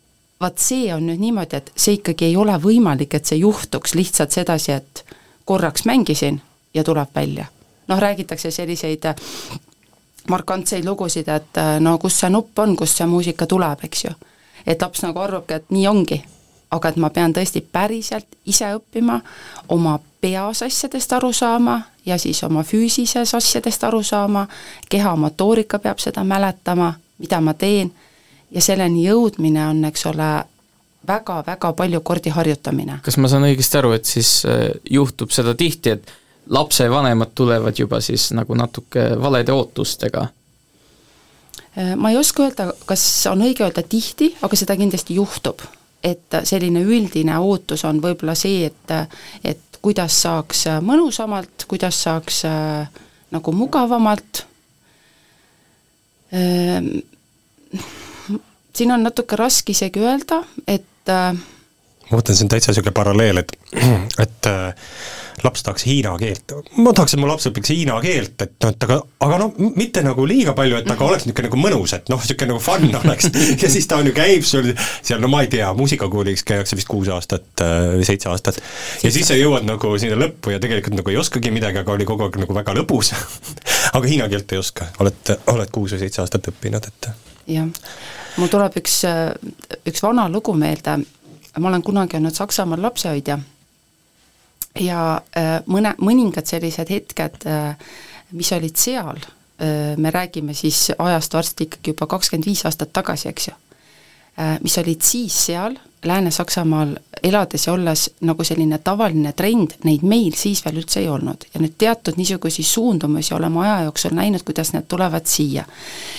[0.41, 4.35] vaat see on nüüd niimoodi, et see ikkagi ei ole võimalik, et see juhtuks lihtsalt
[4.37, 5.05] sedasi, et
[5.49, 6.41] korraks mängisin
[6.75, 7.47] ja tuleb välja.
[7.89, 9.15] noh, räägitakse selliseid äh,
[10.29, 14.11] markantseid lugusid, et äh, no kus see nupp on, kust see muusika tuleb, eks ju.
[14.67, 16.25] et laps nagu arvabki, et nii ongi,
[16.71, 19.21] aga et ma pean tõesti päriselt ise õppima,
[19.69, 24.47] oma peas asjadest aru saama ja siis oma füüsises asjadest aru saama,
[24.89, 27.93] keha motoorika peab seda mäletama, mida ma teen,
[28.51, 30.31] ja selleni jõudmine on, eks ole,
[31.07, 32.99] väga-väga palju kordi harjutamine.
[33.03, 36.11] kas ma saan õigesti aru, et siis äh, juhtub seda tihti, et
[36.51, 40.27] lapsevanemad tulevad juba siis nagu natuke valede ootustega?
[41.79, 45.63] Äh, ma ei oska öelda, kas on õige öelda tihti, aga seda kindlasti juhtub.
[46.07, 48.93] et selline üldine ootus on võib-olla see, et,
[49.43, 54.43] et kuidas saaks mõnusamalt, kuidas saaks äh, nagu mugavamalt.
[56.35, 56.89] Äh,,
[58.75, 61.39] siin on natuke raske isegi öelda, et äh,
[62.11, 63.55] ma mõtlen, see on täitsa niisugune paralleel, et,
[64.27, 64.91] et äh,
[65.45, 66.53] laps tahaks hiina keelt.
[66.77, 70.03] ma tahaks, et mu laps õpiks hiina keelt, et noh, et aga, aga noh, mitte
[70.05, 73.29] nagu liiga palju, et aga oleks niisugune nagu mõnus, et noh, niisugune nagu fun oleks.
[73.61, 76.91] Ja siis ta on ju, käib sul seal, no ma ei tea, muusikakoolis käiakse vist
[76.91, 78.61] kuus aastat äh, või seitse aastat,
[79.05, 82.09] ja siis sa jõuad nagu sinna lõppu ja tegelikult nagu ei oskagi midagi, aga oli
[82.09, 83.13] kogu aeg nagu väga lõbus.
[83.97, 87.07] Aga hiina keelt ei oska, oled, oled kuus või seitse aastat õppinud, et
[87.55, 87.69] jah,
[88.37, 88.97] mul tuleb üks,
[89.87, 90.97] üks vana lugu meelde,
[91.57, 93.39] ma olen kunagi olnud Saksamaal lapsehoidja
[94.81, 95.01] ja
[95.37, 97.77] äh, mõne, mõningad sellised hetked, äh,
[98.37, 99.21] mis olid seal,
[99.61, 103.61] äh, me räägime siis ajast varsti ikkagi juba kakskümmend viis aastat tagasi, eks ju,
[104.61, 106.91] mis olid siis seal Lääne-Saksamaal
[107.25, 111.47] elades ja olles nagu selline tavaline trend, neid meil siis veel üldse ei olnud.
[111.55, 115.65] ja nüüd teatud niisuguseid suundumusi oleme aja jooksul näinud, kuidas need tulevad siia.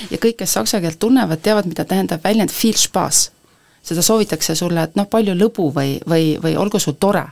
[0.10, 3.28] ja kõik, kes saksa keelt tunnevad, teavad, mida tähendab väljend viel spaß
[3.88, 7.24] seda soovitakse sulle, et noh, palju lõbu või, või, või olgu sul tore.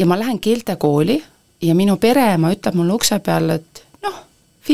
[0.00, 1.22] Ja ma lähen keeltekooli
[1.60, 4.22] ja minu pereema ütleb mulle ukse peal, et noh,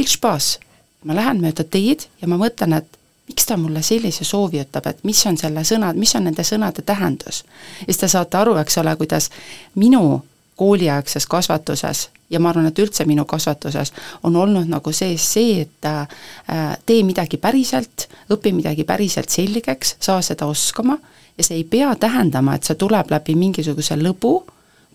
[0.06, 0.58] spaß.
[1.04, 2.98] ma lähen mööda teed ja ma mõtlen, et
[3.28, 6.82] miks ta mulle sellise soovi ütleb, et mis on selle sõna, mis on nende sõnade
[6.86, 7.44] tähendus.
[7.80, 9.30] ja siis te saate aru, eks ole, kuidas
[9.74, 10.22] minu
[10.56, 13.92] kooliaegses kasvatuses ja ma arvan, et üldse minu kasvatuses
[14.22, 16.06] on olnud nagu sees see, et äh,
[16.86, 20.98] tee midagi päriselt, õpi midagi päriselt selgeks, saa seda oskama
[21.38, 24.38] ja see ei pea tähendama, et see tuleb läbi mingisuguse lõbu,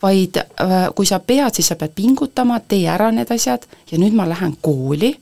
[0.01, 4.15] vaid äh, kui sa pead, siis sa pead pingutama, tee ära need asjad ja nüüd
[4.17, 5.13] ma lähen kooli,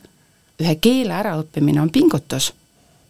[0.59, 2.53] ühe keele äraõppimine on pingutus.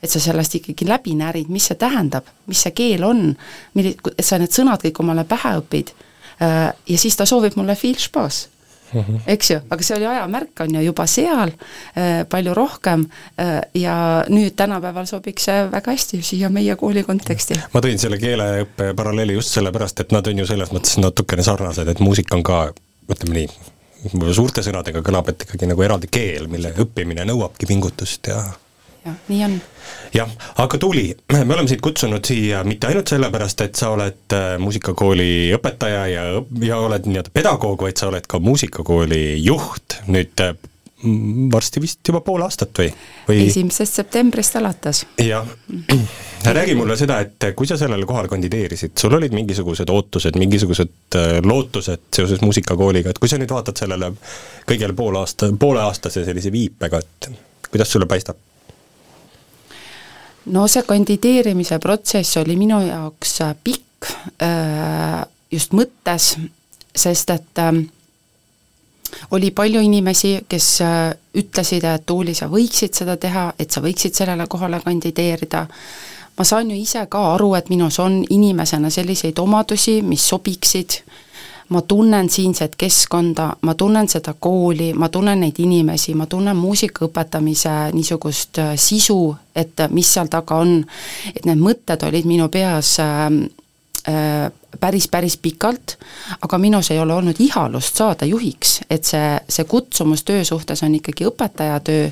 [0.02, 3.34] Et sa sellest ikkagi läbi närid, mis see tähendab, mis see keel on,
[3.76, 5.92] milli-, et sa need sõnad kõik omale pähe õpid.
[6.42, 8.59] Äh, ja siis ta soovib mulle -hmm.
[9.28, 13.06] Eks ju, aga see oli ajamärk, on ju, juba seal äh, palju rohkem
[13.40, 13.96] äh, ja
[14.30, 17.60] nüüd tänapäeval sobiks see väga hästi siia meie kooli konteksti.
[17.74, 21.88] ma tõin selle keeleõppe paralleeli just sellepärast, et nad on ju selles mõttes natukene sarnased,
[21.88, 22.62] et muusika on ka
[23.10, 28.44] ütleme nii, suurte sõnadega kõlab, et ikkagi nagu eraldi keel, mille õppimine nõuabki pingutust ja
[29.06, 29.58] jah, nii on.
[30.14, 34.56] jah, aga Tuuli, me oleme sind kutsunud siia mitte ainult sellepärast, et sa oled äh,
[34.62, 36.26] muusikakooli õpetaja ja,
[36.66, 40.56] ja oled nii-öelda pedagoog, vaid sa oled ka muusikakooli juht nüüd äh,
[41.52, 42.90] varsti vist juba pool aastat või,
[43.28, 43.44] või...?
[43.48, 45.06] esimesest septembrist alates.
[45.24, 45.48] jah,
[46.60, 51.40] räägi mulle seda, et kui sa sellele kohale kandideerisid, sul olid mingisugused ootused, mingisugused äh,
[51.46, 54.12] lootused seoses muusikakooliga, et kui sa nüüd vaatad sellele
[54.68, 57.32] kõigele poole aasta, pooleaastase sellise viipega, et
[57.70, 58.49] kuidas sulle paistab?
[60.46, 64.10] No see kandideerimise protsess oli minu jaoks äh, pikk
[64.42, 66.36] äh, just mõttes,
[66.96, 67.74] sest et äh,
[69.32, 74.16] oli palju inimesi, kes äh, ütlesid, et Tuuli, sa võiksid seda teha, et sa võiksid
[74.16, 75.66] sellele kohale kandideerida,
[76.38, 81.02] ma saan ju ise ka aru, et minus on inimesena selliseid omadusi, mis sobiksid,
[81.70, 87.06] ma tunnen siinset keskkonda, ma tunnen seda kooli, ma tunnen neid inimesi, ma tunnen muusika
[87.06, 90.80] õpetamise niisugust äh, sisu, et mis seal taga on,
[91.36, 93.28] et need mõtted olid minu peas äh,
[94.10, 95.98] äh, päris, päris pikalt,
[96.42, 100.96] aga minus ei ole olnud ihalust saada juhiks, et see, see kutsumus töö suhtes on
[100.96, 102.10] ikkagi õpetajatöö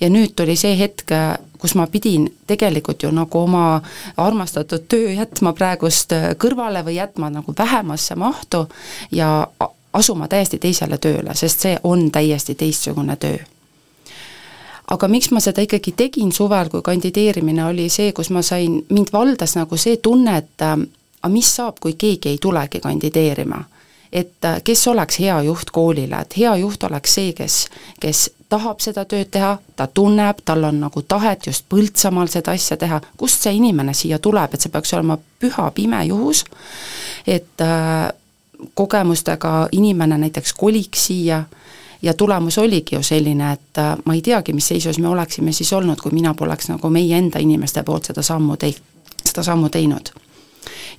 [0.00, 1.14] ja nüüd tuli see hetk,
[1.58, 3.80] kus ma pidin tegelikult ju nagu oma
[4.16, 8.66] armastatud töö jätma praegust kõrvale või jätma nagu vähemasse mahtu
[9.10, 9.46] ja
[9.92, 13.38] asuma täiesti teisele tööle, sest see on täiesti teistsugune töö.
[14.90, 19.14] Aga miks ma seda ikkagi tegin suvel, kui kandideerimine oli see, kus ma sain, mind
[19.14, 20.64] valdas nagu see tunne, et
[21.24, 23.64] aga mis saab, kui keegi ei tulegi kandideerima?
[24.14, 27.54] et äh, kes oleks hea juht koolile, et hea juht oleks see, kes,
[28.00, 32.78] kes tahab seda tööd teha, ta tunneb, tal on nagu tahet just Põltsamaal seda asja
[32.78, 36.44] teha, kust see inimene siia tuleb, et see peaks olema püha pime juhus,
[37.26, 38.12] et äh,
[38.78, 41.44] kogemustega inimene näiteks koliks siia.
[42.04, 45.72] Ja tulemus oligi ju selline, et äh, ma ei teagi, mis seisus me oleksime siis
[45.72, 48.76] olnud, kui mina poleks nagu meie enda inimeste poolt seda sammu tei-,
[49.24, 50.12] seda sammu teinud.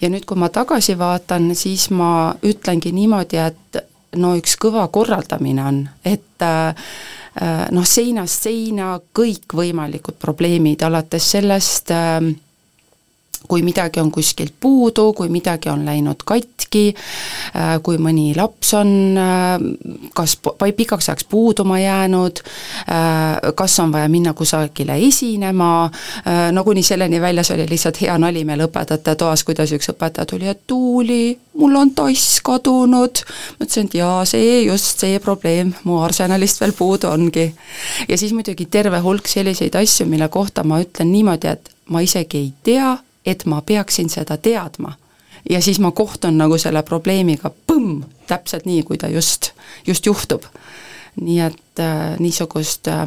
[0.02, 3.84] Ja nüüd, kui ma tagasi vaatan, siis ma ütlengi niimoodi, et
[4.20, 6.96] no üks kõva korraldamine on, et äh,
[7.76, 12.20] noh, seinast seina kõikvõimalikud probleemid, alates sellest äh,
[13.48, 16.86] kui midagi on kuskilt puudu, kui midagi on läinud katki,
[17.84, 18.92] kui mõni laps on
[20.16, 22.42] kas po- pikaks ajaks puuduma jäänud,
[23.56, 25.90] kas on vaja minna kusagile esinema,
[26.52, 30.48] no kuni selleni väljas oli lihtsalt hea nali meil õpetajate toas, kuidas üks õpetaja tuli,
[30.48, 33.22] et Tuuli, mul on tass kadunud.
[33.60, 37.54] ma ütlesin, et jaa, see just see probleem mu arsenalist veel puudu ongi.
[38.10, 42.38] ja siis muidugi terve hulk selliseid asju, mille kohta ma ütlen niimoodi, et ma isegi
[42.38, 44.94] ei tea, et ma peaksin seda teadma.
[45.50, 49.52] ja siis ma kohtun nagu selle probleemiga, põmm, täpselt nii, kui ta just,
[49.88, 50.44] just juhtub.
[51.22, 53.06] nii et äh, niisugust äh,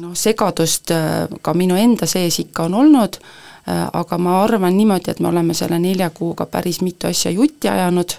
[0.00, 5.10] noh, segadust äh, ka minu enda sees ikka on olnud äh,, aga ma arvan niimoodi,
[5.10, 8.14] et me oleme selle nelja kuuga päris mitu asja jutti ajanud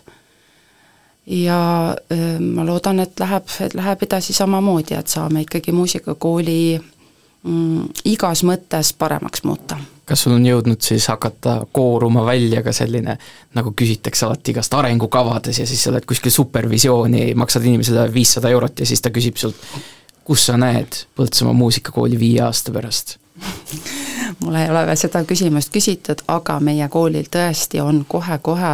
[1.26, 6.82] ja äh, ma loodan, et läheb, läheb edasi samamoodi, et saame ikkagi muusikakooli
[7.44, 13.16] mm, igas mõttes paremaks muuta kas sul on jõudnud siis hakata kooruma välja ka selline,
[13.56, 18.84] nagu küsitakse alati igast arengukavades ja siis sa oled kuskil supervisiooni, maksad inimesele viissada eurot
[18.84, 19.60] ja siis ta küsib sult,
[20.28, 23.18] kus sa näed Põltsamaa muusikakooli viie aasta pärast?
[24.40, 28.74] Mul ei ole veel seda küsimust küsitud, aga meie koolil tõesti on kohe-kohe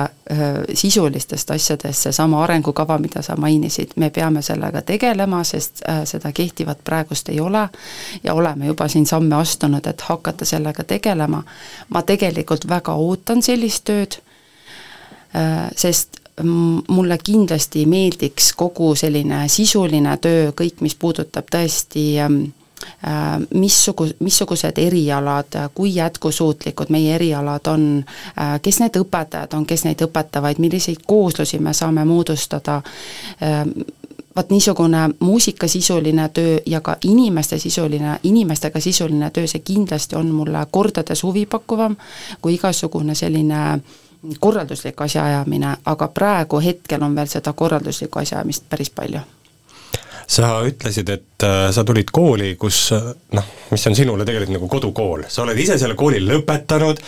[0.77, 7.29] sisulistest asjadest seesama arengukava, mida sa mainisid, me peame sellega tegelema, sest seda kehtivat praegust
[7.29, 7.67] ei ole
[8.23, 11.43] ja oleme juba siin samme astunud, et hakata sellega tegelema.
[11.89, 14.19] ma tegelikult väga ootan sellist tööd,
[15.75, 16.19] sest
[16.87, 22.41] mulle kindlasti meeldiks kogu selline sisuline töö, kõik, mis puudutab tõesti ähm,
[23.53, 27.85] missugu-, missugused erialad, kui jätkusuutlikud meie erialad on,
[28.61, 32.81] kes need õpetajad on, kes neid õpetavad, milliseid kooslusi me saame moodustada,
[34.35, 40.65] vaat niisugune muusikasisuline töö ja ka inimeste sisuline, inimestega sisuline töö, see kindlasti on mulle
[40.71, 41.97] kordades huvipakkuvam
[42.41, 43.79] kui igasugune selline
[44.39, 49.19] korralduslik asjaajamine, aga praegu hetkel on veel seda korralduslikku asjaajamist päris palju
[50.29, 54.67] sa ütlesid, et äh, sa tulid kooli, kus äh, noh, mis on sinule tegelikult nagu
[54.69, 57.01] kodukool, sa oled ise selle kooli lõpetanud,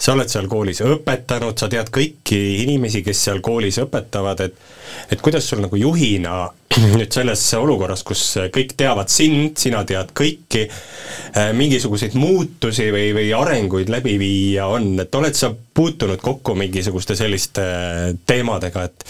[0.00, 4.70] sa oled seal koolis õpetanud, sa tead kõiki inimesi, kes seal koolis õpetavad, et
[5.12, 6.46] et kuidas sul nagu juhina
[6.98, 10.66] nüüd selles olukorras, kus kõik teavad sind, sina tead kõiki,
[11.56, 17.64] mingisuguseid muutusi või, või arenguid läbi viia on, et oled sa puutunud kokku mingisuguste selliste
[18.28, 19.08] teemadega, et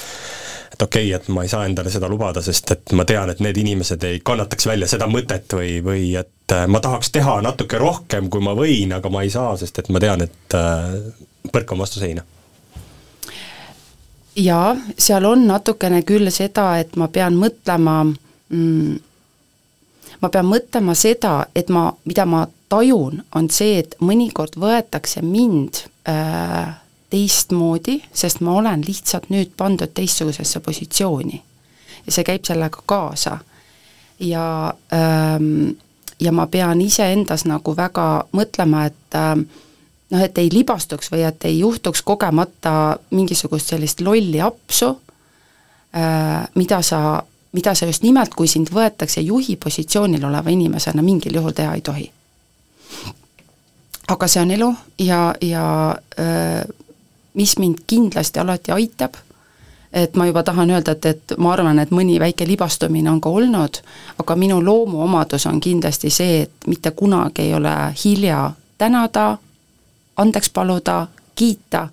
[0.82, 3.40] et okei okay,, et ma ei saa endale seda lubada, sest et ma tean, et
[3.44, 8.28] need inimesed ei kannataks välja seda mõtet või, või et ma tahaks teha natuke rohkem,
[8.30, 10.58] kui ma võin, aga ma ei saa, sest et ma tean, et
[11.52, 12.24] põrkan vastu seina.
[14.36, 18.94] Jaa, seal on natukene küll seda, et ma pean mõtlema mm,
[20.22, 25.84] ma pean mõtlema seda, et ma, mida ma tajun, on see, et mõnikord võetakse mind
[26.08, 26.72] äh,
[27.12, 31.42] teistmoodi, sest ma olen lihtsalt nüüd pandud teistsugusesse positsiooni.
[32.06, 33.38] ja see käib sellega kaasa.
[34.20, 35.76] ja ähm,
[36.20, 39.36] ja ma pean iseendas nagu väga mõtlema, et äh,
[40.12, 44.94] noh, et ei libastuks või et ei juhtuks kogemata mingisugust sellist lolli apsu,
[46.54, 47.22] mida sa,
[47.52, 51.80] mida sa just nimelt, kui sind võetakse juhi positsioonil oleva inimesena, mingil juhul teha ei
[51.84, 52.10] tohi.
[54.12, 54.68] aga see on elu
[54.98, 56.64] ja, ja öö,
[57.34, 59.14] mis mind kindlasti alati aitab,
[59.92, 63.30] et ma juba tahan öelda, et, et ma arvan, et mõni väike libastumine on ka
[63.30, 63.80] olnud,
[64.18, 69.36] aga minu loomuomadus on kindlasti see, et mitte kunagi ei ole hilja tänada,
[70.16, 71.88] andeks paluda, kiita,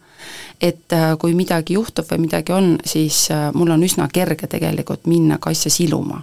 [0.61, 5.07] et äh, kui midagi juhtub või midagi on, siis äh, mul on üsna kerge tegelikult
[5.07, 6.21] minna ka asja siluma.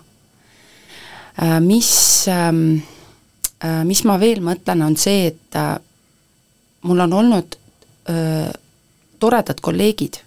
[1.43, 1.91] Äh, mis,
[2.33, 2.79] ähm,
[3.85, 5.57] mis ma veel mõtlen, on see, et
[6.85, 7.57] mul on olnud
[9.19, 10.19] toredad kolleegid,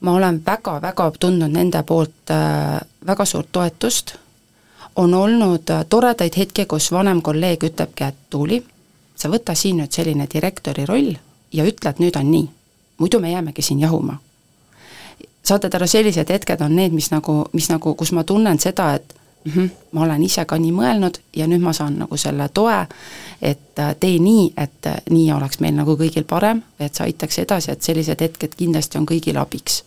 [0.00, 4.14] ma olen väga-väga tundnud nende poolt äh, väga suurt toetust,
[4.96, 8.62] on olnud äh, toredaid hetki, kus vanem kolleeg ütlebki, et Tuuli,
[9.16, 11.14] sa võta siin nüüd selline direktori roll
[11.52, 12.48] ja ütle, et nüüd on nii.
[12.98, 14.18] muidu me jäämegi siin jahuma.
[15.42, 18.94] saate te aru, sellised hetked on need, mis nagu, mis nagu, kus ma tunnen seda,
[18.94, 19.15] et
[19.46, 22.86] mm -hmm, ma olen ise ka nii mõelnud ja nüüd ma saan nagu selle toe,
[23.42, 27.38] et äh, tee nii, et äh, nii oleks meil nagu kõigil parem, et see aitaks
[27.38, 29.84] edasi, et sellised hetked kindlasti on kõigile abiks.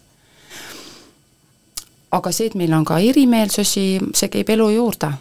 [2.11, 5.11] aga see, et meil on ka erimeelsusi, see käib elu juurde.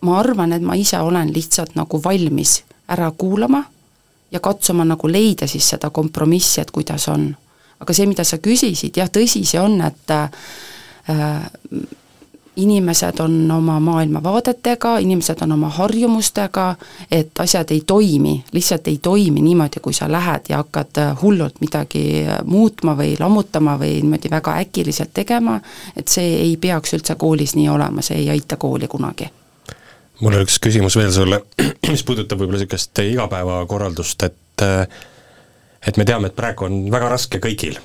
[0.00, 3.64] ma arvan, et ma ise olen lihtsalt nagu valmis ära kuulama
[4.30, 7.36] ja katsuma nagu leida siis seda kompromissi, et kuidas on.
[7.80, 10.30] aga see, mida sa küsisid, jah, tõsi see on, et äh,
[12.56, 16.74] inimesed on oma maailmavaadetega, inimesed on oma harjumustega,
[17.10, 21.60] et asjad ei toimi, lihtsalt ei toimi niimoodi, kui sa lähed ja hakkad äh, hullult
[21.60, 25.58] midagi äh, muutma või lammutama või niimoodi väga äkiliselt tegema,
[25.96, 29.28] et see ei peaks üldse koolis nii olema, see ei aita kooli kunagi.
[30.20, 31.42] Mul on üks küsimus veel sulle,
[31.92, 34.88] mis puudutab võib-olla niisugust igapäevakorraldust, et äh,
[35.86, 37.76] et me teame, et praegu on väga raske kõigil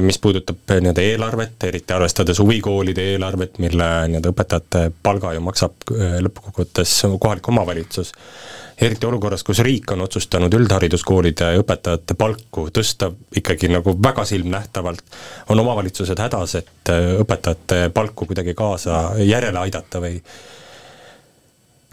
[0.00, 5.92] mis puudutab äh, nii-öelda eelarvet, eriti arvestades huvikoolide eelarvet, mille nii-öelda õpetajate palga ju maksab
[5.92, 8.12] äh, lõppkokkuvõttes kohalik omavalitsus,
[8.80, 15.04] eriti olukorras, kus riik on otsustanud üldhariduskoolide õpetajate palku tõsta ikkagi nagu väga silmnähtavalt,
[15.52, 20.16] on omavalitsused hädas, et õpetajate palku kuidagi kaasa järele aidata või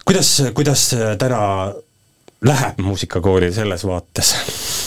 [0.06, 0.90] kuidas, kuidas
[1.20, 1.42] täna
[2.48, 4.36] läheb muusikakoolil selles vaates?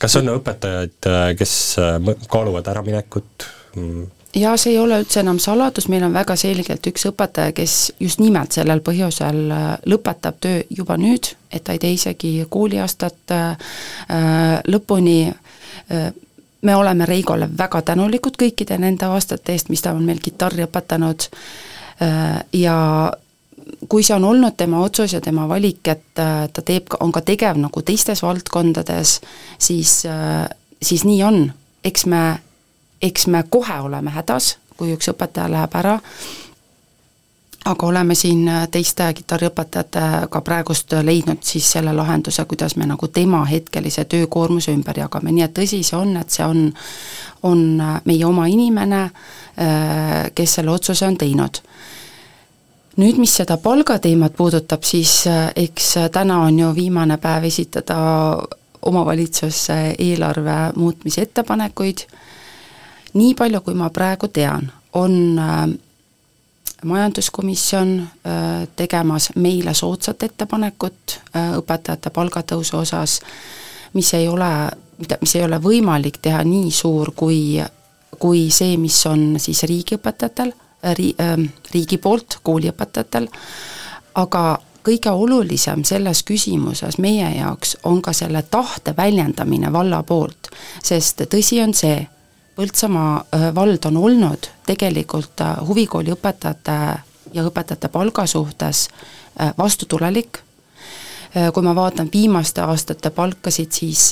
[0.00, 3.46] kas on õpetajaid, äh, kes äh, kaaluvad äraminekut?
[3.76, 4.06] Mm.
[4.34, 8.18] jaa, see ei ole üldse enam saladus, meil on väga selgelt üks õpetaja, kes just
[8.22, 13.34] nimelt sellel põhjusel äh, lõpetab töö juba nüüd, et ta ei tee isegi kooliaastat
[14.70, 15.16] lõpuni
[16.62, 21.26] me oleme Reigole väga tänulikud kõikide nende aastate eest, mis ta on meil kitarri õpetanud
[22.54, 22.76] ja
[23.88, 27.22] kui see on olnud tema otsus ja tema valik, et äh, ta teeb, on ka
[27.26, 29.20] tegev nagu teistes valdkondades,
[29.58, 30.48] siis, äh,
[30.82, 31.52] siis nii on.
[31.84, 32.38] eks me,
[33.02, 35.94] eks me kohe oleme hädas, kui üks õpetaja läheb ära,
[37.64, 43.44] aga oleme siin äh, teiste kitarriõpetajatega praegust leidnud siis selle lahenduse, kuidas me nagu tema
[43.48, 46.68] hetkelise töökoormuse ümber jagame, nii et tõsi see on, et see on,
[47.42, 47.64] on
[48.04, 49.08] meie oma inimene,
[50.34, 51.58] kes selle otsuse on teinud
[53.00, 57.98] nüüd, mis seda palgateemat puudutab, siis äh, eks äh, täna on ju viimane päev esitada
[58.82, 62.04] omavalitsusse eelarve muutmise ettepanekuid,
[63.14, 65.64] nii palju, kui ma praegu tean, on äh,
[66.84, 67.90] majanduskomisjon
[68.76, 71.18] tegemas meile soodsat ettepanekut
[71.58, 73.18] õpetajate palgatõusu osas,
[73.92, 74.48] mis ei ole,
[74.96, 77.60] mida, mis ei ole võimalik teha nii suur, kui,
[78.16, 83.28] kui see, mis on siis riigiõpetajatel ri-, ähm, riigi poolt kooliõpetajatel,
[84.14, 84.44] aga
[84.86, 90.48] kõige olulisem selles küsimuses meie jaoks on ka selle tahte väljendamine valla poolt,
[90.82, 92.00] sest tõsi on see,
[92.60, 96.74] Põltsamaa äh, vald on olnud tegelikult äh, huvikooli õpetajate
[97.32, 98.88] ja õpetajate palga suhtes
[99.40, 100.42] äh, vastutulelik,
[101.54, 104.08] kui ma vaatan viimaste aastate palkasid, siis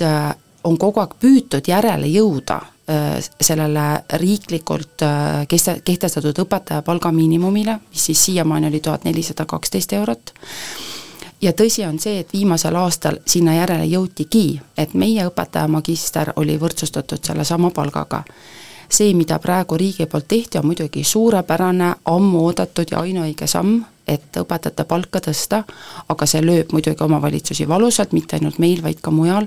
[0.65, 2.61] on kogu aeg püütud järele jõuda
[3.41, 10.33] sellele riiklikult äh, keste-, kehtestatud õpetaja palgamiinimumile, mis siis siiamaani oli tuhat nelisada kaksteist eurot,
[11.43, 16.59] ja tõsi on see, et viimasel aastal sinna järele jõutigi, et meie õpetaja magister oli
[16.61, 18.25] võrdsustatud sellesama palgaga.
[18.89, 24.37] see, mida praegu riigi poolt tehti, on muidugi suurepärane, ammu oodatud ja ainuõige samm, et
[24.41, 25.63] õpetajate palka tõsta,
[26.09, 29.47] aga see lööb muidugi omavalitsusi valusalt, mitte ainult meil, vaid ka mujal,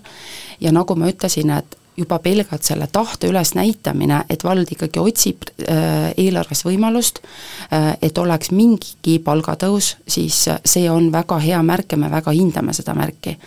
[0.59, 6.11] ja nagu ma ütlesin, et juba pelgalt selle tahte ülesnäitamine, et vald ikkagi otsib äh,
[6.17, 12.11] eelarves võimalust äh,, et oleks mingigi palgatõus, siis see on väga hea märk ja me
[12.11, 13.37] väga hindame seda märki.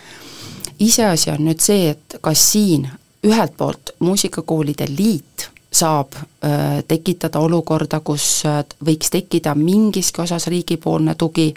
[0.79, 2.87] iseasi on nüüd see, et kas siin
[3.25, 8.43] ühelt poolt Muusikakoolide Liit saab äh, tekitada olukorda, kus
[8.85, 11.53] võiks tekkida mingiski osas riigipoolne tugi,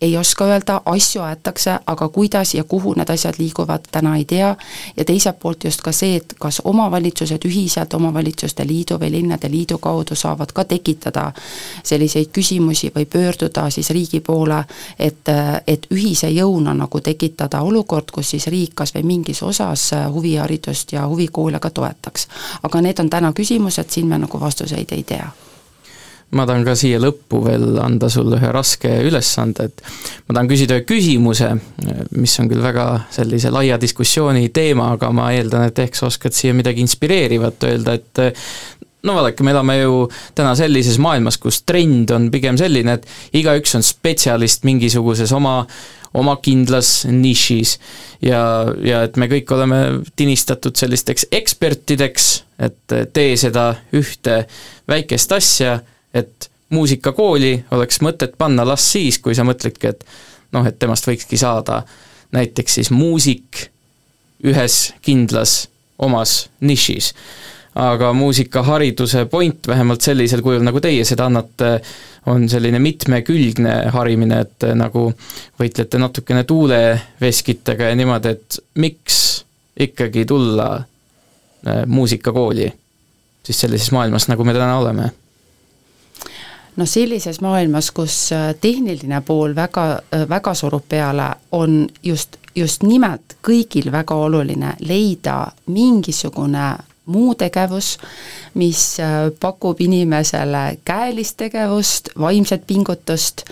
[0.00, 4.56] ei oska öelda, asju aetakse, aga kuidas ja kuhu need asjad liiguvad, täna ei tea,
[4.96, 9.78] ja teiselt poolt just ka see, et kas omavalitsused ühiselt Omavalitsuste Liidu või Linnade Liidu
[9.78, 11.32] kaudu saavad ka tekitada
[11.82, 14.64] selliseid küsimusi või pöörduda siis riigi poole,
[14.98, 15.32] et,
[15.66, 21.08] et ühise jõuna nagu tekitada olukord, kus siis riik kas või mingis osas huviharidust ja
[21.08, 22.28] huvikoole ka toetaks.
[22.62, 25.32] aga need on täna küsimused, siin me nagu vastuseid ei tea
[26.34, 29.82] ma tahan ka siia lõppu veel anda sulle ühe raske ülesande, et
[30.26, 31.52] ma tahan küsida ühe küsimuse,
[32.18, 36.34] mis on küll väga sellise laia diskussiooni teema, aga ma eeldan, et ehk sa oskad
[36.34, 38.24] siia midagi inspireerivat öelda, et
[39.06, 43.76] no vaadake, me elame ju täna sellises maailmas, kus trend on pigem selline, et igaüks
[43.78, 45.60] on spetsialist mingisuguses oma,
[46.16, 47.76] oma kindlas nišis.
[48.24, 48.40] ja,
[48.82, 49.82] ja et me kõik oleme
[50.16, 52.30] tinistatud sellisteks ekspertideks,
[52.66, 54.42] et tee seda ühte
[54.88, 55.78] väikest asja
[56.16, 60.04] et muusikakooli oleks mõtet panna las siis, kui sa mõtledki, et
[60.56, 61.82] noh, et temast võikski saada
[62.34, 63.66] näiteks siis muusik
[64.44, 65.66] ühes kindlas
[65.98, 67.14] omas nišis.
[67.76, 71.74] aga muusikahariduse point, vähemalt sellisel kujul, nagu teie seda annate,
[72.32, 75.10] on selline mitmekülgne harimine, et nagu
[75.60, 79.18] võitlete natukene tuuleveskitega ja niimoodi, et miks
[79.76, 82.72] ikkagi tulla äh, muusikakooli
[83.44, 85.12] siis sellises maailmas, nagu me täna oleme
[86.76, 92.82] no sellises maailmas, kus äh, tehniline pool väga, äh, väga surub peale, on just, just
[92.82, 96.68] nimelt kõigil väga oluline leida mingisugune
[97.06, 97.96] muu tegevus,
[98.54, 103.46] mis äh, pakub inimesele käelist tegevust, vaimset pingutust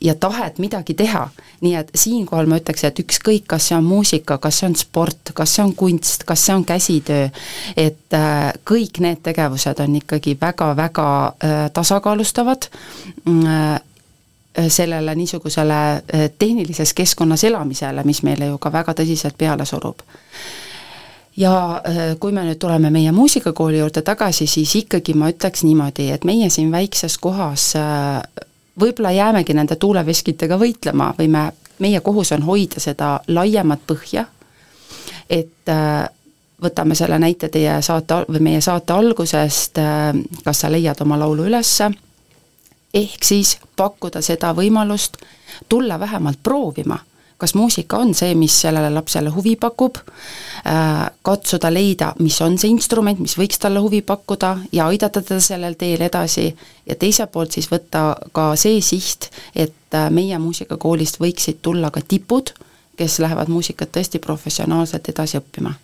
[0.00, 1.28] ja tahet midagi teha.
[1.60, 5.32] nii et siinkohal ma ütleks, et ükskõik, kas see on muusika, kas see on sport,
[5.34, 7.28] kas see on kunst, kas see on käsitöö,
[7.76, 13.80] et äh, kõik need tegevused on ikkagi väga-väga äh, tasakaalustavad äh,
[14.68, 15.78] sellele niisugusele
[16.38, 20.04] tehnilises keskkonnas elamisele, mis meile ju ka väga tõsiselt peale surub
[21.36, 21.82] ja
[22.20, 26.46] kui me nüüd tuleme meie muusikakooli juurde tagasi, siis ikkagi ma ütleks niimoodi, et meie
[26.50, 27.72] siin väikses kohas
[28.80, 31.44] võib-olla jäämegi nende tuuleveskitega võitlema või me,
[31.78, 34.26] meie kohus on hoida seda laiemat põhja,
[35.30, 36.08] et äh,
[36.62, 40.12] võtame selle näite teie saate või meie saate algusest, äh,
[40.44, 41.90] kas sa leiad oma laulu ülesse,
[42.94, 45.18] ehk siis pakkuda seda võimalust
[45.68, 46.98] tulla vähemalt proovima
[47.38, 49.98] kas muusika on see, mis sellele lapsele huvi pakub,
[50.66, 55.40] äh, katsuda leida, mis on see instrument, mis võiks talle huvi pakkuda ja aidata teda
[55.40, 56.48] sellel teel edasi.
[56.86, 62.04] Ja teiselt poolt siis võtta ka see siht, et äh, meie muusikakoolist võiksid tulla ka
[62.08, 62.54] tipud,
[62.96, 65.74] kes lähevad muusikat tõesti professionaalselt edasi õppima.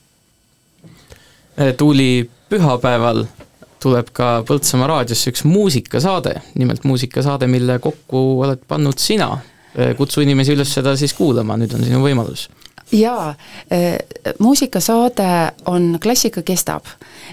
[1.58, 3.24] Äh, Tuuli, pühapäeval
[3.80, 9.38] tuleb ka Põltsamaa raadiosse üks muusikasaade, nimelt muusikasaade, mille kokku oled pannud sina
[9.96, 12.48] kutsu inimesi üles seda siis kuulama, nüüd on sinu võimalus.
[12.92, 13.34] jaa,
[13.72, 13.98] äh,
[14.38, 16.84] muusikasaade on Klassika kestab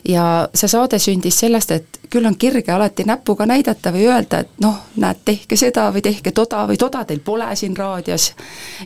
[0.08, 4.62] ja see saade sündis sellest, et küll on kerge alati näpuga näidata või öelda, et
[4.62, 8.34] noh, näed, tehke seda või tehke toda või toda teil pole siin raadios.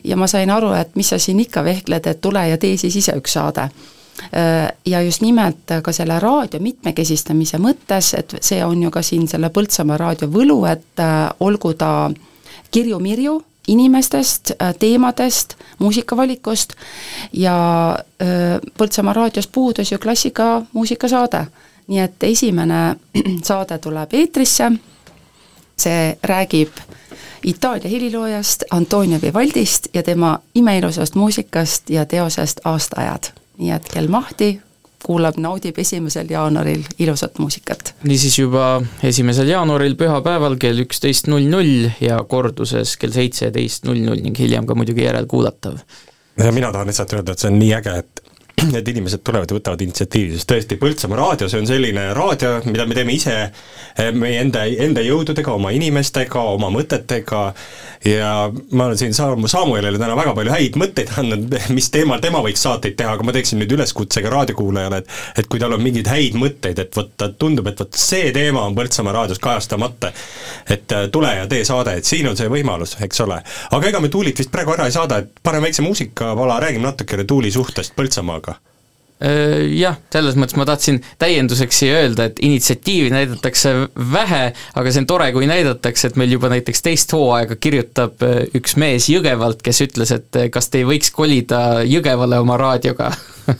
[0.04, 2.96] ja ma sain aru, et mis sa siin ikka vehkled, et tule ja tee siis
[2.96, 8.82] ise üks saade äh, ja just nimelt ka selle raadio mitmekesistamise mõttes, et see on
[8.82, 11.04] ju ka siin selle Põltsamaa raadio võlu, et
[11.40, 12.10] olgu ta
[12.72, 16.72] kirju-mirju inimestest, teemadest, muusikavalikust
[17.32, 17.56] ja
[18.78, 21.46] Põltsamaa raadios puudus ju klassika muusikasaade.
[21.86, 22.96] nii et esimene
[23.48, 24.72] saade tuleb eetrisse,
[25.76, 26.70] see räägib
[27.44, 33.22] Itaalia heliloojast Antonio Vivaldist ja tema imeilusast muusikast ja teosest Aastaajad.
[33.58, 34.60] nii et kell mahti
[35.02, 37.94] kuulab, naudib esimesel jaanuaril ilusat muusikat.
[38.04, 44.22] niisiis juba esimesel jaanuaril pühapäeval kell üksteist null null ja korduses kell seitseteist null null
[44.22, 45.78] ning hiljem ka muidugi järelkuulatav.
[46.38, 48.21] ja mina tahan lihtsalt öelda, et see on nii äge, et
[48.78, 52.86] et inimesed tulevad ja võtavad initsiatiivi, sest tõesti, Põltsamaa raadio, see on selline raadio, mida
[52.88, 57.42] me teeme ise eh, meie enda, enda jõududega, oma inimestega, oma mõtetega
[58.08, 58.32] ja
[58.72, 62.62] ma olen siin Saam-, Samuelile täna väga palju häid mõtteid andnud, mis teemal tema võiks
[62.64, 66.08] saateid teha, aga ma teeksin nüüd üleskutse ka raadiokuulajale, et et kui tal on mingeid
[66.10, 70.12] häid mõtteid, et vot tundub, et vot see teema on Põltsamaa raadios kajastamata,
[70.70, 73.40] et äh, tule ja tee saade, et siin on see võimalus, eks ole.
[73.70, 77.24] aga ega me Tuulit vist praegu ära ei saada, et paneme väikse muusikapala, räägime natukene
[77.28, 78.51] Tuuli suhtest Põltsamaaga
[79.22, 83.74] jah, selles mõttes ma tahtsin täienduseks siia öelda, et initsiatiivi näidatakse
[84.12, 84.42] vähe,
[84.74, 88.76] aga see on tore, kui näidatakse, et meil juba näiteks teist hooaega kirjutab äh, üks
[88.80, 93.12] mees Jõgevalt, kes ütles, et äh, kas te ei võiks kolida Jõgevale oma raadioga?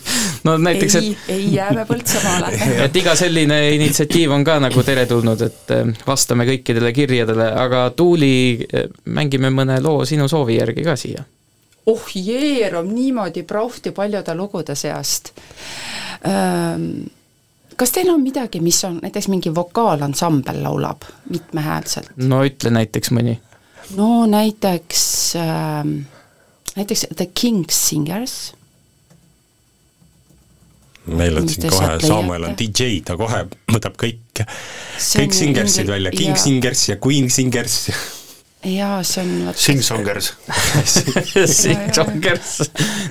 [0.46, 2.52] No näiteks, ei, ei jääme Põltsamaale.
[2.86, 5.74] et iga selline initsiatiiv on ka nagu teretulnud, et
[6.06, 8.62] vastame kõikidele kirjadele, aga Tuuli,
[9.10, 11.26] mängime mõne loo sinu soovi järgi ka siia
[11.86, 15.32] oh jeerum niimoodi prohti paljude lugude seast.
[17.76, 22.12] Kas teil on midagi, mis on näiteks mingi vokaalansambel laulab mitmehäälselt?
[22.16, 23.38] no ütle näiteks mõni.
[23.96, 25.04] no näiteks
[25.36, 25.86] äh,,
[26.76, 28.54] näiteks The King's Singers
[31.06, 34.44] meil on siin kohe, Samuel on DJ, ta kohe võtab kõik,
[34.96, 36.42] kõik singersid välja, King ja...
[36.44, 37.88] Singers ja Queen Singers
[38.64, 40.32] jaa, see on Singsongers
[41.62, 42.58] Singsongers.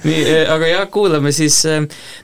[0.04, 0.22] nii,
[0.52, 1.62] aga jah, kuulame siis,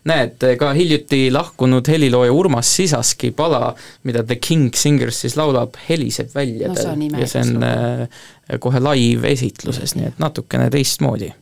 [0.07, 3.73] näed, ka hiljuti lahkunud helilooja Urmas Sisaski pala,
[4.07, 8.23] mida The King Singers siis laulab, heliseb väljadel no, ja see on äh,
[8.63, 11.33] kohe live-esitluses, nii et natukene teistmoodi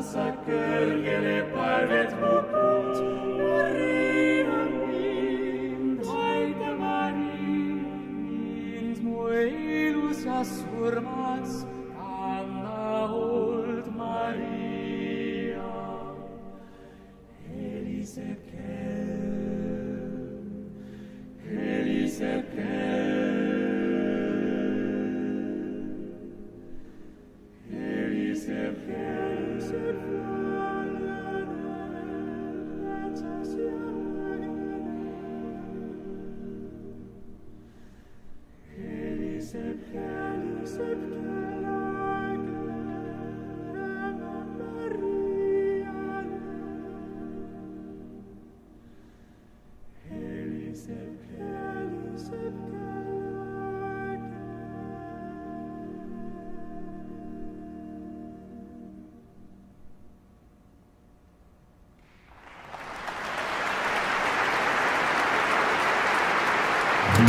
[0.00, 0.59] massacre.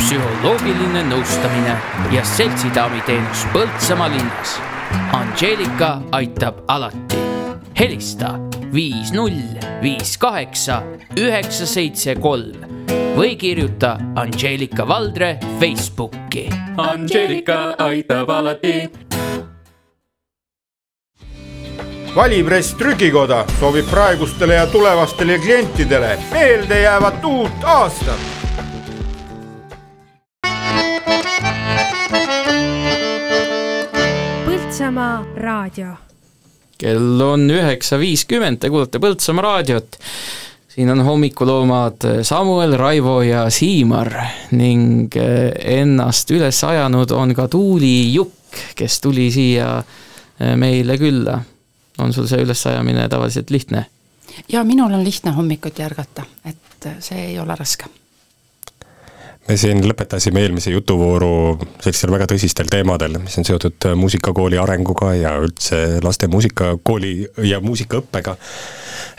[0.02, 1.76] Psühholoogiline nõustamine
[2.10, 4.56] ja seltsidaamiteenus Põltsamaa linnas.
[5.14, 7.20] Angelika aitab alati.
[7.78, 8.34] helista
[8.74, 9.38] viis null
[9.82, 10.82] viis kaheksa
[11.18, 12.66] üheksa seitse kolm
[13.16, 16.48] või kirjuta Angelika Valdre Facebooki.
[16.76, 18.90] Angelika aitab alati
[22.16, 28.31] valipress trükikoda soovib praegustele ja tulevastele klientidele meeldejäävat uut aastat
[34.82, 35.92] Põltsamaa raadio
[36.74, 39.98] kell on üheksa viiskümmend, te kuulate Põltsamaa raadiot.
[40.74, 44.10] siin on hommikuloomad Samuel, Raivo ja Siimar
[44.50, 51.38] ning eh, ennast üles ajanud on ka Tuuli Jukk, kes tuli siia eh, meile külla.
[51.98, 53.86] on sul see ülesajamine tavaliselt lihtne?
[54.48, 58.01] ja minul on lihtne hommikuti ärgata, et see ei ole raske
[59.48, 61.32] me siin lõpetasime eelmise jutuvooru
[61.82, 67.14] sellistel väga tõsistel teemadel, mis on seotud muusikakooli arenguga ja üldse laste muusikakooli
[67.50, 68.36] ja muusikaõppega.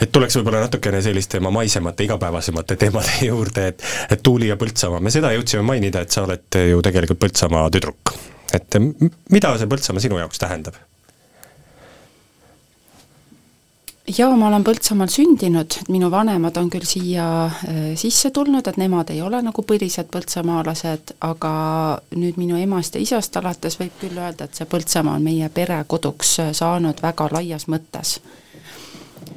[0.02, 5.04] et tuleks võib-olla natukene selliste oma maisemate, igapäevasemate teemade juurde, et, et Tuuli ja Põltsamaa,
[5.04, 8.16] me seda jõudsime mainida, et sa oled ju tegelikult Põltsamaa tüdruk.
[8.54, 8.80] et
[9.32, 10.80] mida see Põltsamaa sinu jaoks tähendab?
[14.08, 18.78] Jaa, ma olen Põltsamaal sündinud, et minu vanemad on küll siia äh, sisse tulnud, et
[18.78, 21.54] nemad ei ole nagu põlised põltsamaalased, aga
[22.20, 26.34] nüüd minu emast ja isast alates võib küll öelda, et see Põltsamaa on meie perekoduks
[26.44, 28.20] äh, saanud väga laias mõttes.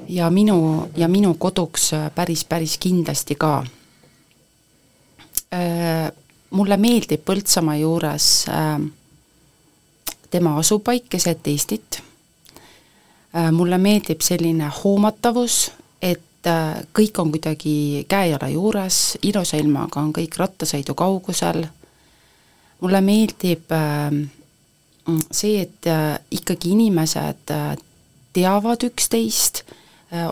[0.09, 3.64] ja minu, ja minu koduks äh, päris, päris kindlasti ka.
[6.51, 8.26] Mulle meeldib Põltsamaa juures
[10.30, 12.01] tema asupaik keset Eestit
[13.52, 20.38] mulle meeldib selline hoomatavus, et äh, kõik on kuidagi käe-jala juures, ilusa ilmaga on kõik
[20.40, 21.66] rattasõidu kaugusel,
[22.80, 24.20] mulle meeldib äh,
[25.30, 25.88] see, et
[26.34, 27.52] ikkagi inimesed
[28.34, 29.62] teavad üksteist,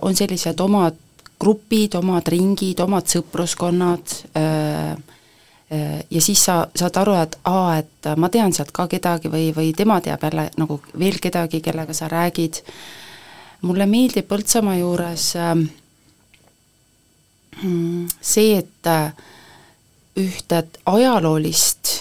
[0.02, 0.96] on sellised omad
[1.40, 4.16] grupid, omad ringid, omad sõpruskonnad,
[6.10, 9.72] ja siis sa saad aru, et aa, et ma tean sealt ka kedagi või, või
[9.76, 12.60] tema teab jälle nagu veel kedagi, kellega sa räägid,
[13.64, 15.54] mulle meeldib Põltsamaa juures äh,
[18.20, 19.12] see, et äh,
[20.20, 21.94] ühte ajaloolist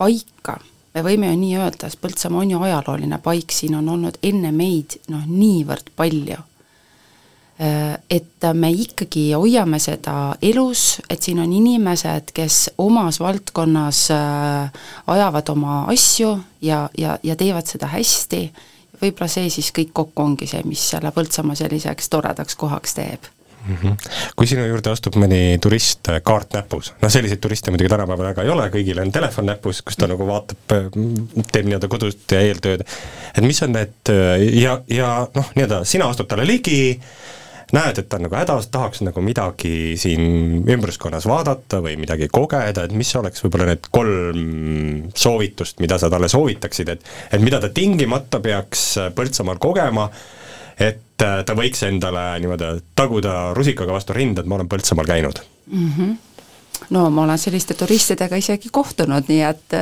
[0.00, 0.58] paika,
[0.94, 4.52] me võime ju nii öelda, sest Põltsamaa on ju ajalooline paik, siin on olnud enne
[4.52, 6.44] meid noh, niivõrd palju
[7.60, 15.48] et me ikkagi hoiame seda elus, et siin on inimesed, kes omas valdkonnas äh, ajavad
[15.52, 16.30] oma asju
[16.64, 18.46] ja, ja, ja teevad seda hästi,
[19.02, 23.28] võib-olla see siis kõik kokku ongi see, mis selle Põltsamaa selliseks toredaks kohaks teeb
[23.66, 23.76] mm.
[23.76, 24.08] -hmm.
[24.36, 28.46] kui sinu juurde astub mõni turist äh, kaart näpus, noh selliseid turiste muidugi tänapäeval väga
[28.46, 30.64] ei ole, kõigil on telefon näpus, kus ta nagu vaatab,
[31.52, 32.86] teeb nii-öelda kodust ja eeltööd,
[33.34, 34.14] et mis on need
[34.62, 36.96] ja, ja noh, nii-öelda sina astud talle ligi,
[37.76, 42.86] näed, et ta on nagu hädas, tahaks nagu midagi siin ümbruskonnas vaadata või midagi kogeda,
[42.86, 47.72] et mis oleks võib-olla need kolm soovitust, mida sa talle soovitaksid, et et mida ta
[47.74, 50.08] tingimata peaks Põltsamaal kogema,
[50.80, 55.92] et ta võiks endale niimoodi taguda rusikaga vastu rinda, et ma olen Põltsamaal käinud mm?
[55.92, 56.18] -hmm
[56.90, 59.76] no ma olen selliste turistidega isegi kohtunud, nii et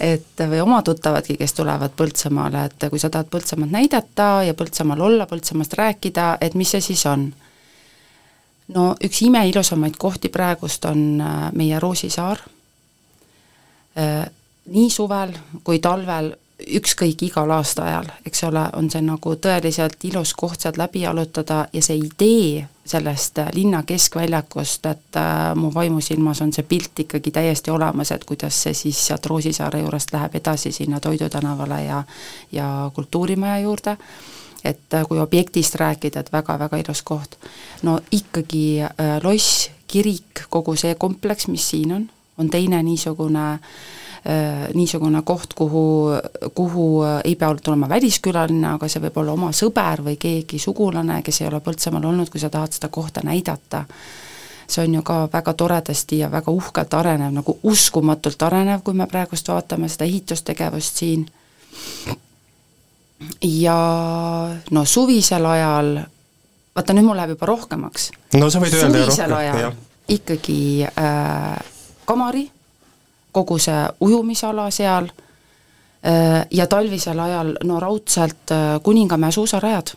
[0.00, 5.00] et või oma tuttavadki, kes tulevad Põltsamaale, et kui sa tahad Põltsamaad näidata ja Põltsamaal
[5.00, 7.30] olla, Põltsamaast rääkida, et mis see siis on?
[8.74, 12.42] no üks imeilusamaid kohti praegust on äh, meie Roosisaar,
[13.96, 14.26] äh,
[14.68, 15.32] nii suvel
[15.64, 16.34] kui talvel
[16.66, 21.82] ükskõik igal aastaajal, eks ole, on see nagu tõeliselt ilus koht sealt läbi jalutada ja
[21.82, 28.10] see idee sellest linna keskväljakust, et äh, mu vaimusilmas on see pilt ikkagi täiesti olemas,
[28.10, 32.02] et kuidas see siis sealt Roosisaare juurest läheb edasi sinna Toidu tänavale ja
[32.52, 33.96] ja Kultuurimaja juurde,
[34.64, 37.38] et äh, kui objektist rääkida, et väga-väga ilus koht.
[37.82, 43.60] no ikkagi äh, loss, kirik, kogu see kompleks, mis siin on, on teine niisugune äh,
[43.60, 44.07] Äh,
[44.74, 46.10] niisugune koht, kuhu,
[46.54, 51.20] kuhu äh, ei pea tulema väliskülaline, aga see võib olla oma sõber või keegi sugulane,
[51.22, 53.84] kes ei ole Põltsamaal olnud, kui sa tahad seda kohta näidata.
[54.68, 59.06] see on ju ka väga toredasti ja väga uhkelt arenev, nagu uskumatult arenev, kui me
[59.06, 61.26] praegust vaatame seda ehitustegevust siin.
[63.42, 63.78] ja
[64.70, 65.98] no suvisel ajal,
[66.76, 68.10] vaata nüüd mul läheb juba rohkemaks.
[68.34, 69.72] no sa võid öelda suvisel ajal
[70.08, 71.58] ikkagi äh,
[72.04, 72.48] kamari
[73.32, 79.96] kogu see ujumisala seal äh, ja talvisel ajal no raudselt äh, Kuningamäe suusarajad.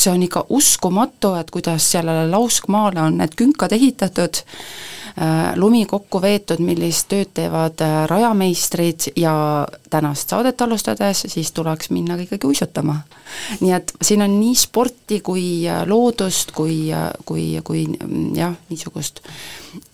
[0.00, 4.38] see on ikka uskumatu, et kuidas sellele lauskmaale on need künkad ehitatud,
[5.18, 12.16] äh, lumi kokku veetud, millist tööd teevad rajameistrid ja tänast saadet alustades siis tuleks minna
[12.16, 13.00] ikkagi uisutama.
[13.60, 16.88] nii et siin on nii sporti kui loodust, kui,
[17.24, 17.84] kui, kui
[18.34, 19.20] jah, niisugust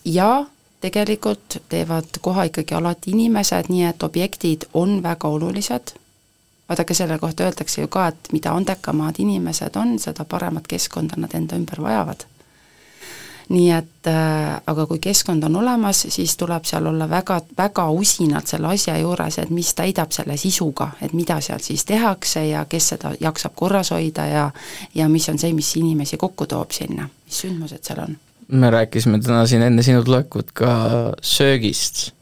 [0.04, 0.44] ja
[0.90, 5.92] tegelikult teevad koha ikkagi alati inimesed, nii et objektid on väga olulised,
[6.68, 11.34] vaadake, selle kohta öeldakse ju ka, et mida andekamad inimesed on, seda paremat keskkonda nad
[11.34, 12.26] enda ümber vajavad
[13.48, 18.50] nii et äh, aga kui keskkond on olemas, siis tuleb seal olla väga, väga usinalt
[18.50, 22.88] selle asja juures, et mis täidab selle sisuga, et mida seal siis tehakse ja kes
[22.94, 24.50] seda jaksab korras hoida ja
[24.94, 28.18] ja mis on see, mis inimesi kokku toob sinna, mis sündmused seal on.
[28.48, 30.70] Me rääkisime täna siin enne sinu tulekut ka
[31.22, 32.12] söögist.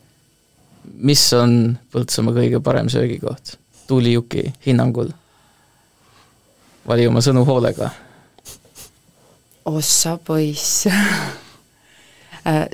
[0.95, 5.09] mis on Põltsamaa kõige parem söögikoht Tuuli Juki hinnangul?
[6.89, 7.91] vali oma sõnu hoolega
[9.65, 10.87] ossa poiss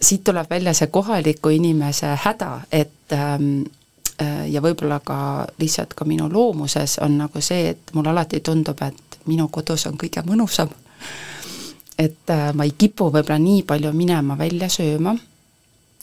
[0.02, 3.62] siit tuleb välja see kohaliku inimese häda, et ähm,
[4.22, 8.82] äh, ja võib-olla ka lihtsalt ka minu loomuses on nagu see, et mulle alati tundub,
[8.82, 10.72] et minu kodus on kõige mõnusam.
[12.00, 15.16] Et äh, ma ei kipu võib-olla nii palju minema välja sööma.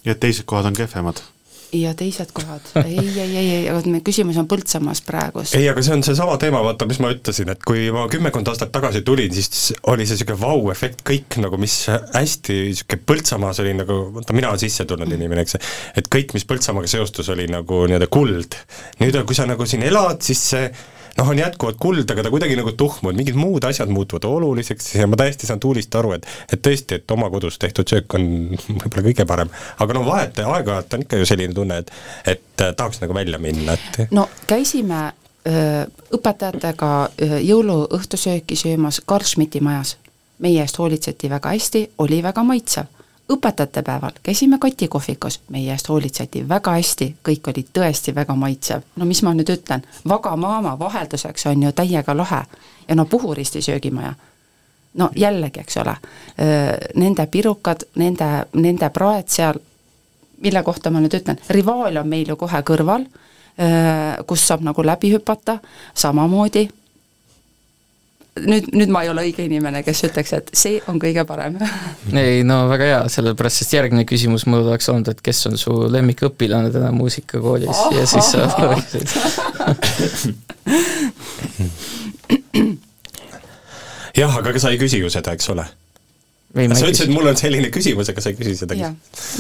[0.05, 1.23] ja teised kohad on kehvemad
[1.75, 5.43] ja teised kohad, ei, ei, ei, ei, aga meie küsimus on Põltsamaas praegu.
[5.57, 8.71] ei, aga see on seesama teema, vaata, mis ma ütlesin, et kui ma kümmekond aastat
[8.75, 13.99] tagasi tulin, siis oli see niisugune vau-efekt, kõik nagu, mis hästi niisugune Põltsamaas oli nagu,
[14.15, 15.59] vaata mina olen sisse tulnud inimene, eks,
[15.99, 18.59] et kõik, mis Põltsamaaga seostus, oli nagu nii-öelda kuld.
[19.01, 20.69] nüüd, kui sa nagu siin elad, siis see
[21.17, 25.07] noh, on jätkuvalt kuld, aga ta kuidagi nagu tuhmunud, mingid muud asjad muutuvad oluliseks ja
[25.09, 28.27] ma täiesti saan Tuulist aru, et et tõesti, et oma kodus tehtud söök on
[28.83, 29.53] võib-olla kõige parem.
[29.79, 31.93] aga no vahet, aeg-ajalt on ikka ju selline tunne, et
[32.35, 35.01] et tahaks nagu välja minna, et no käisime
[35.47, 35.85] öö,
[36.17, 36.91] õpetajatega
[37.21, 39.97] öö, jõuluõhtusööki söömas Karl Schmidti majas.
[40.39, 42.96] meie eest hoolitseti väga hästi, oli väga maitsev
[43.29, 48.81] õpetajate päeval käisime Kati kohvikus, meie eest hoolitseti väga hästi, kõik oli tõesti väga maitsev.
[48.95, 52.43] no mis ma nüüd ütlen, Vagamaama vahelduseks on ju täiega lahe.
[52.87, 54.13] Ja no Puhuristi söögimaja,
[54.93, 55.95] no jällegi, eks ole,
[56.95, 59.59] nende pirukad, nende, nende praed seal,
[60.41, 63.05] mille kohta ma nüüd ütlen, rivaal on meil ju kohe kõrval,
[64.27, 65.59] kus saab nagu läbi hüpata,
[65.93, 66.69] samamoodi
[68.43, 71.57] nüüd, nüüd ma ei ole õige inimene, kes ütleks, et see on kõige parem.
[72.21, 75.71] Ei no väga hea, sellepärast sest järgmine küsimus mul oleks olnud, et kes on su
[75.93, 77.71] lemmikõpilane täna muusikakoolis?
[77.73, 79.07] Oh, ja siis sa oleksid.
[84.17, 85.65] Jah, aga sa ei küsi ju seda, eks ole?
[86.55, 88.91] Sa ütlesid, et mul on selline küsimus, aga sa ei küsi seda.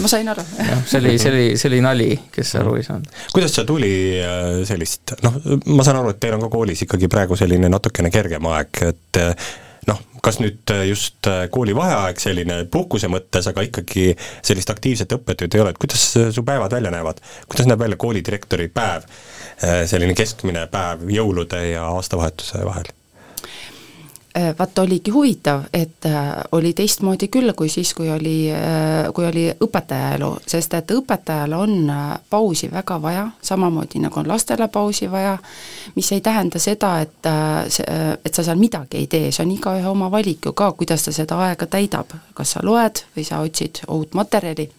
[0.03, 0.43] ma sain aru.
[0.57, 3.13] jah, see oli, see oli, see oli nali, kes aru ei saanud.
[3.35, 3.93] kuidas see tuli
[4.23, 5.39] äh, sellist, noh,
[5.71, 9.21] ma saan aru, et teil on ka koolis ikkagi praegu selline natukene kergem aeg, et
[9.23, 9.47] äh,
[9.87, 15.63] noh, kas nüüd just äh, koolivaheaeg selline puhkuse mõttes, aga ikkagi sellist aktiivset õppetööd ei
[15.63, 17.23] ole, et kuidas su päevad välja näevad?
[17.47, 19.07] kuidas näeb välja koolidirektori päev,
[19.89, 22.91] selline keskmine päev jõulude ja aastavahetuse vahel?
[24.59, 26.05] Vaat oligi huvitav, et
[26.51, 28.51] oli teistmoodi küll, kui siis, kui oli,
[29.15, 31.91] kui oli õpetaja elu, sest et õpetajal on
[32.29, 35.37] pausi väga vaja, samamoodi nagu on lastele pausi vaja,
[35.95, 37.31] mis ei tähenda seda, et
[38.25, 41.15] et sa seal midagi ei tee, see on igaühe oma valik ju ka, kuidas ta
[41.15, 44.69] seda aega täidab, kas sa loed või sa otsid uut materjali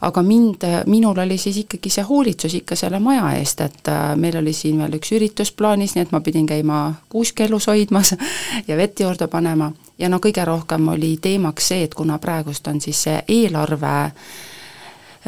[0.00, 4.36] aga mind, minul oli siis ikkagi see hoolitsus ikka selle maja eest, et äh, meil
[4.40, 8.14] oli siin veel üks üritus plaanis, nii et ma pidin käima kuusk elus hoidmas
[8.68, 9.72] ja vett juurde panema.
[9.98, 13.96] Ja no kõige rohkem oli teemaks see, et kuna praegust on siis see eelarve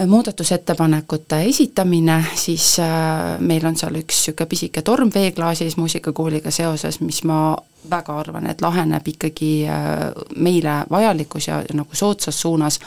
[0.06, 7.20] muudatusettepanekute esitamine, siis äh, meil on seal üks niisugune pisike torm veeklaasis muusikakooliga seoses, mis
[7.28, 7.56] ma
[7.90, 10.00] väga arvan, et laheneb ikkagi äh,
[10.36, 12.80] meile vajalikus ja nagu soodsas suunas,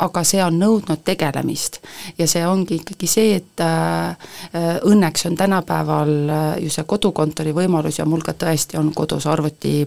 [0.00, 1.82] aga see on nõudnud tegelemist.
[2.18, 4.16] ja see ongi ikkagi see, et äh,
[4.88, 6.14] õnneks on tänapäeval
[6.64, 9.82] ju see kodukontori võimalus ja mul ka tõesti on kodus arvuti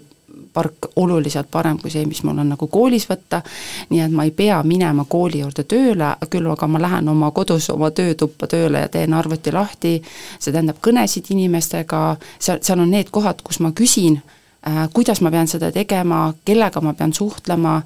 [0.54, 3.42] park oluliselt parem kui see, mis mul on nagu koolis võtta,
[3.90, 7.70] nii et ma ei pea minema kooli juurde tööle, küll aga ma lähen oma kodus
[7.74, 9.96] oma töötuppa tööle ja teen arvuti lahti,
[10.40, 12.04] see tähendab kõnesid inimestega,
[12.40, 14.20] seal, seal on need kohad, kus ma küsin,
[14.68, 17.78] äh, kuidas ma pean seda tegema, kellega ma pean suhtlema,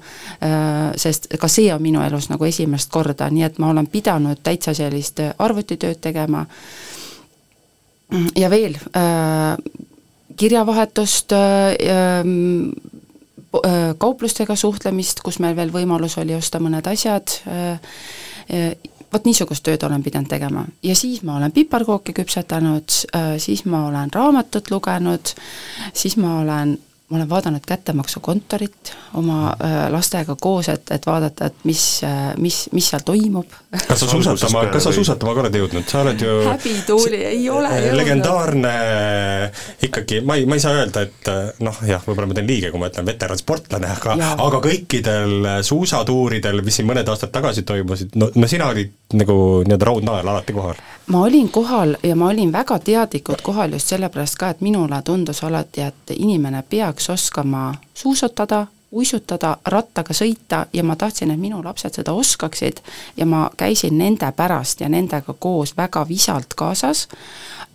[0.42, 4.42] äh, sest ka see on minu elus nagu esimest korda, nii et ma olen pidanud
[4.42, 6.46] täitsa sellist arvutitööd tegema.
[8.38, 9.56] Ja veel, äh,
[10.36, 12.70] kirjavahetust, ähm,
[13.98, 17.38] kauplustega suhtlemist, kus meil veel võimalus oli osta mõned asjad,
[19.12, 20.66] vot niisugust tööd olen pidanud tegema.
[20.82, 22.98] ja siis ma olen piparkooke küpsetanud,
[23.40, 25.32] siis ma olen raamatut lugenud,
[25.94, 26.76] siis ma olen
[27.08, 32.64] ma olen vaadanud kättemaksukontorit oma äh, lastega koos, et, et vaadata, et mis äh,, mis,
[32.74, 33.46] mis seal toimub.
[33.88, 37.70] kas sa suusatama, kas sa suusatama ka oled jõudnud, sa oled ju häbituuli, ei ole
[37.70, 37.98] jõudnud.
[38.00, 38.72] legendaarne
[39.86, 41.30] ikkagi, ma ei, ma ei saa öelda, et
[41.62, 44.18] noh, jah, võib-olla ma teen liiga, kui ma ütlen veteransportlane, aga
[44.48, 49.92] aga kõikidel suusatuuridel, mis siin mõned aastad tagasi toimusid, no, no sina olid nagu nii-öelda
[49.92, 50.82] raudnael alati kohal?
[51.06, 55.44] ma olin kohal ja ma olin väga teadlikult kohal just sellepärast ka, et minule tundus
[55.46, 61.98] alati, et inimene peaks oskama suusatada, uisutada, rattaga sõita ja ma tahtsin, et minu lapsed
[61.98, 62.80] seda oskaksid
[63.16, 67.08] ja ma käisin nende pärast ja nendega koos väga visalt kaasas,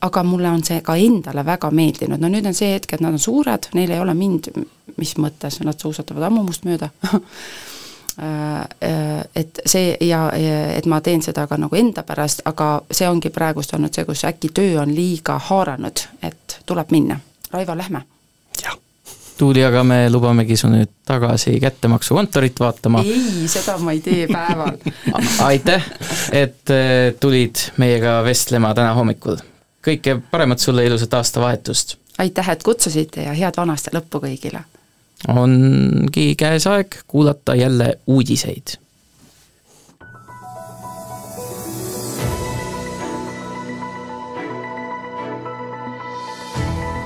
[0.01, 3.13] aga mulle on see ka endale väga meeldinud, no nüüd on see hetk, et nad
[3.13, 4.49] on suured, neil ei ole mind,
[4.97, 6.89] mis mõttes, nad suusatavad ammu must mööda
[9.35, 13.73] et see ja et ma teen seda ka nagu enda pärast, aga see ongi praegust
[13.73, 17.19] olnud see, kus äkki töö on liiga haaranud, et tuleb minna.
[17.51, 18.03] Raivo, lähme!
[19.37, 23.01] Tuuli, aga me lubamegi su nüüd tagasi kättemaksukontorit vaatama.
[23.05, 24.77] ei, seda ma ei tee päeval
[25.49, 25.87] aitäh,
[26.31, 29.39] et äh, tulid meiega vestlema täna hommikul.
[29.87, 31.97] kõike paremat sulle, ilusat aastavahetust!
[32.21, 34.63] aitäh, et kutsusite ja head vana aasta lõppu kõigile!
[35.27, 38.77] ongi käes aeg kuulata jälle uudiseid.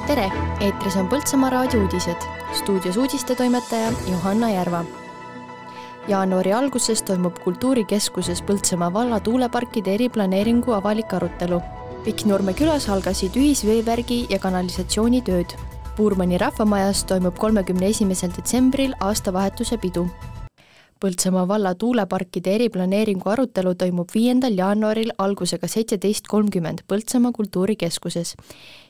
[0.05, 0.25] Tere,
[0.61, 2.25] eetris on Põltsamaa raadio uudised.
[2.53, 4.85] stuudios uudistetoimetaja Johanna Järva.
[6.07, 11.61] jaanuari alguses toimub Kultuurikeskuses Põltsamaa valla tuuleparkide eriplaneeringu avalik arutelu.
[12.03, 15.57] Pikknurme külas algasid ühisveevärgi ja kanalisatsiooni tööd
[15.97, 20.07] Puurmani rahvamajas toimub kolmekümne esimesel detsembril aastavahetuse pidu.
[20.99, 28.35] Põltsamaa valla tuuleparkide eriplaneeringu arutelu toimub viiendal jaanuaril algusega seitseteist kolmkümmend Põltsamaa kultuurikeskuses.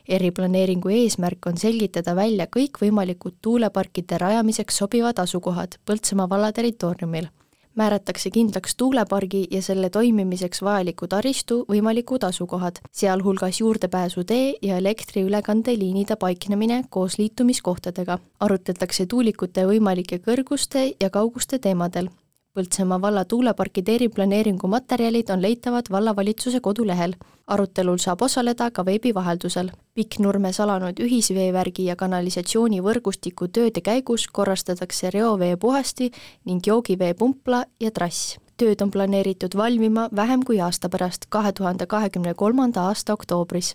[0.08, 7.28] Eriplaneeringu eesmärk on selgitada välja kõikvõimalikud tuuleparkide rajamiseks sobivad asukohad Põltsamaa valla territooriumil
[7.76, 16.84] määratakse kindlaks tuulepargi ja selle toimimiseks vajaliku taristu võimalikud asukohad, sealhulgas juurdepääsutee ja elektriülekandeliinide paiknemine
[16.90, 18.18] koos liitumiskohtadega.
[18.40, 22.08] arutletakse tuulikute võimalike kõrguste ja kauguste teemadel.
[22.56, 27.12] Põltsamaa valla tuuleparkide eriplaneeringu materjalid on leitavad vallavalitsuse kodulehel.
[27.46, 29.68] arutelul saab osaleda ka veebi vaheldusel.
[29.94, 36.10] Pikknurmes alanud ühisveevärgi ja kanalisatsiooni võrgustiku tööde käigus korrastatakse reoveepuhasti
[36.44, 42.34] ning joogiveepumpla ja trass tööd on planeeritud valmima vähem kui aasta pärast, kahe tuhande kahekümne
[42.34, 43.74] kolmanda aasta oktoobris.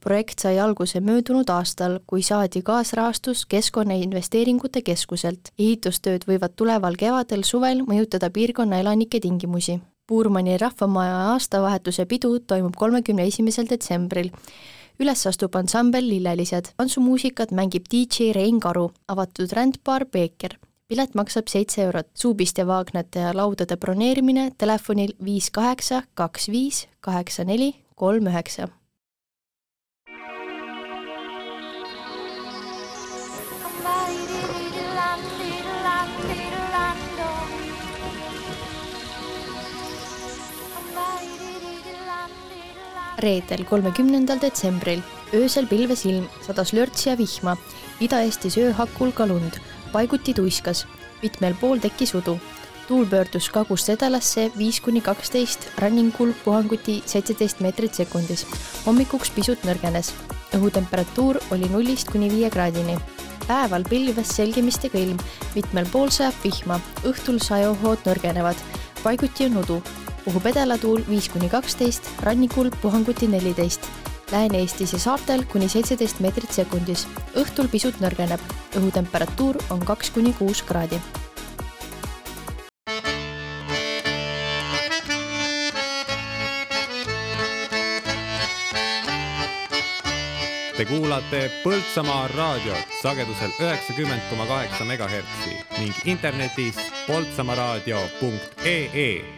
[0.00, 5.52] projekt sai alguse möödunud aastal, kui saadi kaasrahastus Keskkonnainvesteeringute Keskuselt.
[5.58, 9.80] ehitustööd võivad tuleval kevadel-suvel mõjutada piirkonna elanike tingimusi.
[10.06, 14.30] Puurmani rahvamaja aastavahetuse pidu toimub kolmekümne esimesel detsembril
[15.00, 16.72] üles astub ansambel Lillelised.
[16.76, 20.58] tantsumuusikat mängib DJ Rein Karu, avatud rändbaar Peeker
[20.88, 27.44] pilet maksab seitse eurot, suupiste, vaagnate ja laudade broneerimine telefonil viis kaheksa, kaks viis, kaheksa
[27.44, 28.72] neli, kolm üheksa.
[43.18, 45.00] reedel, kolmekümnendal detsembril.
[45.34, 47.56] Öösel pilves ilm, sadas lörtsi ja vihma,
[47.98, 49.58] Ida-Eestis ööhakul ka lund
[49.92, 50.86] paiguti tuiskas,
[51.22, 52.38] mitmel pool tekkis udu.
[52.88, 58.46] tuul pöördus kagust edelasse viis kuni kaksteist, ranningul puhanguti seitseteist meetrit sekundis.
[58.86, 60.12] hommikuks pisut nõrgenes.
[60.56, 62.98] õhutemperatuur oli nullist kuni viie kraadini.
[63.46, 65.18] päeval pilves selgemistega ilm,
[65.54, 68.56] mitmel pool sajab vihma, õhtul sajuhood nõrgenevad,
[69.02, 69.82] paiguti on udu.
[70.24, 77.06] puhub edelatuul viis kuni kaksteist, rannikul puhanguti neliteist Lääne-Eestis ja saartel kuni seitseteist meetrit sekundis.
[77.40, 78.40] õhtul pisut nõrgeneb,
[78.76, 81.00] õhutemperatuur on kaks kuni kuus kraadi.
[90.76, 96.76] Te kuulate Põltsamaa raadiot sagedusel üheksakümmend koma kaheksa megahertsi ning internetis
[97.08, 99.37] poltsamaaraadio.ee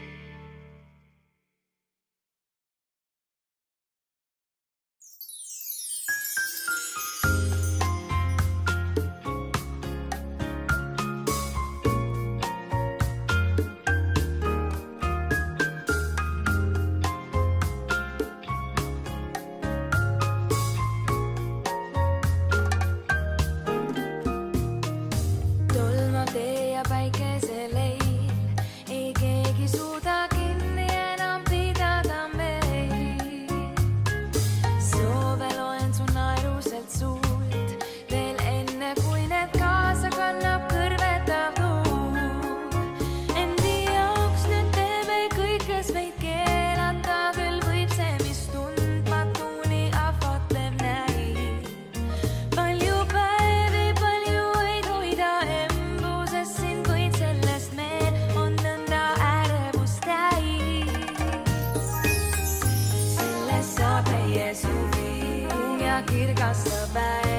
[66.53, 67.30] survive.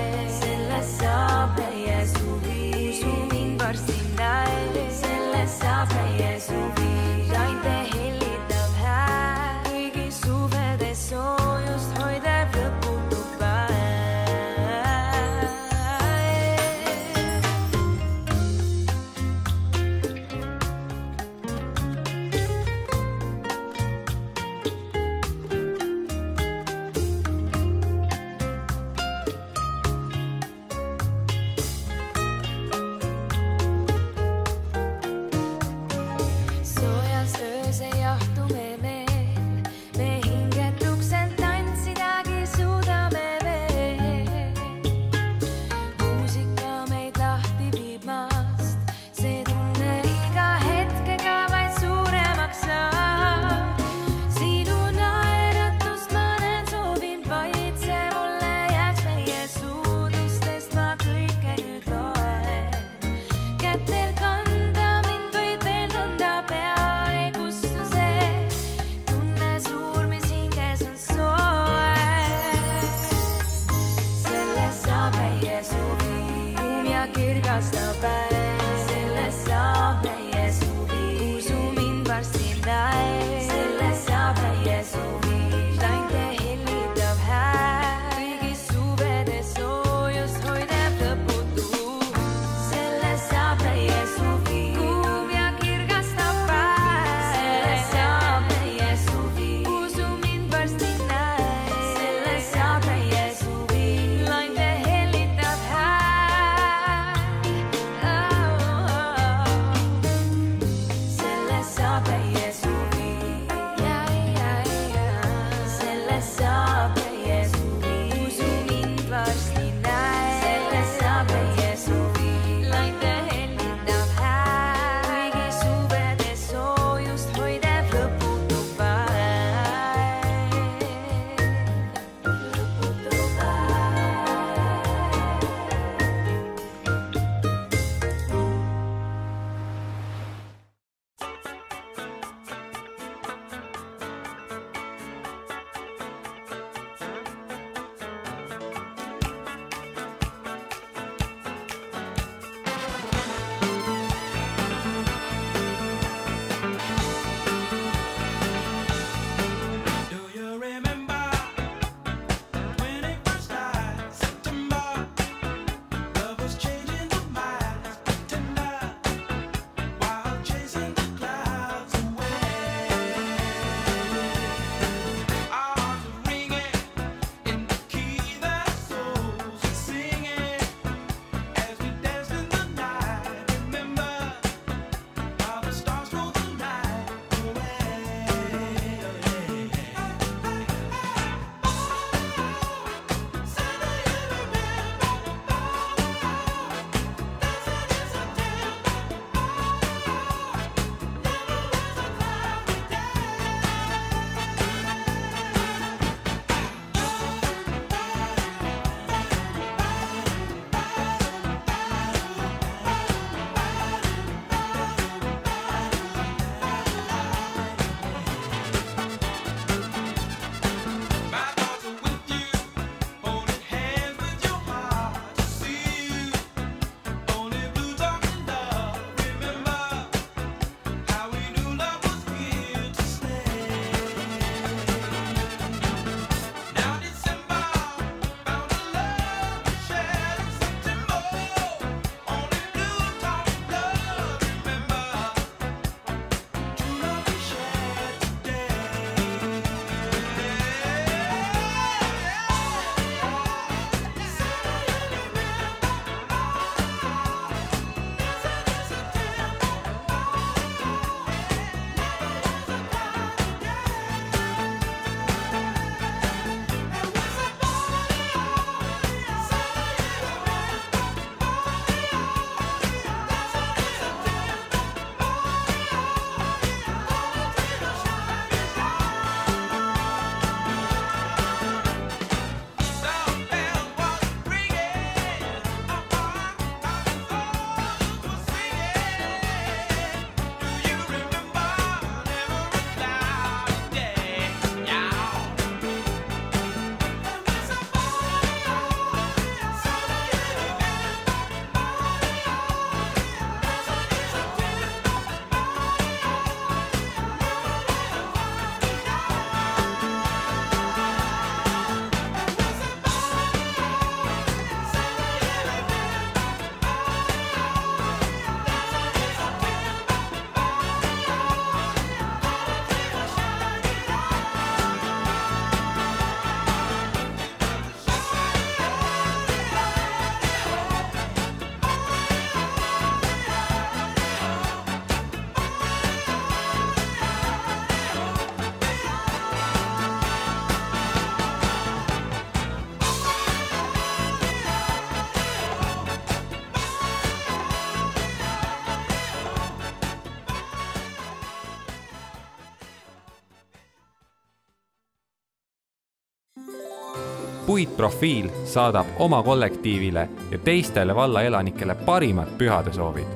[357.71, 363.27] Puitprofiil saadab oma kollektiivile ja teistele valla elanikele parimad pühadesoovid.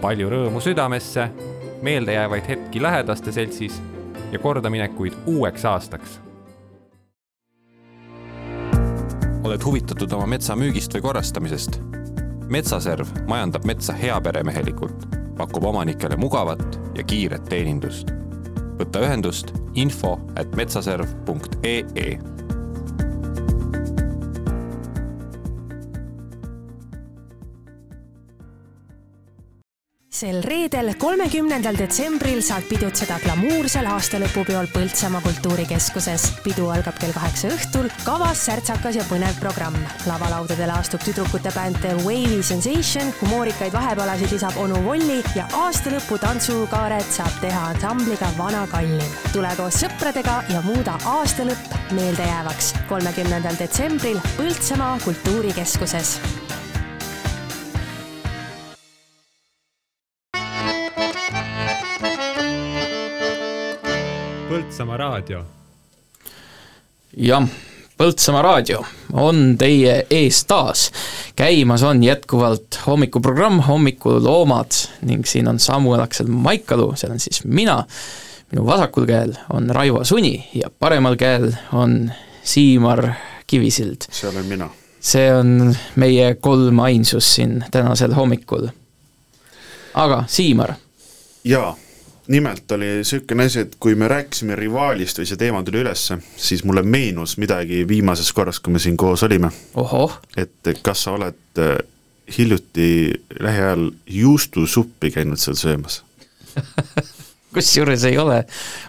[0.00, 1.30] palju rõõmu südamesse,
[1.82, 3.82] meeldejäävaid hetki lähedaste seltsis
[4.32, 6.20] ja kordaminekuid uueks aastaks
[9.44, 11.80] oled huvitatud oma metsa müügist või korrastamisest?
[12.48, 15.08] metsaserv majandab metsa heaperemehelikult,
[15.40, 18.12] pakub omanikele mugavat ja kiiret teenindust.
[18.76, 22.33] võta ühendust info at metsaserv.ee
[30.14, 36.28] sel reedel, kolmekümnendal detsembril saad pidutseda glamuursel aastalõpupeol Põltsamaa kultuurikeskuses.
[36.44, 39.74] pidu algab kell kaheksa õhtul, kavas särtsakas ja põnev programm.
[40.06, 47.10] lavalaudadele astub tüdrukute bänd The Wavy Sensation, humoorikaid vahepalasid lisab onu Volli ja aastalõpu tantsukaaret
[47.10, 49.18] saab teha ansambliga Vana Kallim.
[49.32, 52.74] tule koos sõpradega ja muuda aastalõpp meeldejäävaks.
[52.88, 56.20] kolmekümnendal detsembril Põltsamaa kultuurikeskuses
[64.64, 65.44] Põltsamaa raadio.
[67.16, 67.48] jah,
[67.98, 68.80] Põltsamaa raadio
[69.12, 70.90] on teie ees taas.
[71.36, 74.72] käimas on jätkuvalt hommikuprogramm Hommikuloomad
[75.02, 77.84] ning siin on Samuel Aksel Maikalu, see olen siis mina,
[78.52, 82.12] minu vasakul käel on Raivo Suni ja paremal käel on
[82.42, 83.12] Siimar
[83.46, 84.08] Kivisild.
[84.10, 84.70] see olen mina.
[85.00, 88.68] see on meie kolmainsus siin tänasel hommikul.
[89.94, 90.74] aga Siimar,
[91.44, 91.76] jaa,
[92.28, 96.64] nimelt oli niisugune asi, et kui me rääkisime Rivaalist või see teema tuli ülesse, siis
[96.64, 99.50] mulle meenus midagi viimasest korrast, kui me siin koos olime.
[100.36, 101.76] et kas sa oled äh,
[102.38, 102.88] hiljuti
[103.40, 106.02] lähiajal juustusuppi käinud seal söömas?
[107.54, 108.42] kusjuures ei ole.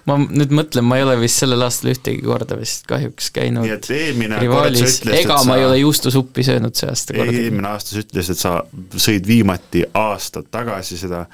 [0.10, 3.76] ma nüüd mõtlen, ma ei ole vist sellel aastal ühtegi korda vist kahjuks käinud nii
[3.76, 7.16] et eelmine kord sa rivaalis, ütlesid, ega ma sa ei ole juustusuppi söönud see aasta
[7.18, 7.44] kordagi.
[7.46, 11.26] eelmine aasta sa ütlesid, et sa sõid viimati aasta tagasi seda,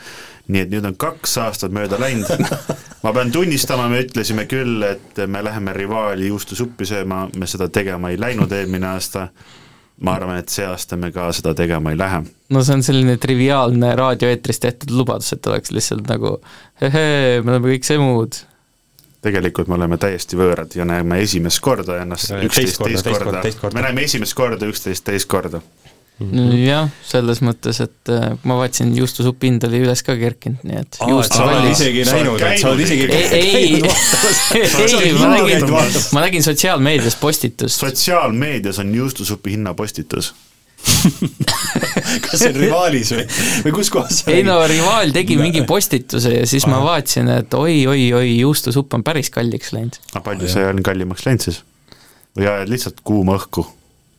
[0.51, 2.29] nii et nüüd on kaks aastat mööda läinud.
[3.03, 8.11] ma pean tunnistama, me ütlesime küll, et me läheme rivaali juustusuppi sööma, me seda tegema
[8.11, 9.29] ei läinud eelmine aasta,
[10.01, 12.21] ma arvan, et see aasta me ka seda tegema ei lähe.
[12.49, 16.37] no see on selline triviaalne raadioeetris tehtud lubadus, et oleks lihtsalt nagu
[16.81, 18.39] hehee, me oleme kõik semud.
[19.21, 23.43] tegelikult me oleme täiesti võõrad ja näeme esimest korda ennast Ja üksteist teist korda.
[23.73, 25.61] me näeme esimest korda üksteist teist korda.
[26.61, 30.99] Jah, selles mõttes, et äh, ma vaatasin, juustusupi hind oli üles ka kerkinud, nii et
[31.01, 33.81] Aa, sa oled isegi näinud, et sa oled isegi ei, ei,
[35.21, 35.67] ma nägin,
[36.15, 37.81] ma nägin sotsiaalmeedias postitust.
[37.85, 40.33] sotsiaalmeedias on juustusupi hinnapostitus
[42.25, 43.25] kas see on Rivaalis või,
[43.65, 47.53] või kus kohas see ei no Rivaal tegi mingi postituse ja siis ma vaatasin, et
[47.53, 49.99] oi-oi-oi, juustusupp on päris kalliks läinud.
[50.13, 51.61] aga palju see on kallimaks läinud siis?
[52.37, 53.65] või ajad lihtsalt kuuma õhku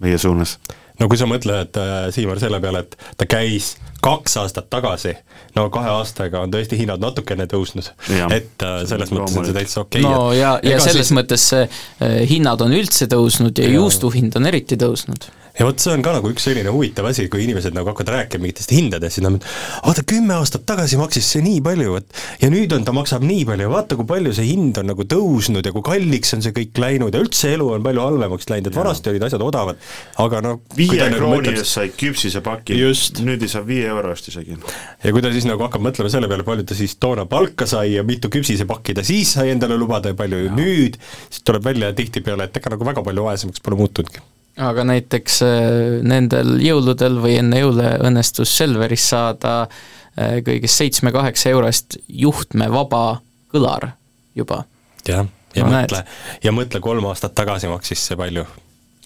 [0.05, 0.59] meie suunas?
[1.03, 5.13] No kui sa mõtled, äh, Siimar, selle peale, et ta käis kaks aastat tagasi,
[5.57, 7.91] no kahe aastaga on tõesti hinnad natukene tõusnud,
[8.35, 11.45] et äh, selles mõttes on see täitsa okei no et ja, ja selles siis- mõttes
[11.53, 13.77] see äh, hinnad on üldse tõusnud ja Jaa.
[13.81, 15.29] juustu hind on eriti tõusnud.
[15.59, 18.47] Ja vot see on ka nagu üks selline huvitav asi, kui inimesed nagu hakkavad rääkima
[18.47, 22.51] mingitest hindadest, siis nad mõtlevad, vaata kümme aastat tagasi maksis see nii palju, et ja
[22.53, 23.69] nüüd on, ta maksab nii palju.
[23.73, 27.15] Vaata, kui palju see hind on nagu tõusnud ja kui kalliks on see kõik läinud.
[27.15, 29.81] Ja üldse elu on palju halvemaks läinud, et vanasti olid asjad odavad,
[30.25, 32.79] aga no kui viie krooni eest sai küpsisepaki,
[33.27, 34.59] nüüd ei saa viie euro eest isegi.
[35.05, 37.97] ja kui ta siis nagu hakkab mõtlema selle peale, palju ta siis toona palka sai
[37.97, 40.55] ja mitu küpsisepakki ta siis sai endale lubada ja palju ja.
[40.57, 44.25] nüüd, siis tuleb välja tihtipeale, et ega nagu väga palju vaesemaks pole muutunudki.
[44.61, 51.97] Aga näiteks äh, nendel jõuludel või enne jõule õnnestus Selveris saada äh, kõigest seitsme-kaheksa eurost
[52.09, 53.23] juhtmevaba
[53.53, 53.93] kõlar
[54.37, 54.65] juba.
[55.09, 55.27] jah,
[55.57, 56.05] ja No mõtle,
[56.45, 58.45] ja mõtle, kolm aastat tagasi maksis see palju.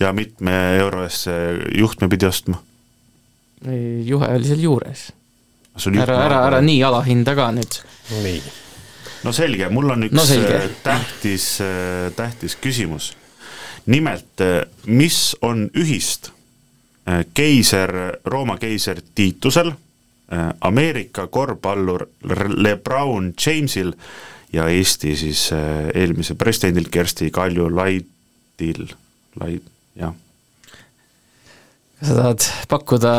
[0.00, 2.62] ja mitme euro eest see juhtme pidi ostma?
[4.04, 5.12] juhe oli seal juures.
[5.94, 7.78] ära, ära, ära nii alahinda ka nüüd.
[8.22, 8.42] nii.
[9.24, 10.58] no selge, mul on üks No selge.
[10.58, 11.48] äh, tähtis,
[12.16, 13.14] tähtis küsimus.
[13.86, 14.42] Nimelt,
[14.86, 16.30] mis on ühist
[17.08, 17.92] äh, keiser,
[18.24, 19.72] Rooma keiser Tiitusel,
[20.60, 22.02] Ameerika korvpallur
[22.50, 23.92] LeBron Jamesil
[24.52, 25.52] ja Eesti siis
[25.94, 28.88] eelmisel presidendil Kersti Kaljulaidil,
[29.38, 30.10] Laid, jah.
[32.00, 33.14] kas sa tahad pakkuda,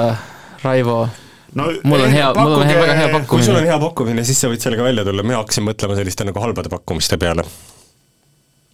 [0.66, 1.08] Raivo
[1.56, 3.72] no mul on hea, mul on hea, väga hea kui sul on pakkumine.
[3.72, 7.20] hea pakkumine, siis sa võid sellega välja tulla, mina hakkasin mõtlema selliste nagu halbade pakkumiste
[7.22, 7.46] peale.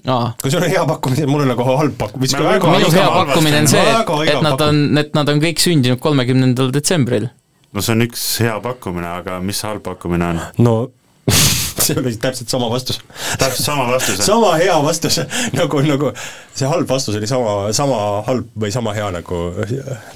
[0.04, 2.42] Kui sul on hea pakkumine, mul on nagu halb pakkumine.
[2.60, 3.84] minu hea pakkumine on see,
[4.28, 7.30] et, nad on, et nad on kõik sündinud kolmekümnendal detsembril.
[7.74, 10.42] no see on üks hea pakkumine, aga mis see halb pakkumine on?
[10.60, 10.76] no
[11.84, 13.00] see oli täpselt sama vastus.
[13.40, 14.20] täpselt sama vastus.
[14.26, 15.22] sama hea vastus,
[15.60, 16.12] nagu, nagu
[16.52, 19.40] see halb vastus oli sama, sama halb või sama hea nagu,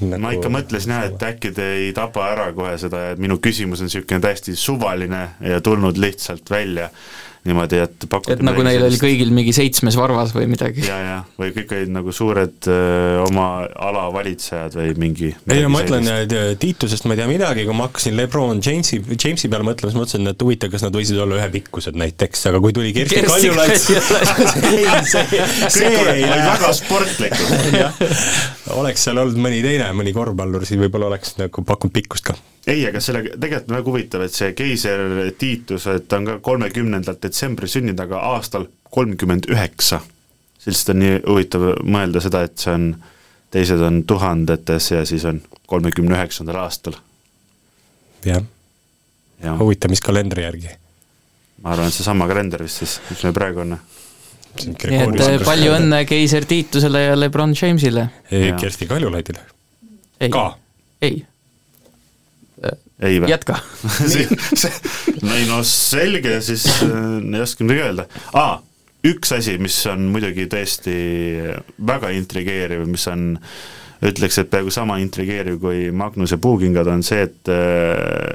[0.01, 3.39] nagu ma ikka mõtlesin jah, et äkki te ei taba ära kohe seda, et minu
[3.43, 6.91] küsimus on niisugune täiesti suvaline ja tulnud lihtsalt välja
[7.47, 10.85] niimoodi, et pakute et nagu neil oli kõigil mingi seitsmes varvas või midagi.
[10.87, 13.47] ja, ja, või kõik olid nagu suured öö, oma
[13.87, 16.09] ala valitsejad või mingi ei no ma ütlen,
[16.59, 20.31] Tiitusest ma ei tea midagi, kui ma hakkasin Lebron Jamesi, Jamesi peale mõtlema, siis mõtlesin,
[20.31, 25.09] et huvitav, kas nad võisid olla ühepikkused näiteks, aga kui tuli Kersti Kaljulaid, Kaljulaid.
[25.13, 25.41] see,
[25.73, 27.81] see ei olid väga sportlikud.
[28.81, 32.37] oleks seal olnud mõni teine, mõni korvpallur, siis võib-olla oleks nagu pakkunud pikkust ka.
[32.67, 35.05] ei, aga sellega tegelikult on väga huvitav, et see keiser
[35.39, 40.01] Tiitus, et ta on ka kolmekümnendal detsembril sündinud, aga aastal kolmkümmend üheksa.
[40.67, 42.89] lihtsalt on nii huvitav mõelda seda, et see on,
[43.55, 46.99] teised on tuhandetes ja siis on kolmekümne üheksandal aastal.
[48.25, 48.43] jah
[49.43, 50.71] Jah., huvitav, mis kalendri järgi.
[51.61, 53.75] ma arvan, et seesama kalender vist siis, mis meil praegu on.
[54.57, 58.07] nii et eh, palju õnne keiser Tiitusele ja Lebron Jamesile.
[58.61, 59.43] Kersti Kaljulaidile.
[60.21, 60.47] ei ka.
[61.01, 61.21] ei.
[63.01, 63.29] Ei või?
[63.31, 63.59] jätka.
[65.25, 68.57] no ei no selge, siis äh, ei oska midagi öelda ah,.
[69.07, 70.95] üks asi, mis on muidugi tõesti
[71.87, 73.29] väga intrigeeriv, mis on
[74.07, 78.33] ütleks, et peaaegu sama intrigeeriv kui Magnuse puukingad, on see, et äh,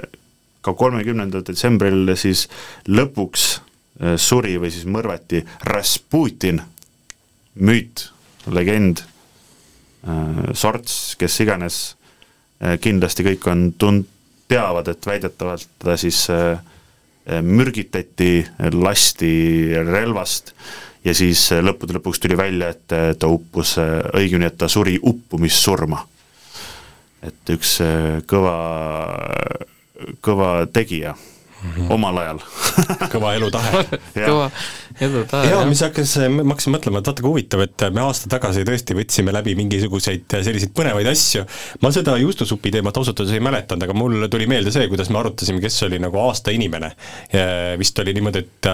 [0.62, 2.47] ka kolmekümnendal detsembril siis
[2.91, 6.62] lõpuks äh, suri või siis mõrvati Rasputin,
[7.62, 8.08] müüt,
[8.50, 9.05] legend,
[10.58, 11.76] sorts, kes iganes,
[12.82, 14.08] kindlasti kõik on tund-,
[14.52, 16.60] teavad, et väidetavalt ta siis äh,
[17.42, 19.32] mürgitati, lasti
[19.86, 20.52] relvast
[21.05, 23.76] ja siis äh, lõppude lõpuks tuli välja, et äh, ta uppus,
[24.14, 26.06] õigemini, et ta suri uppumissurma.
[27.22, 28.55] et üks äh, kõva,
[30.20, 31.92] kõva tegija mm -hmm.
[31.94, 32.40] omal ajal.
[33.12, 33.84] kõva elutahe.
[34.14, 34.50] kõva elutahe.
[35.48, 38.97] jaa, mis hakkas, ma hakkasin mõtlema, et vaata kui huvitav, et me aasta tagasi tõesti
[38.97, 41.44] võtsime läbi mingisuguseid selliseid põnevaid asju,
[41.82, 45.20] ma seda juustusupi teemat ausalt öeldes ei mäletanud, aga mul tuli meelde see, kuidas me
[45.22, 46.92] arutasime, kes oli nagu aasta inimene.
[47.78, 48.70] vist oli niimoodi, et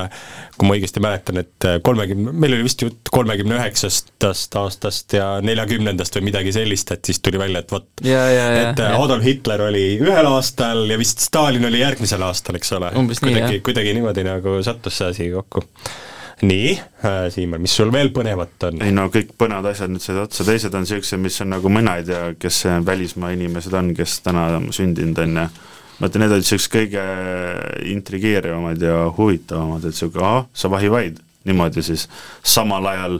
[0.59, 6.19] kui ma õigesti mäletan, et kolmekümne, meil oli vist jutt kolmekümne üheksastast aastast ja neljakümnendast
[6.19, 10.85] või midagi sellist, et siis tuli välja, et vot, et Adolf Hitler oli ühel aastal
[10.91, 12.93] ja vist Stalin oli järgmisel aastal, eks ole.
[13.39, 15.65] Kuidagi, kuidagi niimoodi nagu sattus see asi kokku
[16.43, 16.73] nii
[17.05, 18.83] äh,, Siimar, mis sul veel põnevat on?
[18.85, 21.97] ei no kõik põnevad asjad nüüd said otsa, teised on niisugused, mis on nagu mina
[21.99, 25.47] ei tea, kes välismaa inimesed on, kes täna sündinud, on ju,
[25.99, 27.07] ma ütlen, need olid niisugused kõige
[27.95, 31.19] intrigeerivamad ja huvitavamad, et niisugune ahah, sa vahi vaid,
[31.49, 32.07] niimoodi siis
[32.45, 33.19] samal ajal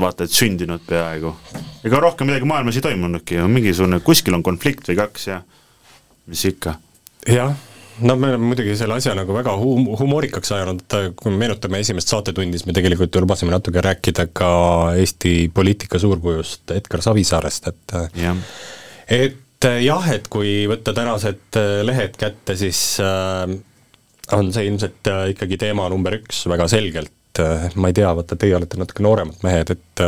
[0.00, 1.34] vaata et sündinud peaaegu.
[1.84, 5.42] ega rohkem midagi maailmas ei toimunudki ju, mingisugune, kuskil on konflikt või kaks ja
[6.30, 6.78] mis ikka.
[7.28, 7.52] jah
[8.00, 11.80] no me oleme muidugi selle asja nagu väga hum-, humoorikaks ajanud, et kui me meenutame
[11.84, 14.50] esimest saatetundi, siis me tegelikult ju lubasime natuke rääkida ka
[15.00, 18.34] Eesti poliitika suurkujust Edgar Savisaarest, et ja.
[19.08, 23.44] et jah, et kui võtta tänased lehed kätte, siis äh,
[24.34, 27.12] on see ilmselt äh, ikkagi teema number üks väga selgelt,
[27.74, 30.02] ma ei tea, vaata teie olete natuke nooremad mehed, et,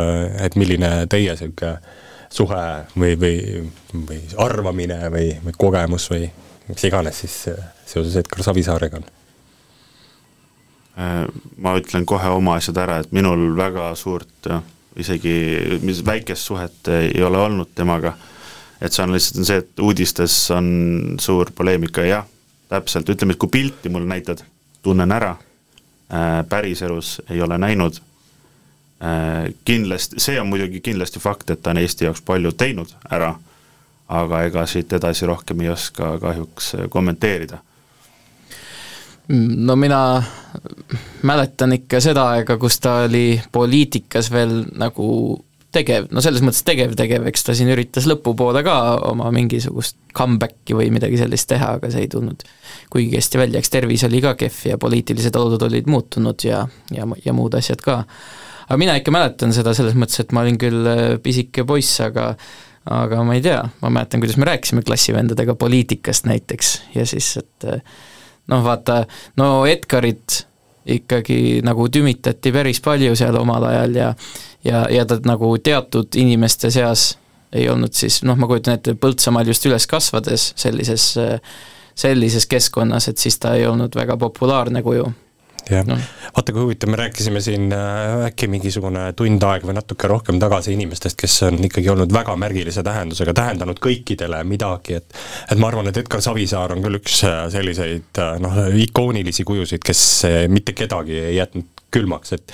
[0.46, 1.78] et milline teie niisugune
[2.36, 2.62] suhe
[2.98, 3.62] või, või,
[3.94, 6.28] või arvamine või, või kogemus või
[6.68, 7.36] mis iganes siis
[7.86, 9.10] seoses Edgar Savisaarega on?
[11.60, 14.48] ma ütlen kohe oma asjad ära, et minul väga suurt
[14.96, 15.34] isegi
[16.06, 18.14] väikest suhet ei ole olnud temaga,
[18.80, 20.68] et see on lihtsalt see, et uudistes on
[21.20, 22.30] suur poleemika ja jah,
[22.72, 24.40] täpselt, ütleme, et kui pilti mulle näitad,
[24.82, 25.34] tunnen ära,
[26.48, 28.00] päriselus ei ole näinud,
[29.64, 33.34] kindlasti, see on muidugi kindlasti fakt, et ta on Eesti jaoks palju teinud ära,
[34.08, 37.58] aga ega siit edasi rohkem ei oska kahjuks kommenteerida.
[39.28, 40.00] No mina
[41.26, 45.08] mäletan ikka seda aega, kus ta oli poliitikas veel nagu
[45.76, 48.76] tegev, no selles mõttes tegev-tegev, eks ta siin üritas lõpupoole ka
[49.10, 52.46] oma mingisugust comeback'i või midagi sellist teha, aga see ei tulnud
[52.92, 56.62] kuigi hästi välja, eks tervis oli ka kehv ja poliitilised olud olid muutunud ja,
[56.94, 58.02] ja, ja muud asjad ka.
[58.68, 60.90] aga mina ikka mäletan seda selles mõttes, et ma olin küll
[61.24, 62.32] pisike poiss, aga
[62.86, 67.66] aga ma ei tea, ma mäletan, kuidas me rääkisime klassivendadega poliitikast näiteks ja siis, et
[68.52, 69.04] noh, vaata,
[69.36, 70.42] no Edgarit
[70.86, 74.10] ikkagi nagu tümitati päris palju seal omal ajal ja
[74.66, 77.16] ja, ja ta nagu teatud inimeste seas
[77.52, 81.14] ei olnud siis, noh, ma kujutan ette, Põltsamaal just üles kasvades sellises,
[81.96, 85.06] sellises keskkonnas, et siis ta ei olnud väga populaarne kuju.
[85.70, 85.98] Jah no.,
[86.36, 90.74] vaata kui huvitav, me rääkisime siin äh, äkki mingisugune tund aega või natuke rohkem tagasi
[90.76, 95.20] inimestest, kes on ikkagi olnud väga märgilise tähendusega, tähendanud kõikidele midagi, et
[95.50, 99.84] et ma arvan, et Edgar Savisaar on küll üks äh, selliseid äh, noh, ikoonilisi kujusid,
[99.86, 100.02] kes
[100.52, 102.52] mitte kedagi ei jätnud külmaks, et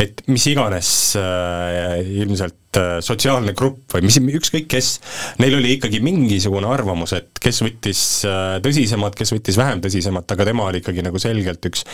[0.00, 4.94] et mis iganes äh, ilmselt äh, sotsiaalne grupp või mis, ükskõik kes,
[5.42, 10.48] neil oli ikkagi mingisugune arvamus, et kes võttis äh, tõsisemalt, kes võttis vähem tõsisemalt, aga
[10.48, 11.84] tema oli ikkagi nagu selgelt üks,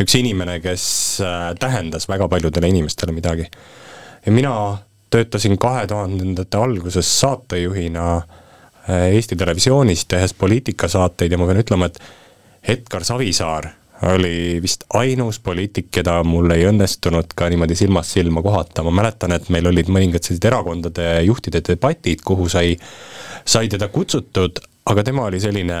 [0.00, 0.84] üks inimene, kes
[1.24, 3.48] äh, tähendas väga paljudele inimestele midagi.
[4.26, 4.78] ja mina
[5.10, 11.98] töötasin kahe tuhandendate alguses saatejuhina äh, Eesti Televisioonis, tehes poliitikasaateid ja ma pean ütlema, et
[12.76, 13.68] Edgar Savisaar
[14.02, 19.34] oli vist ainus poliitik, keda mul ei õnnestunud ka niimoodi silmast silma kohata, ma mäletan,
[19.34, 22.74] et meil olid mõningad sellised erakondade juhtide debatid, kuhu sai,
[23.44, 24.58] sai teda kutsutud,
[24.90, 25.78] aga tema oli selline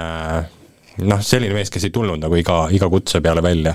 [1.00, 3.74] noh, selline mees, kes ei tulnud nagu iga, iga kutse peale välja.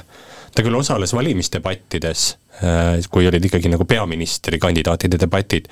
[0.56, 2.22] ta küll osales valimisdebattides,
[2.66, 5.68] äh, kui olid ikkagi nagu peaministrikandidaatide debatid,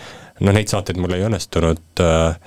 [0.46, 2.38] no neid saateid mul ei õnnestunud äh,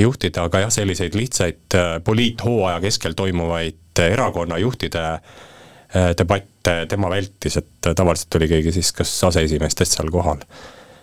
[0.00, 7.90] juhtida, aga jah, selliseid lihtsaid äh, poliithooaja keskel toimuvaid erakonnajuhtide äh, debatte tema vältis, et
[7.96, 10.42] tavaliselt oli keegi siis kas aseesimeestest seal kohal.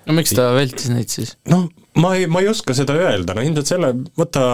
[0.08, 1.36] No miks ta vältis neid siis?
[1.52, 1.68] noh,
[2.02, 4.48] ma ei, ma ei oska seda öelda, no ilmselt selle, vaata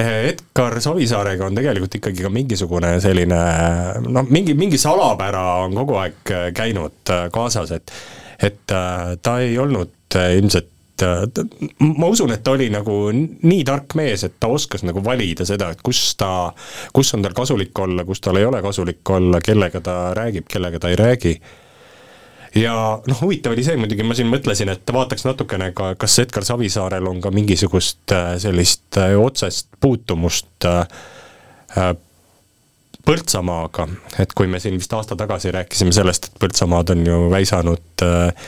[0.00, 3.40] Edgar Savisaarega on tegelikult ikkagi ka mingisugune selline
[4.08, 7.96] noh, mingi, mingi salapära on kogu aeg käinud kaasas, et
[8.44, 10.70] et ta ei olnud ilmselt
[11.78, 15.72] ma usun, et ta oli nagu nii tark mees, et ta oskas nagu valida seda,
[15.74, 16.52] et kus ta,
[16.94, 20.80] kus on tal kasulik olla, kus tal ei ole kasulik olla, kellega ta räägib, kellega
[20.80, 21.34] ta ei räägi.
[22.54, 22.74] Ja
[23.06, 27.06] noh, huvitav oli see muidugi, ma siin mõtlesin, et vaataks natukene ka, kas Edgar Savisaarel
[27.10, 31.94] on ka mingisugust äh, sellist äh, otsest puutumust äh,
[33.04, 33.84] Põltsamaaga,
[34.22, 38.46] et kui me siin vist aasta tagasi rääkisime sellest, et Põltsamaad on ju väisanud äh,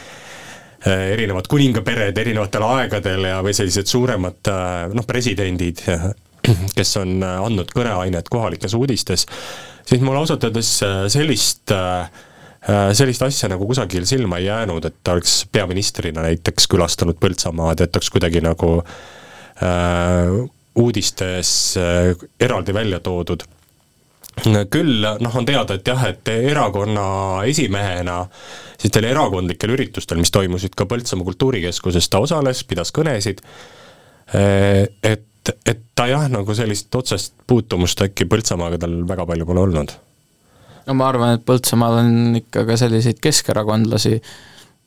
[0.87, 4.49] erinevad kuningapered erinevatel aegadel ja, või sellised suuremad
[4.95, 5.83] noh, presidendid,
[6.79, 9.27] kes on andnud kõneainet kohalikes uudistes,
[9.85, 10.71] siis mul ausalt öeldes
[11.13, 11.75] sellist
[12.67, 17.97] sellist asja nagu kusagil silma ei jäänud, et ta oleks peaministrina näiteks külastanud Põltsamaad, et
[17.97, 20.33] oleks kuidagi nagu äh,
[20.75, 23.47] uudistes äh, eraldi välja toodud
[24.45, 27.07] küll noh, on teada, et jah, et erakonna
[27.49, 28.19] esimehena
[28.77, 33.41] siis teil erakondlikel üritustel, mis toimusid ka Põltsamaa kultuurikeskuses, ta osales, pidas kõnesid,
[34.37, 39.97] et, et ta jah, nagu sellist otsest puutumust äkki Põltsamaaga tal väga palju pole olnud.
[40.87, 44.21] No ma arvan, et Põltsamaal on ikka ka selliseid keskerakondlasi,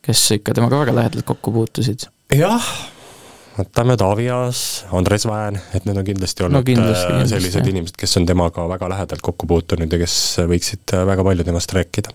[0.04, 2.08] kes ikka temaga väga lähedalt kokku puutusid.
[2.36, 2.72] jah
[3.60, 4.62] võtame Taavi Aas,
[4.96, 7.72] Andres Väen, et need on kindlasti olnud no, kindlasti, kindlasti, sellised jah.
[7.74, 10.16] inimesed, kes on temaga väga lähedalt kokku puutunud ja kes
[10.48, 12.14] võiksid väga palju temast rääkida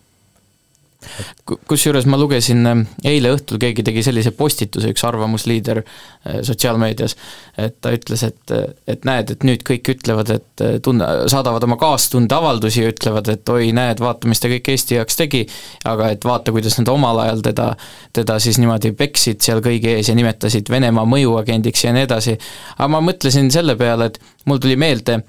[1.46, 7.16] kusjuures ma lugesin äh, eile õhtul, keegi tegi sellise postituse, üks arvamusliider äh, sotsiaalmeedias,
[7.62, 8.54] et ta ütles, et,
[8.90, 13.54] et näed, et nüüd kõik ütlevad, et äh, tunne, saadavad oma kaastundeavaldusi ja ütlevad, et
[13.54, 15.46] oi, näed, vaata, mis ta kõik Eesti jaoks tegi,
[15.88, 17.72] aga et vaata, kuidas nad omal ajal teda,
[18.16, 22.38] teda siis niimoodi peksid seal kõigi ees ja nimetasid Venemaa mõjuagendiks ja nii edasi.
[22.78, 25.22] aga ma mõtlesin selle peale, et mul tuli meelde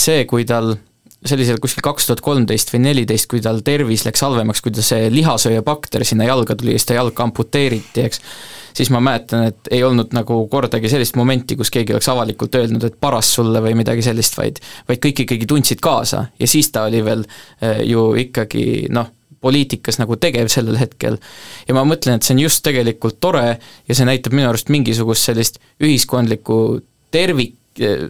[0.00, 0.74] see, kui tal
[1.24, 4.72] see oli seal kuskil kaks tuhat kolmteist või neliteist, kui tal tervis läks halvemaks, kui
[4.72, 8.22] ta see lihasööjabakter sinna jalga tuli ja siis ta jalg amputeeriti, eks,
[8.76, 12.88] siis ma mäletan, et ei olnud nagu kordagi sellist momenti, kus keegi oleks avalikult öelnud,
[12.88, 16.86] et paras sulle või midagi sellist, vaid vaid kõik ikkagi tundsid kaasa ja siis ta
[16.88, 17.26] oli veel
[17.60, 21.16] eh, ju ikkagi noh, poliitikas nagu tegev sellel hetkel.
[21.68, 25.28] ja ma mõtlen, et see on just tegelikult tore ja see näitab minu arust mingisugust
[25.28, 27.56] sellist ühiskondlikku tervik,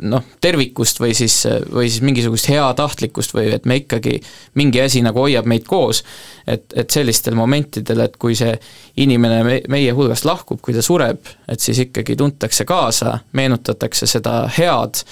[0.02, 4.16] noh, tervikust või siis, või siis mingisugust heatahtlikkust või et me ikkagi,
[4.58, 6.02] mingi asi nagu hoiab meid koos,
[6.47, 8.55] et, et sellistel momentidel, et kui see
[9.02, 14.42] inimene me, meie hulgast lahkub, kui ta sureb, et siis ikkagi tuntakse kaasa, meenutatakse seda
[14.58, 15.05] head,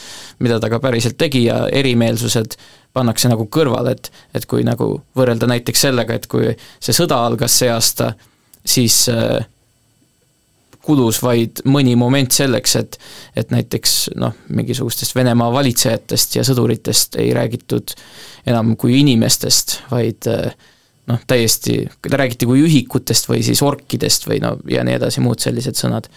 [0.43, 2.59] mida ta ka päriselt tegi ja erimeelsused
[2.97, 7.59] pannakse nagu kõrvale, et et kui nagu võrrelda näiteks sellega, et kui see sõda algas
[7.61, 8.13] see aasta,
[8.67, 9.47] siis äh,
[10.89, 12.99] kulus vaid mõni moment selleks, et
[13.37, 17.93] et näiteks noh, mingisugustest Venemaa valitsejatest ja sõduritest ei räägitud
[18.49, 20.27] enam kui inimestest, vaid
[21.09, 25.79] noh, täiesti, räägiti kui ühikutest või siis orkidest või no ja nii edasi, muud sellised
[25.79, 26.09] sõnad.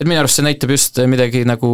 [0.00, 1.70] et minu arust see näitab just midagi nagu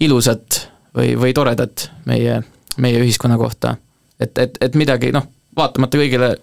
[0.00, 0.64] ilusat
[0.96, 2.40] või, või toredat meie,
[2.78, 3.76] meie ühiskonna kohta.
[4.20, 5.26] et, et, et midagi noh,
[5.56, 6.34] vaatamata kõigile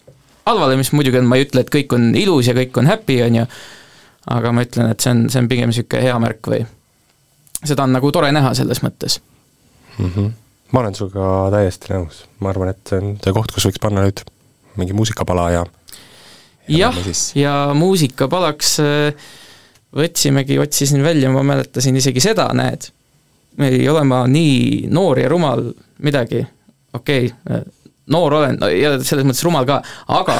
[0.45, 3.21] halvale, mis muidugi on, ma ei ütle, et kõik on ilus ja kõik on happy,
[3.25, 3.45] on ju,
[4.27, 6.61] aga ma ütlen, et see on, see on pigem niisugune hea märk või
[7.61, 9.19] seda on nagu tore näha selles mõttes
[9.97, 10.11] mm.
[10.11, 10.31] -hmm.
[10.71, 14.05] ma olen sinuga täiesti nõus, ma arvan, et see on see koht, kus võiks panna
[14.05, 14.23] nüüd
[14.79, 15.65] mingi muusikapala ja
[16.71, 16.97] jah,
[17.35, 19.29] ja muusikapalaks äh,
[19.95, 22.87] võtsimegi, otsisin välja, ma mäletasin isegi seda, näed,
[23.59, 25.65] ei ole ma nii noor ja rumal
[26.05, 26.45] midagi,
[26.93, 27.63] okei okay,,
[28.11, 29.81] noor olen no, ja selles mõttes rumal ka,
[30.15, 30.37] aga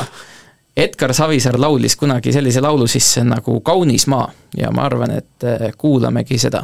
[0.81, 5.73] Edgar Savisaar laulis kunagi sellise laulu sisse nagu Kaunis maa ja ma arvan, et äh,
[5.77, 6.63] kuulamegi seda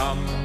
[0.00, 0.39] iga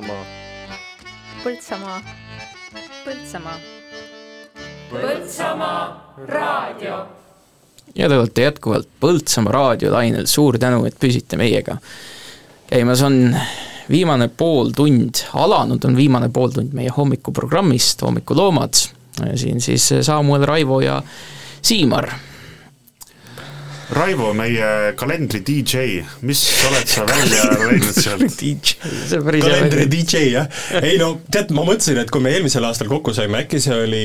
[0.00, 0.26] Põltsamaa,
[1.44, 1.98] Põltsamaa,
[3.04, 3.56] Põltsamaa.
[4.90, 5.82] Põltsamaa
[6.26, 7.00] raadio.
[7.94, 11.76] ja te olete jätkuvalt Põltsamaa raadiolainel, suur tänu, et püsite meiega.
[12.70, 13.36] käimas on
[13.90, 18.74] viimane pooltund, alanud on viimane pooltund meie hommikuprogrammist Hommikuloomad,
[19.34, 21.02] siin siis Samuel, Raivo ja
[21.62, 22.08] Siimar
[23.90, 28.36] Raivo, meie kalendri DJ, mis oled sa välja leidnud sealt?
[29.10, 29.86] Kalendri.
[29.90, 30.46] DJ jah,
[30.78, 34.02] ei no tead, ma mõtlesin, et kui me eelmisel aastal kokku saime, äkki see oli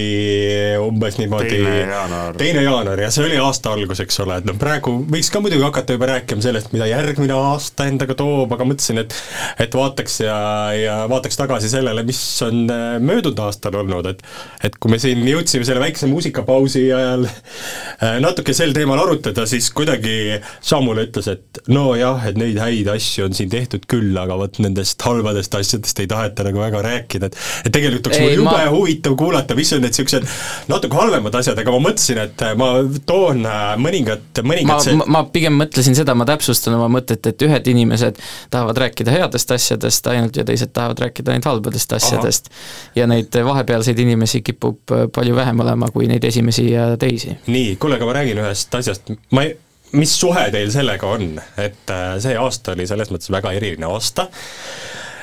[0.82, 2.40] umbes niimoodi Teine jaanuar.
[2.40, 5.62] teine jaanuar ja see oli aasta algus, eks ole, et noh, praegu võiks ka muidugi
[5.68, 9.14] hakata juba rääkima sellest, mida järgmine aasta endaga toob, aga mõtlesin, et
[9.62, 10.40] et vaataks ja,
[10.80, 14.26] ja vaataks tagasi sellele, mis on äh, möödunud aastal olnud, et
[14.66, 19.70] et kui me siin jõudsime selle väikse muusikapausi ajal äh, natuke sel teemal arutada, siis
[19.76, 24.60] kuidagi Samuel ütles, et nojah, et neid häid asju on siin tehtud küll, aga vot
[24.64, 28.58] nendest halbadest asjadest ei taheta nagu väga rääkida, et et tegelikult oleks mul jube ma-
[28.58, 28.72] ma...
[28.74, 30.28] huvitav kuulata, mis on need niisugused
[30.72, 32.70] natuke halvemad asjad, aga ma mõtlesin, et ma
[33.08, 37.70] toon äh, mõningad, ma see..., ma pigem mõtlesin seda, ma täpsustan oma mõtet, et ühed
[37.72, 38.22] inimesed
[38.54, 42.50] tahavad rääkida headest asjadest ainult ja teised tahavad rääkida ainult halbadest asjadest.
[42.95, 47.38] ja neid vahepealseid inimesi kipub äh, palju vähem olema kui neid esimesi ja teisi.
[47.48, 49.56] nii, kuule, aga ma räägin ühest asjast, ma ei,
[49.95, 54.27] mis suhe teil sellega on, et äh, see aasta oli selles mõttes väga eriline aasta,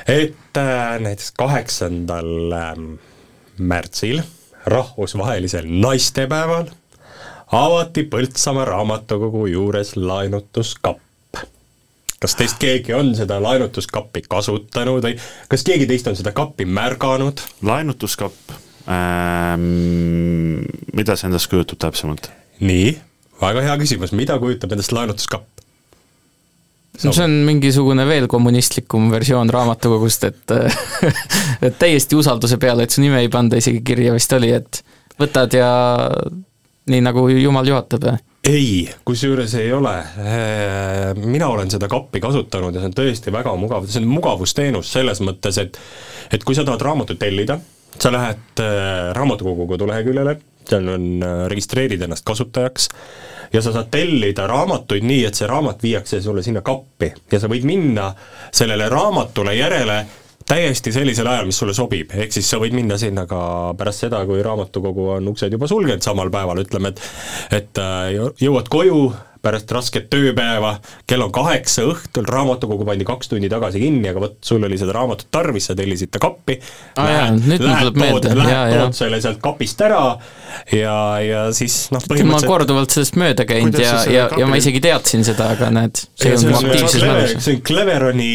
[0.09, 2.89] et äh, näiteks kaheksandal ähm,
[3.59, 4.23] märtsil,
[4.67, 6.71] rahvusvahelisel naistepäeval,
[7.53, 11.01] avati Põltsamaa raamatukogu juures laenutuskapp.
[12.23, 15.17] kas teist keegi on seda laenutuskappi kasutanud või
[15.51, 17.43] kas keegi teist on seda kappi märganud?
[17.63, 18.55] laenutuskapp
[18.87, 20.63] ähm,,
[20.95, 22.31] mida see endast kujutab täpsemalt?
[22.63, 22.95] nii,
[23.43, 25.63] väga hea küsimus, mida kujutab endast laenutuskapp?
[27.03, 30.57] no see on mingisugune veel kommunistlikum versioon raamatukogust, et
[31.67, 34.83] et täiesti usalduse peale, et su nime ei panda isegi kirja vist oli, et
[35.21, 35.71] võtad ja
[36.91, 39.95] nii, nagu jumal juhatab ja ei, kusjuures ei ole.
[41.15, 45.23] mina olen seda kappi kasutanud ja see on tõesti väga mugav, see on mugavusteenus selles
[45.23, 45.79] mõttes, et
[46.33, 47.59] et kui sa tahad raamatut tellida,
[48.01, 50.37] sa lähed äh, raamatukogu koduleheküljele,
[50.71, 52.89] seal on, äh, registreerid ennast kasutajaks
[53.53, 57.13] ja sa saad tellida raamatuid nii, et see raamat viiakse sulle sinna kappi.
[57.33, 58.13] Ja sa võid minna
[58.55, 60.03] sellele raamatule järele
[60.49, 63.41] täiesti sellisel ajal, mis sulle sobib, ehk siis sa võid minna sinna ka
[63.79, 68.71] pärast seda, kui raamatukogu on uksed juba sulgenud samal päeval, ütleme, et et äh, jõuad
[68.73, 69.05] koju,
[69.43, 70.77] pärast rasket tööpäeva,
[71.09, 74.95] kell on kaheksa õhtul, raamatukogu pandi kaks tundi tagasi kinni, aga vot, sul oli seda
[74.97, 76.59] raamatut tarvis, sa tellisid ta kappi.
[76.99, 80.05] Lähed, lähed, tood, lähed, tood selle sealt kapist ära
[80.73, 85.27] ja, ja siis noh, ma korduval sellest mööda käinud ja, ja, ja ma isegi teadsin
[85.27, 87.37] seda, aga näed, see on aktiivses mälus.
[87.45, 88.31] see on Cleveroni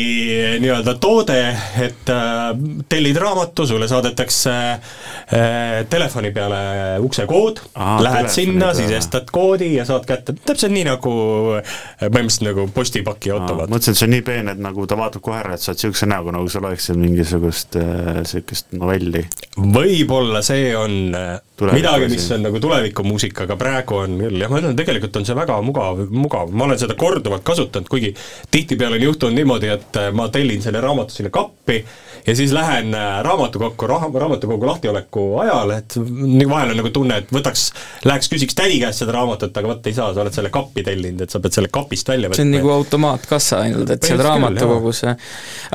[0.64, 1.40] nii-öelda toode,
[1.88, 2.52] et äh,
[2.90, 6.62] tellid raamatu, sulle saadetakse äh, telefoni peale
[7.04, 7.64] uksekood,
[8.06, 11.62] lähed sinna, sisestad koodi ja saad kätte, täpselt nii, nagu nagu
[12.02, 13.72] põhimõtteliselt nagu postipaki automaat.
[13.72, 15.82] mõtlesin, et see on nii peen, et nagu ta vaatab kohe ära, et sa oled
[15.82, 19.26] niisuguse näoga, nagu sa loeksid mingisugust niisugust äh, novelli.
[19.58, 21.14] võib-olla see on
[21.58, 25.28] Tuleviku midagi, mis on nagu tulevikumuusika, aga praegu on küll, jah, ma ütlen, tegelikult on
[25.28, 28.14] see väga mugav, mugav, ma olen seda korduvalt kasutanud, kuigi
[28.54, 31.82] tihtipeale on juhtunud niimoodi, et ma tellin selle raamatu sinna kappi
[32.28, 37.32] ja siis lähen äh, raamatukokku, raamatukogu lahtioleku ajal, et nagu vahel on nagu tunne, et
[37.34, 37.68] võtaks,
[38.08, 41.24] läheks küsiks tädi käest seda raamatut, aga vot ei saa, sa oled selle kappi tellinud,
[41.26, 42.40] et sa pead selle kapist välja võtma.
[42.40, 45.04] see on nagu automaatkassa ainult, et seal raamatukogus,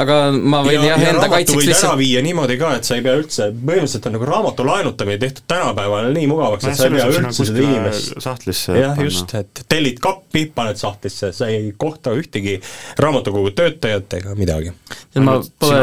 [0.03, 3.17] aga ma võin ja, jah, enda kaitseks lihtsalt viia niimoodi ka, et sa ei pea
[3.21, 7.49] üldse, põhimõtteliselt on nagu raamatu laenutamine tehtud tänapäeval nii mugavaks, et sa ei pea üldse
[7.49, 12.59] seda inimest sahtlisse jah, just, et tellid kappi, paned sahtlisse, sa ei kohta ühtegi
[13.03, 14.73] raamatukogu töötajat ega midagi.
[15.21, 15.83] ma pole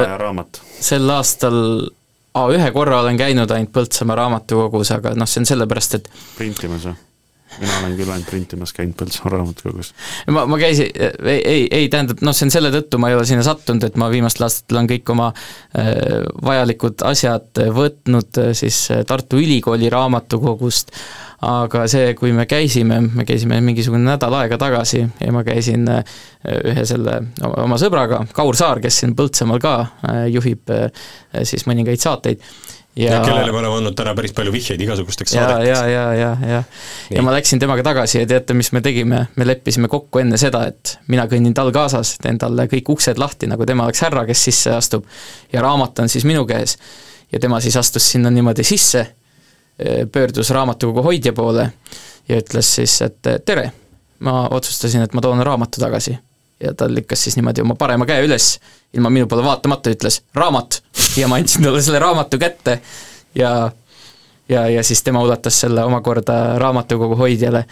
[0.79, 1.59] sel aastal
[2.33, 6.87] aa, ühe korra olen käinud ainult Põltsamaa raamatukogus, aga noh, see on sellepärast, et printimas
[6.89, 6.97] või?
[7.57, 9.93] Mina olen küll ainult printimas käinud Põltsamaa raamatukogus.
[10.35, 10.91] ma, ma käisin,
[11.23, 13.97] ei, ei, ei tähendab, noh, see on selle tõttu, ma ei ole sinna sattunud, et
[13.99, 15.93] ma viimastel aastatel olen kõik oma äh,
[16.45, 20.93] vajalikud asjad võtnud äh, siis Tartu Ülikooli raamatukogust,
[21.45, 26.17] aga see, kui me käisime, me käisime mingisugune nädal aega tagasi ja ma käisin äh,
[26.71, 30.89] ühe selle oma sõbraga, Kaur Saar, kes siin Põltsamaal ka äh, juhib äh,
[31.47, 32.43] siis mõningaid saateid
[32.99, 35.69] ja, ja kellele me oleme andnud täna päris palju vihjeid igasugusteks ja, saadeteks.
[35.69, 36.63] ja, ja, ja, ja,
[37.15, 40.65] ja ma läksin temaga tagasi ja teate, mis me tegime, me leppisime kokku enne seda,
[40.71, 44.43] et mina kõnnin tal kaasas, teen talle kõik uksed lahti, nagu tema oleks härra, kes
[44.49, 45.07] sisse astub,
[45.53, 46.77] ja raamat on siis minu käes.
[47.31, 49.05] ja tema siis astus sinna niimoodi sisse
[50.11, 51.69] pöördus raamatukogu hoidja poole
[52.29, 53.71] ja ütles siis, et tere,
[54.19, 56.17] ma otsustasin, et ma toon raamatu tagasi.
[56.59, 58.57] Ja ta lükkas siis niimoodi oma parema käe üles,
[58.93, 60.81] ilma minu poole vaatamata, ütles raamat
[61.17, 62.79] ja ma andsin talle selle raamatu kätte
[63.35, 63.71] ja
[64.49, 67.65] ja, ja siis tema ulatas selle omakorda raamatukogu hoidjale.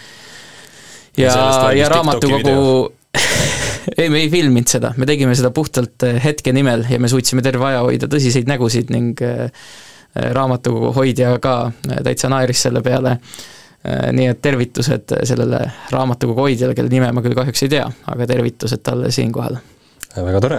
[1.17, 2.93] ja, ja, ja raamatukogu
[3.97, 7.65] ei, me ei filminud seda, me tegime seda puhtalt hetke nimel ja me suutsime terve
[7.71, 9.49] aja hoida tõsiseid nägusid ning äh,
[10.37, 11.71] raamatukogu hoidja ka
[12.03, 13.17] täitsa naeris selle peale.
[14.11, 18.83] Nii et tervitused sellele raamatukogu hoidjale, kelle nime ma küll kahjuks ei tea, aga tervitused
[18.85, 19.59] talle siinkohal
[20.17, 20.57] väga tore,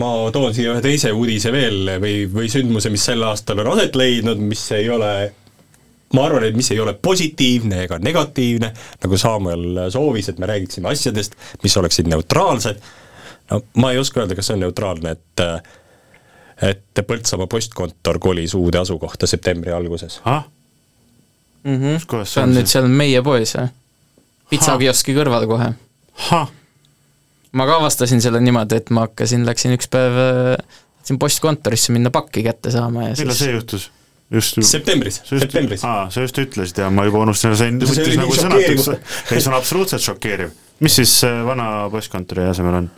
[0.00, 3.98] ma toon siia ühe teise uudise veel või, või sündmuse, mis sel aastal on aset
[3.98, 5.10] leidnud, mis ei ole
[6.14, 8.70] ma arvan, et mis ei ole positiivne ega negatiivne,
[9.02, 12.80] nagu Samuel soovis, et me räägiksime asjadest, mis oleksid neutraalsed,
[13.50, 15.44] no ma ei oska öelda, kas see on neutraalne, et
[16.58, 20.20] et Põltsamaa postkontor kolis uude asukohta septembri alguses.
[20.24, 20.48] ah?
[21.64, 22.24] Mm -hmm.
[22.24, 23.68] see on nüüd seal meie poes, jah?
[24.50, 25.72] pitsakioski kõrval kohe.
[27.52, 30.16] ma ka avastasin selle niimoodi, et ma hakkasin, läksin üks päev,
[31.08, 33.90] tahtsin postkontorisse minna pakki kätte saama ja millal see juhtus?
[34.30, 35.84] just septembris, septembris.
[35.84, 38.88] aa, sa just ütlesid ja ma juba unustasin, see võttis nagu sõnatuks,
[39.32, 40.50] ei see on absoluutselt šokeeriv.
[40.84, 41.14] mis siis
[41.46, 42.90] vana postkontori asemel on?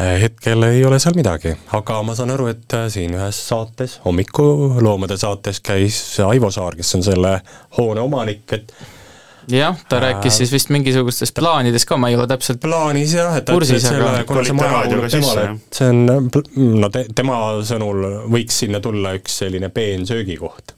[0.00, 4.00] Äh, hetkel ei ole seal midagi, aga ma saan aru, et äh, siin ühes saates,
[4.02, 7.36] hommikuloomade saates käis Aivo Saar, kes on selle
[7.78, 8.72] hoone omanik, et
[9.54, 13.36] jah, ta äh, rääkis siis vist mingisugustest plaanidest ka, ma ei ole täpselt plaanis jah,
[13.38, 18.02] et kursis, aga kuna see maja kuulub temale, et see on, no te, tema sõnul
[18.34, 20.74] võiks sinna tulla üks selline peensöögikoht.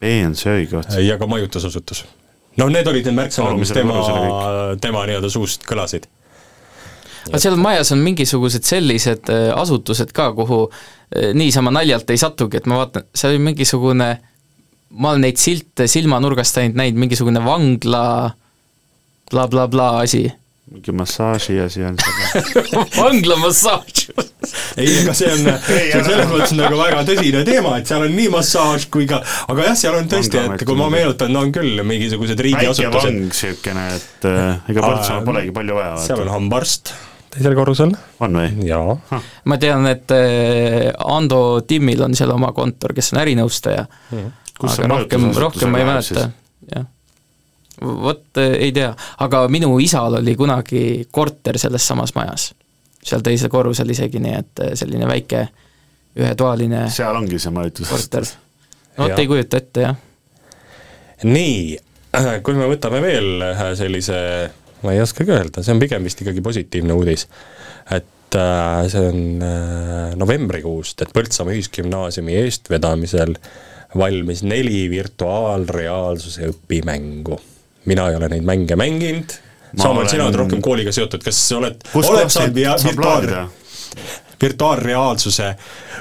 [0.00, 0.96] peensöögikoht.
[1.04, 2.06] ja ka majutusasutus
[2.56, 4.00] no need olid need märksõnad, mis tema
[4.80, 6.08] tema nii-öelda suust kõlasid.
[7.28, 12.60] Aga seal majas on mingisugused sellised äh, asutused ka, kuhu äh, niisama naljalt ei satugi,
[12.60, 14.10] et ma vaatan, seal oli mingisugune,
[14.90, 18.04] ma olen neid silte silmanurgast ainult näinud, mingisugune vangla
[19.30, 20.26] blablabla bla, bla asi
[20.70, 22.84] mingi massaaži asi on seal.
[23.00, 24.04] vanglamassaaž
[24.78, 28.14] ei, ega see on, see on selles mõttes nagu väga tõsine teema, et seal on
[28.14, 29.18] nii massaaž kui ka,
[29.50, 33.10] aga jah, seal on tõesti, et kui ma meenutan, on küll mingisugused väike riigiasutused.
[33.10, 35.96] vang niisugune, et äh, ega Põltsamaa polegi palju vaja.
[36.06, 36.94] seal on hambaarst
[37.30, 37.94] teisel korrusel.
[38.20, 38.66] on või?
[38.66, 38.98] jaa.
[39.44, 44.36] ma tean, et äh, Ando Timmil on seal oma kontor, kes on ärinõustaja Mhm.
[44.60, 46.26] Kus see aga rohkem, rohkem ma ei mäleta,
[46.68, 46.84] jah.
[47.80, 48.90] vot äh, ei tea,
[49.24, 52.50] aga minu isal oli kunagi korter selles samas majas.
[53.00, 55.46] seal teisel korrusel isegi, nii et äh, selline väike
[56.20, 57.88] ühetoaline seal ongi see majutus.
[58.98, 59.96] vot ei kujuta ette, jah.
[61.24, 61.78] nii,
[62.44, 64.18] kui me võtame veel ühe sellise,
[64.82, 67.26] ma ei oskagi öelda, see on pigem vist ikkagi positiivne uudis,
[67.92, 73.34] et äh, see on äh, novembrikuust, et Põltsamaa Ühisgümnaasiumi eestvedamisel
[73.98, 77.40] valmis neli virtuaalreaalsuse õpimängu.
[77.90, 79.32] mina ei ole neid mänge mänginud,
[79.76, 83.26] Ma Samuel, olen- sina oled rohkem kooliga seotud, kas sa oled, oled saab virtuaal
[84.42, 85.50] virtuaalreaalsuse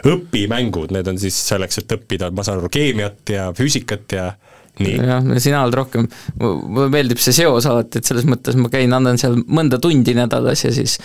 [0.09, 4.29] õpimängud, need on siis selleks, et õppida, ma saan aru, keemiat ja füüsikat ja.
[4.79, 6.07] jah, sina oled rohkem,
[6.39, 10.65] mulle meeldib see seos alati, et selles mõttes ma käin, annan seal mõnda tundi nädalas
[10.65, 10.99] ja siis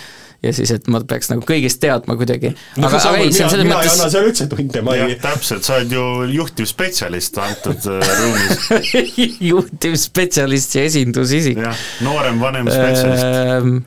[0.45, 2.53] ja siis, et ma peaks nagu kõigest teadma kuidagi.
[2.77, 4.97] no aga, aga ei, see on selles mina ei anna mõttes seal üldse tunde, ma
[4.99, 6.05] ei, täpselt, sa oled ju
[6.35, 9.03] juhtivspetsialist antud äh, ruumis.
[9.53, 11.61] juhtivspetsialist ja esindusisik.
[11.65, 13.25] jah, noorem, vanem spetsialist.
[13.25, 13.79] Ehm,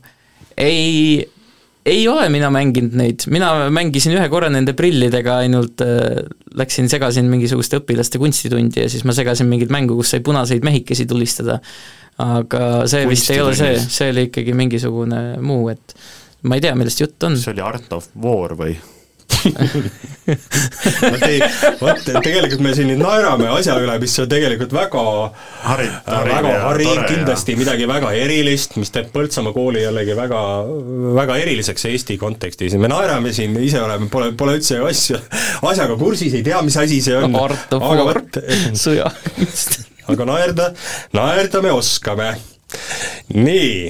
[0.57, 1.27] ei,
[1.87, 6.25] ei ole mina mänginud neid, mina mängisin ühe korra nende prillidega ainult äh,
[6.57, 11.07] läksin segasin mingisuguste õpilaste kunstitundi ja siis ma segasin mingit mängu, kus sai punaseid mehikesi
[11.09, 11.61] tulistada.
[12.17, 15.93] aga see vist ei ole see, see oli ikkagi mingisugune muu, et
[16.49, 17.37] ma ei tea, millest jutt on.
[17.37, 18.73] see oli Art of War või?
[20.27, 21.37] Vot ei,
[21.79, 25.03] vot tegelikult me siin nüüd naerame asja üle, mis on tegelikult väga
[25.67, 30.17] Hariv- äh, hariv väga ja hariv kindlasti midagi väga erilist, mis teeb Põltsamaa kooli jällegi
[30.17, 30.41] väga,
[31.17, 35.21] väga eriliseks Eesti kontekstis, me naerame siin, ise oleme, pole, pole üldse asja,
[35.67, 37.35] asjaga kursis, ei tea, mis asi see on.
[37.39, 38.41] Art of aga War vot,
[38.77, 39.09] sõja.
[40.11, 40.69] aga naerda,
[41.15, 42.33] naerda me oskame
[43.33, 43.89] nii,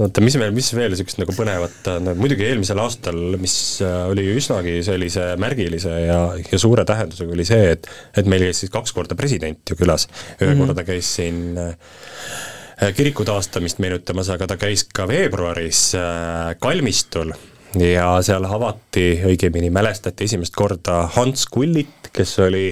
[0.00, 4.26] oota, mis meil, mis veel niisugust nagu põnevat on, muidugi eelmisel aastal, mis äh, oli
[4.36, 8.92] üsnagi sellise märgilise ja, ja suure tähendusega, oli see, et et meil käis siis kaks
[8.96, 10.52] korda president ju külas, ühe mm.
[10.52, 10.66] -hmm.
[10.66, 17.32] korda käis siin äh, kiriku taastamist meenutamas, aga ta käis ka veebruaris äh, kalmistul
[17.80, 22.68] ja seal avati, õigemini mälestati esimest korda Hans Kullit, kes oli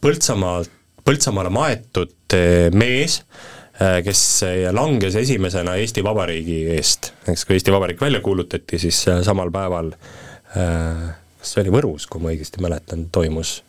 [0.00, 0.70] Põltsamaalt,
[1.04, 2.34] Põltsamaale maetud
[2.72, 3.18] mees,
[3.76, 4.20] kes
[4.72, 9.90] langes esimesena Eesti Vabariigi eest, eks kui Eesti Vabariik välja kuulutati, siis äh, samal päeval
[10.56, 11.02] äh,
[11.46, 13.60] kas see oli Võrus, kui ma õigesti mäletan, toimus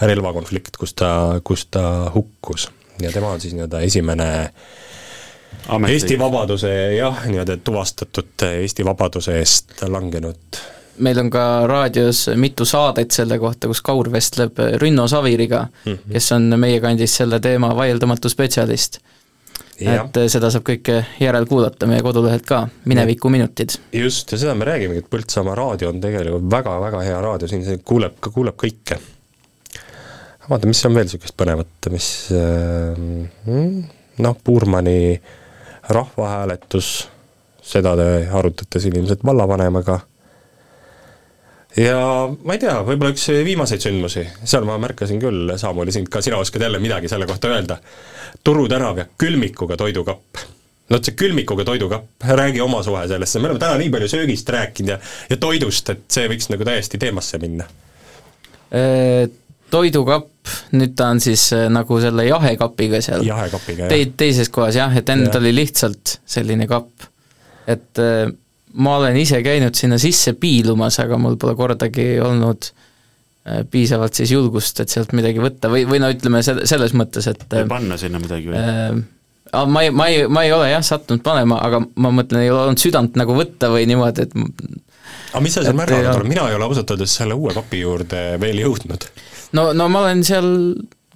[0.00, 1.10] relvakonflikt, kus ta,
[1.44, 2.70] kus ta hukkus
[3.02, 4.28] ja tema on siis nii-öelda esimene
[5.68, 5.96] Ametlik.
[5.98, 10.60] Eesti vabaduse jah, nii-öelda tuvastatud Eesti vabaduse eest langenud
[11.00, 16.12] meil on ka raadios mitu saadet selle kohta, kus Kaur vestleb Rünno Saviriga mm, -hmm.
[16.12, 18.98] kes on meie kandis selle teema vaieldamatu spetsialist.
[19.80, 23.70] et seda saab kõike järelkuulata meie kodulehelt ka, minevikuminutid.
[23.92, 27.78] just, ja seda me räägimegi, et Põltsamaa raadio on tegelikult väga-väga hea raadio, siin see
[27.84, 28.98] kuuleb, kuuleb kõike.
[30.50, 32.28] vaata, mis on veel niisugust põnevat, mis
[34.18, 35.22] noh, Puurmani
[35.88, 37.08] rahvahääletus,
[37.62, 40.00] seda te arutate siin ilmselt vallavanemaga
[41.76, 41.98] ja
[42.44, 46.40] ma ei tea, võib-olla üks viimaseid sündmusi, seal ma märkasin küll, Samuel, sind ka, sina
[46.42, 47.76] oskad jälle midagi selle kohta öelda.
[48.44, 50.42] Turu tänav ja külmikuga toidukapp.
[50.90, 54.48] no vot see külmikuga toidukapp, räägi oma suhe sellesse, me oleme täna nii palju söögist
[54.50, 54.98] rääkinud ja,
[55.30, 57.68] ja toidust, et see võiks nagu täiesti teemasse minna.
[59.70, 63.22] Toidukapp, nüüd ta on siis nagu selle jahekapiga seal.
[63.26, 63.92] jahekapiga, jah.
[63.92, 65.34] Te-, teises kohas jah, et enne Ja.
[65.36, 67.06] ta oli lihtsalt selline kapp.
[67.70, 67.98] et
[68.74, 72.70] ma olen ise käinud sinna sisse piilumas, aga mul pole kordagi olnud
[73.72, 77.46] piisavalt siis julgust, et sealt midagi võtta või, või no ütleme se-, selles mõttes, et
[77.48, 79.00] või panna sinna midagi või äh,?
[79.66, 82.66] ma ei, ma ei, ma ei ole jah sattunud panema, aga ma mõtlen, ei ole
[82.68, 84.36] olnud südant nagu võtta või niimoodi, et
[85.30, 88.22] aga mis sa seal märganud oled, mina ei ole ausalt öeldes selle uue kapi juurde
[88.42, 89.06] veel jõudnud.
[89.58, 90.50] no, no ma olen seal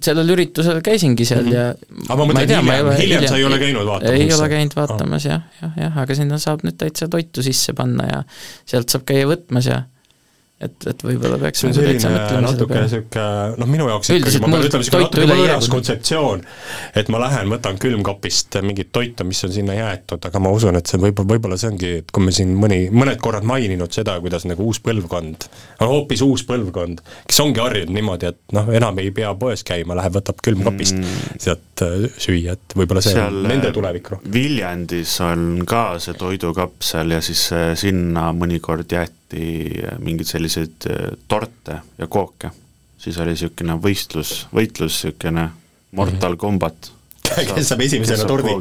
[0.03, 1.55] sellel üritusel käisingi seal mm -hmm.
[1.55, 4.19] ja aga ma mõtlen hiljem, hiljem, hiljem sa ei ole käinud vaatamas?
[4.19, 8.07] ei ole käinud vaatamas jah, jah, jah, aga sinna saab nüüd täitsa toitu sisse panna
[8.11, 8.23] ja
[8.65, 9.83] sealt saab käia võtmas ja
[10.63, 12.85] et, et võib-olla peaks see on nagu selline mõtlema selle natuke peale.
[12.85, 16.43] niisugune noh, minu jaoks ikkagi, Üldiselt ma pean mul ütlema, niisugune natuke võõras kontseptsioon,
[17.01, 20.87] et ma lähen, võtan külmkapist mingit toitu, mis on sinna jäetud, aga ma usun, et
[20.87, 24.47] see võib-olla, võib-olla see ongi, et kui me siin mõni, mõned korrad maininud seda, kuidas
[24.47, 25.49] nagu uus põlvkond,
[25.83, 30.15] hoopis uus põlvkond, kes ongi harjunud niimoodi, et noh, enam ei pea poes käima, läheb,
[30.21, 31.35] võtab külmkapist mm.
[31.43, 34.31] sealt äh, süüa, et võib-olla see seal on nende tulevik rohkem.
[34.31, 41.13] Viljandis on ka see toidukapp seal ja siis äh, sinna mõnikord jäeti mingeid selliseid äh,
[41.27, 42.51] torte ja kooke.
[42.97, 45.49] siis oli niisugune võistlus, võitlus, niisugune
[45.95, 46.91] Mortal Combat.
[47.25, 48.53] kes saab esimesena tordi.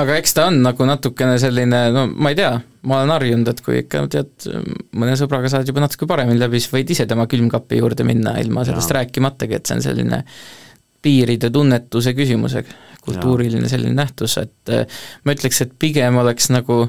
[0.00, 2.52] aga eks ta on nagu natukene selline, no ma ei tea,
[2.88, 4.48] ma olen harjunud, et kui ikka tead,
[4.96, 8.64] mõne sõbraga saad juba natuke paremini läbi, siis võid ise tema külmkapi juurde minna ilma
[8.66, 9.02] sellest Jaa.
[9.02, 10.24] rääkimatagi, et see on selline
[11.04, 12.56] piiride tunnetuse küsimus,
[13.04, 14.86] kultuuriline selline nähtus, et eh,
[15.24, 16.86] ma ütleks, et pigem oleks nagu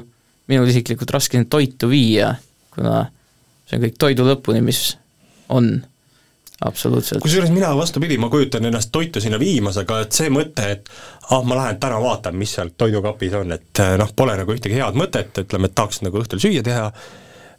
[0.48, 2.34] minul isiklikult raske neid toitu viia,
[2.74, 3.06] kuna
[3.66, 4.80] see on kõik toidu lõpuni, mis
[5.50, 5.72] on,
[6.66, 7.20] absoluutselt.
[7.22, 10.88] kusjuures mina vastupidi, ma kujutan ennast toitu sinna viimas, aga et see mõte, et
[11.30, 14.78] ah, ma lähen täna vaatan, mis seal toidukapis on, et eh, noh, pole nagu ühtegi
[14.78, 16.88] head mõtet, ütleme, et tahaks nagu õhtul süüa teha,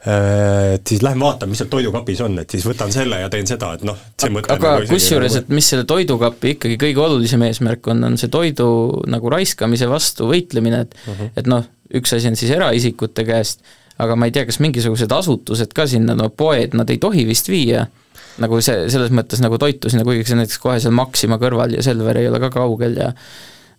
[0.07, 3.73] et siis lähen vaatan, mis seal toidukapis on, et siis võtan selle ja teen seda,
[3.77, 7.01] et noh, see mõte aga on nagu kusjuures, nagu- et mis selle toidukapi ikkagi kõige
[7.03, 8.67] olulisem eesmärk on, on see toidu
[9.09, 11.31] nagu raiskamise vastu võitlemine, et Mhm.
[11.35, 13.63] et noh, üks asi on siis eraisikute käest,
[14.01, 17.49] aga ma ei tea, kas mingisugused asutused ka sinna, no poed, nad ei tohi vist
[17.49, 17.87] viia,
[18.41, 21.85] nagu see, selles mõttes nagu toitu sinna, kuigi see näiteks kohe seal Maxima kõrval ja
[21.85, 23.11] Selver ei ole ka kaugel ja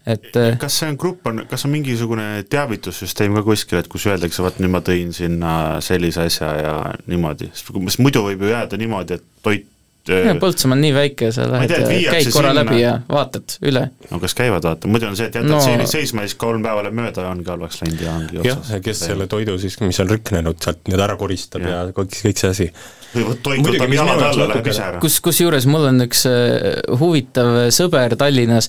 [0.08, 4.42] et kas see on grupp, on, kas on mingisugune teavitussüsteem ka kuskil, et kus öeldakse,
[4.42, 5.52] vot nüüd ma tõin sinna
[5.84, 6.76] sellise asja ja
[7.10, 9.68] niimoodi, sest muidu võib ju jääda niimoodi, et toit
[10.08, 13.82] ja Põltsamaa on nii väike, sa lähed käid korra sinna- läbi ja vaatad üle.
[14.10, 16.62] no kas käivad, vaata, muidu on see, et jätad No- no, seisma ja siis kolm
[16.64, 19.76] päeva läheb mööda ja ongi halvaks läinud ja ongi jah, ja kes selle toidu siis,
[19.84, 22.68] mis on riknenud, sealt nüüd ära koristab ja, ja kõik, kõik see asi.
[23.14, 28.68] Muidugi, mis minu jaoks natuke- kus, kusjuures mul on üks äh, huvitav sõber Tallinnas,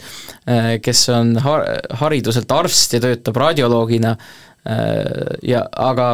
[0.81, 1.65] kes on har-,
[2.01, 6.13] hariduselt arst ja töötab radioloogina äh, ja aga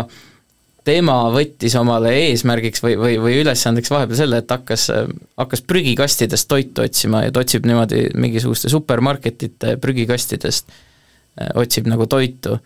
[0.85, 4.87] tema võttis omale eesmärgiks või, või, või ülesandeks vahepeal selle, et hakkas,
[5.39, 10.69] hakkas prügikastidest toitu otsima ja ta otsib niimoodi mingisuguste supermarketite prügikastidest,
[11.41, 12.59] äh, otsib nagu toitu.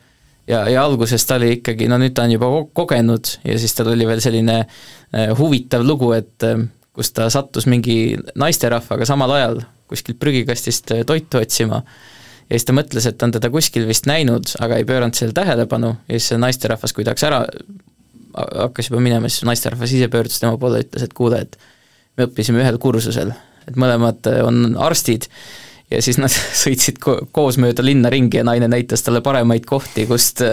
[0.47, 3.75] ja, ja alguses ta oli ikkagi, no nüüd ta on juba ko- kogenud ja siis
[3.77, 6.59] tal oli veel selline äh, huvitav lugu, et äh,
[6.93, 11.83] kus ta sattus mingi naisterahvaga samal ajal kuskilt prügikastist toitu otsima
[12.49, 15.37] ja siis ta mõtles, et ta on teda kuskil vist näinud, aga ei pööranud sellele
[15.37, 17.45] tähelepanu ja siis see naisterahvas, kui ta hakkas ära,
[18.35, 21.57] hakkas juba minema, siis naisterahvas ise pöördus tema poole ütles, et kuule, et
[22.17, 23.33] me õppisime ühel kursusel,
[23.67, 25.29] et mõlemad on arstid
[25.89, 26.33] ja siis nad
[26.63, 30.43] sõitsid ko koos mööda linna ringi ja naine näitas talle paremaid kohti, kust,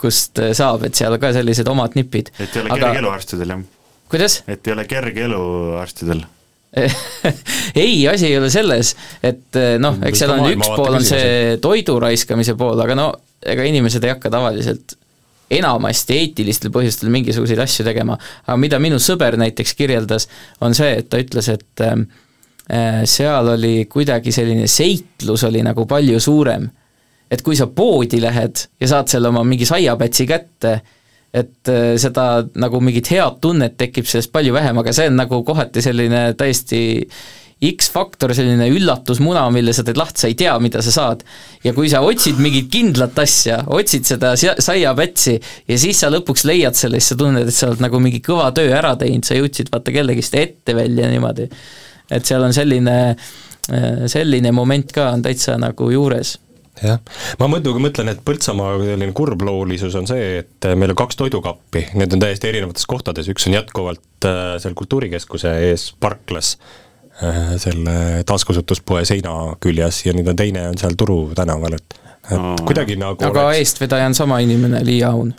[0.00, 2.32] kust saab, et seal ka sellised omad nipid.
[2.38, 3.66] et ei ole kerge elu arstidel, jah?
[4.12, 4.40] kuidas?
[4.46, 5.44] et ei ole kerge elu
[5.82, 6.24] arstidel
[7.84, 8.92] ei, asi ei ole selles,
[9.24, 13.06] et noh, eks seal on üks pool on see toidu raiskamise pool, aga no
[13.46, 14.96] ega inimesed ei hakka tavaliselt
[15.50, 18.16] enamasti eetilistel põhjustel mingisuguseid asju tegema,
[18.46, 20.28] aga mida minu sõber näiteks kirjeldas,
[20.64, 26.20] on see, et ta ütles, et äh, seal oli kuidagi selline seiklus oli nagu palju
[26.20, 26.68] suurem.
[27.30, 30.76] et kui sa poodi lähed ja saad selle oma mingi saiapätsi kätte,
[31.34, 35.42] et äh, seda nagu mingit head tunnet tekib sellest palju vähem, aga see on nagu
[35.44, 36.80] kohati selline täiesti
[37.64, 41.22] X-faktor, selline üllatusmuna, mille sa teed lahti, sa ei tea, mida sa saad.
[41.64, 46.76] ja kui sa otsid mingit kindlat asja, otsid seda saiapätsi ja siis sa lõpuks leiad
[46.76, 49.72] selle, siis sa tunned, et sa oled nagu mingi kõva töö ära teinud, sa jõudsid
[49.72, 51.48] vaata kellegist ette välja niimoodi.
[52.12, 53.16] et seal on selline,
[54.06, 56.36] selline moment ka on täitsa nagu juures.
[56.76, 57.00] Jah,
[57.40, 62.12] ma muidugi mõtlen, et Põltsamaa selline kurbloolisus on see, et meil on kaks toidukappi, need
[62.12, 66.58] on täiesti erinevates kohtades, üks on jätkuvalt äh, seal Kultuurikeskuse ees parklas.
[66.60, 66.85] äh,,
[67.62, 71.96] selle taaskasutuspoe seina küljes ja nüüd on teine on seal Turu tänaval, et
[72.26, 72.56] et Aa.
[72.66, 75.32] kuidagi nagu aga oleks eestvedaja on sama inimene, Liia Aun.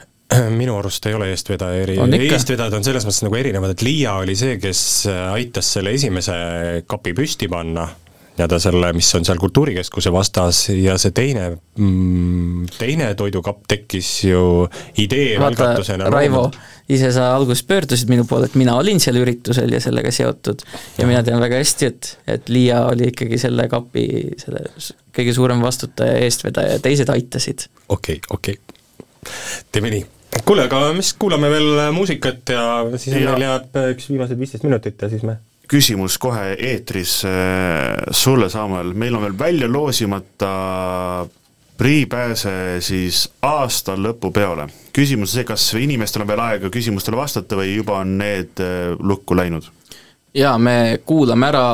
[0.55, 1.97] minu arust ei ole eestvedaja eri,
[2.29, 4.81] eestvedajad on selles mõttes nagu erinevad, et Liia oli see, kes
[5.11, 6.35] äh, aitas selle esimese
[6.87, 7.87] kapi püsti panna,
[8.37, 14.41] nii-öelda selle, mis on seal Kultuurikeskuse vastas ja see teine mm,, teine toidukapp tekkis ju
[15.01, 16.45] idee vaata, algatusena Raivo,
[16.93, 20.61] ise sa alguses pöördusid minu poole, et mina olin seal üritusel ja sellega seotud
[20.99, 24.05] ja mina tean väga hästi, et, et Liia oli ikkagi selle kapi
[24.41, 24.67] selle
[25.17, 27.67] kõige suurem vastutaja ja eestvedaja ja teised aitasid.
[27.89, 29.33] okei okay,, okei okay.,
[29.71, 30.05] teeme nii.
[30.45, 32.63] kuule, aga mis, kuulame veel muusikat ja
[32.95, 37.97] siis Ja- meil jääb üks viimased viisteist minutit ja siis me küsimus kohe eetris äh,
[38.11, 41.27] sulle, Samuel, meil on veel välja loosimata
[41.77, 44.67] Prii Pääse siis aasta lõpupeole.
[44.93, 48.95] küsimus on see, kas inimestel on veel aega küsimustele vastata või juba on need äh,
[48.99, 49.69] lukku läinud?
[50.33, 51.67] jaa, me kuulame ära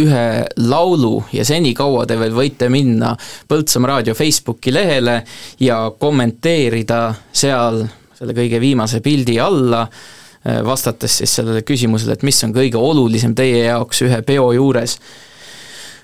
[0.00, 3.12] ühe laulu ja senikaua te veel võite minna
[3.48, 5.20] Põltsamaa raadio Facebooki lehele
[5.60, 10.23] ja kommenteerida seal selle kõige viimase pildi alla, eh,
[10.64, 14.98] vastates siis sellele küsimusele, et mis on kõige olulisem teie jaoks ühe peo juures.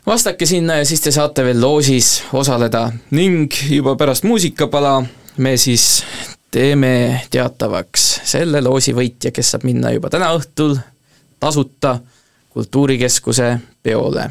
[0.06, 5.02] vastake sinna ja siis te saate veel loosis osaleda ning juba pärast muusikapala
[5.36, 6.02] me siis
[6.50, 10.78] teeme teatavaks selle loosi võitja, kes saab minna juba täna õhtul
[11.40, 11.98] tasuta
[12.50, 14.30] Kultuurikeskuse peole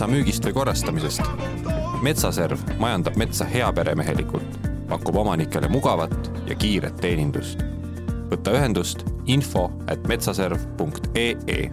[0.00, 1.22] metsa müügist või korrastamisest.
[2.00, 4.54] metsaserv majandab metsa heaperemehelikult,
[4.88, 7.60] pakub omanikele mugavat ja kiiret teenindust.
[8.30, 11.70] võta ühendust info at metsaserv.ee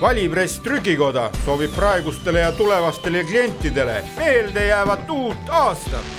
[0.00, 6.17] valipress trükikoda soovib praegustele ja tulevastele klientidele meeldejäävat uut aastat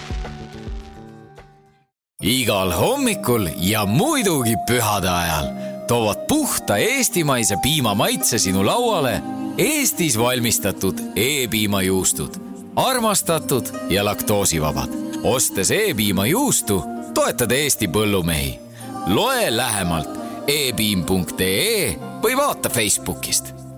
[2.23, 5.45] igal hommikul ja muidugi pühade ajal
[5.87, 9.21] toovad puhta eestimaise piima maitse sinu lauale
[9.57, 12.35] Eestis valmistatud E-piimajuustud.
[12.75, 14.89] armastatud ja laktoosivabad.
[15.23, 16.83] ostes E-piimajuustu,
[17.13, 18.59] toetad Eesti põllumehi.
[19.07, 20.09] loe lähemalt
[20.47, 23.68] e-piim.ee või vaata Facebookist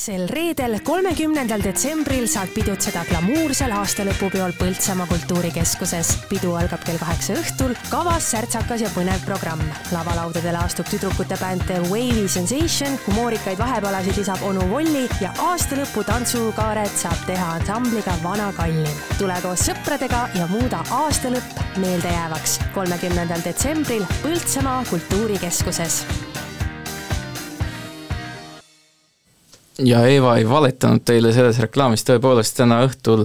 [0.00, 6.14] sel reedel, kolmekümnendal detsembril saad pidutseda glamuursel aastalõpupeol Põltsamaa kultuurikeskuses.
[6.30, 9.60] pidu algab kell kaheksa õhtul, kavas särtsakas ja põnev programm.
[9.92, 16.96] lavalaudadele astub tüdrukute bänd The Wavy Sensation, humoorikaid vahepalasid lisab onu Volli ja aastalõpu tantsukaaret
[16.96, 18.96] saab teha ansambliga Vana Kallim.
[19.18, 22.58] tule koos sõpradega ja muuda aastalõpp meeldejäävaks.
[22.74, 26.04] kolmekümnendal detsembril Põltsamaa kultuurikeskuses
[29.78, 33.24] ja Eva ei valetanud teile selles reklaamis, tõepoolest täna õhtul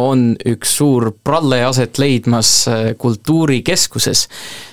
[0.00, 4.28] on üks suur pralle aset leidmas äh, kultuurikeskuses.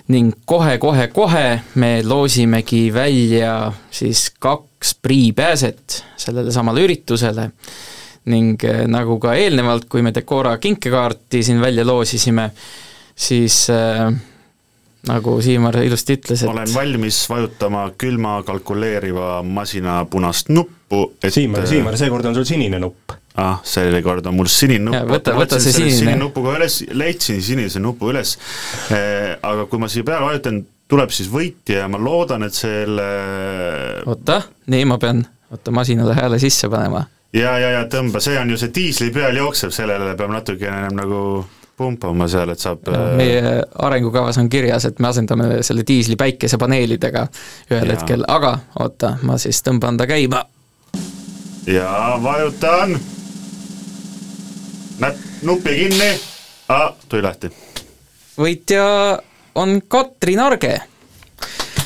[0.08, 7.52] ning kohe-kohe-kohe me loosimegi välja siis kaks priipääset sellele samale üritusele.
[8.26, 12.52] ning äh, nagu ka eelnevalt, kui me Decora kinkekaarti siin välja loosisime,
[13.16, 14.14] siis äh,
[15.08, 21.66] nagu Siimar ilusti ütles, et olen valmis vajutama külma kalkuleeriva masina punast nuppu, et Siimar,
[21.68, 23.16] Siimar, seekord on sul sinine nupp.
[23.42, 25.10] ah, seekord on mul sinine nupp.
[25.10, 25.96] võta- võta see sinine.
[25.98, 28.38] sinine nupuga üles, leidsin sinise nupu üles
[28.92, 33.08] eh,, aga kui ma siia peale vajutan, tuleb siis võitja ja ma loodan, et selle
[34.06, 37.06] oota, nii ma pean, oota, masinale hääle sisse panema.
[37.34, 41.00] ja, ja, ja tõmba, see on ju see diisli peal jooksev, sellele peab natukene enam
[41.00, 41.22] nagu
[41.82, 43.56] pumpama seal, et saab no, meie
[43.88, 47.26] arengukavas on kirjas, et me asendame selle diisli päikesepaneelidega
[47.72, 47.96] ühel Jaa.
[47.96, 50.44] hetkel, aga oota, ma siis tõmban ta käima.
[51.68, 53.00] ja vajutan.
[55.02, 56.14] näpp, nupi kinni
[56.70, 57.52] ah,, tuli lahti.
[58.38, 58.86] võitja
[59.56, 60.80] on Katrin Arge.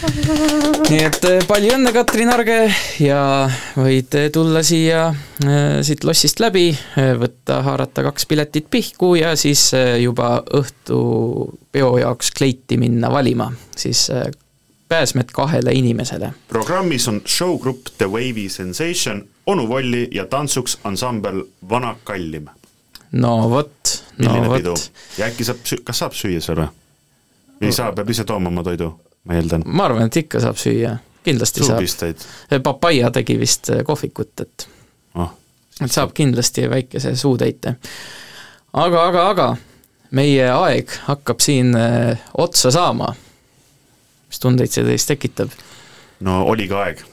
[0.05, 2.57] Nii et eh, palju õnne, Katrin Arge
[3.01, 3.19] ja
[3.77, 6.69] võid eh, tulla siia äh, siit lossist läbi,
[7.19, 14.07] võtta, haarata kaks piletit pihku ja siis juba õhtupeo jaoks kleiti minna valima, siis
[14.89, 16.33] pääsmed kahele inimesele.
[16.47, 22.49] programmis on showgrupp The Wavy Sensation, onu Volli ja tantsuks ansambel Vana Kallim.
[23.11, 24.91] no vot, no vot.
[25.17, 26.67] ja äkki saab, kas saab süüa seal
[27.55, 28.91] või ei saa, peab ise tooma oma toidu,
[29.25, 29.65] ma eeldan.
[29.65, 30.95] ma arvan, et ikka saab süüa,
[31.25, 32.63] kindlasti suupisteid, saab.
[32.63, 34.67] Papaia tegi vist eh, kohvikut, et
[35.21, 35.31] oh.
[35.81, 37.75] et saab kindlasti väikese suutäite.
[38.73, 39.49] aga, aga, aga
[40.15, 43.13] meie aeg hakkab siin äh, otsa saama.
[44.29, 45.51] mis tundeid see teis tekitab?
[46.25, 47.03] no oli ka aeg.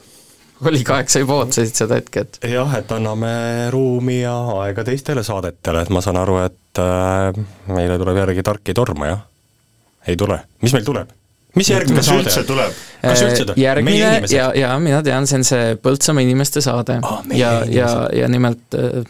[0.63, 3.33] oli ka aeg, sa juba ootasid seda hetke, et jah, et anname
[3.73, 6.83] ruumi ja aega teistele saadetele, et ma saan aru, et
[7.73, 9.27] meile tuleb järgi tark ei torma, jah?
[10.07, 11.11] ei tule, mis meil tuleb?
[11.55, 12.79] Mis järgmine kas saade üldse tuleb?
[13.01, 13.57] kas üldse tuleb?
[13.57, 17.53] Äh, järgmine ja, ja mina tean, see on see Põltsamaa inimeste saade Ah, meie ja,
[17.69, 19.03] ja ja nimelt äh,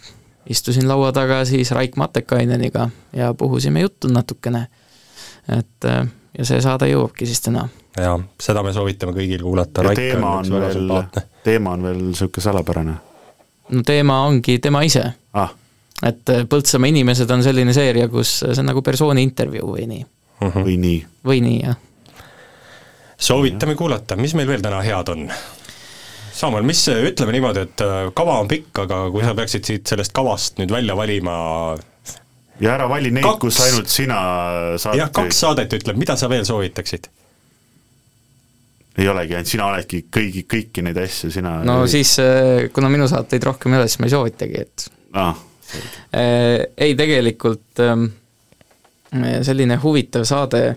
[0.50, 4.68] istusin laua taga siis Raik Matekaineniga ja puhusime juttu natukene.
[5.60, 6.08] et äh,
[6.38, 7.68] ja see saade jõuabki siis täna.
[7.98, 12.00] jaa, seda me soovitame kõigil kuulata, ja Raik teema on on veel teema on veel
[12.10, 12.96] niisugune salapärane.
[13.70, 15.56] no teema ongi tema ise ah..
[16.04, 20.06] et äh, Põltsamaa inimesed on selline seeria, kus see on nagu persooni intervjuu või nii,
[20.42, 21.00] või nii.
[21.26, 21.82] või nii jah.
[23.24, 25.28] Soovitame kuulata, mis meil veel täna head on?
[26.34, 30.16] Samuel, mis, ütleme niimoodi, et äh, kava on pikk, aga kui sa peaksid siit sellest
[30.18, 31.36] kavast nüüd välja valima
[32.62, 34.18] ja ära vali neid, kus ainult sina
[34.82, 37.10] saad jah, kaks saadet ütleb, mida sa veel soovitaksid?
[38.98, 42.16] ei olegi, ainult sina oledki kõigi, kõiki neid asju, sina no siis,
[42.74, 45.50] kuna minu saateid rohkem ei ole, siis ma ei soovitagi, et ah,.
[46.14, 48.04] Äh, ei, tegelikult ähm,
[49.42, 50.76] selline huvitav saade,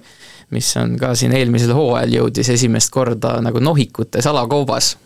[0.50, 4.96] mis on ka siin eelmisel hooajal jõudis esimest korda nagu nohikute salakoobas.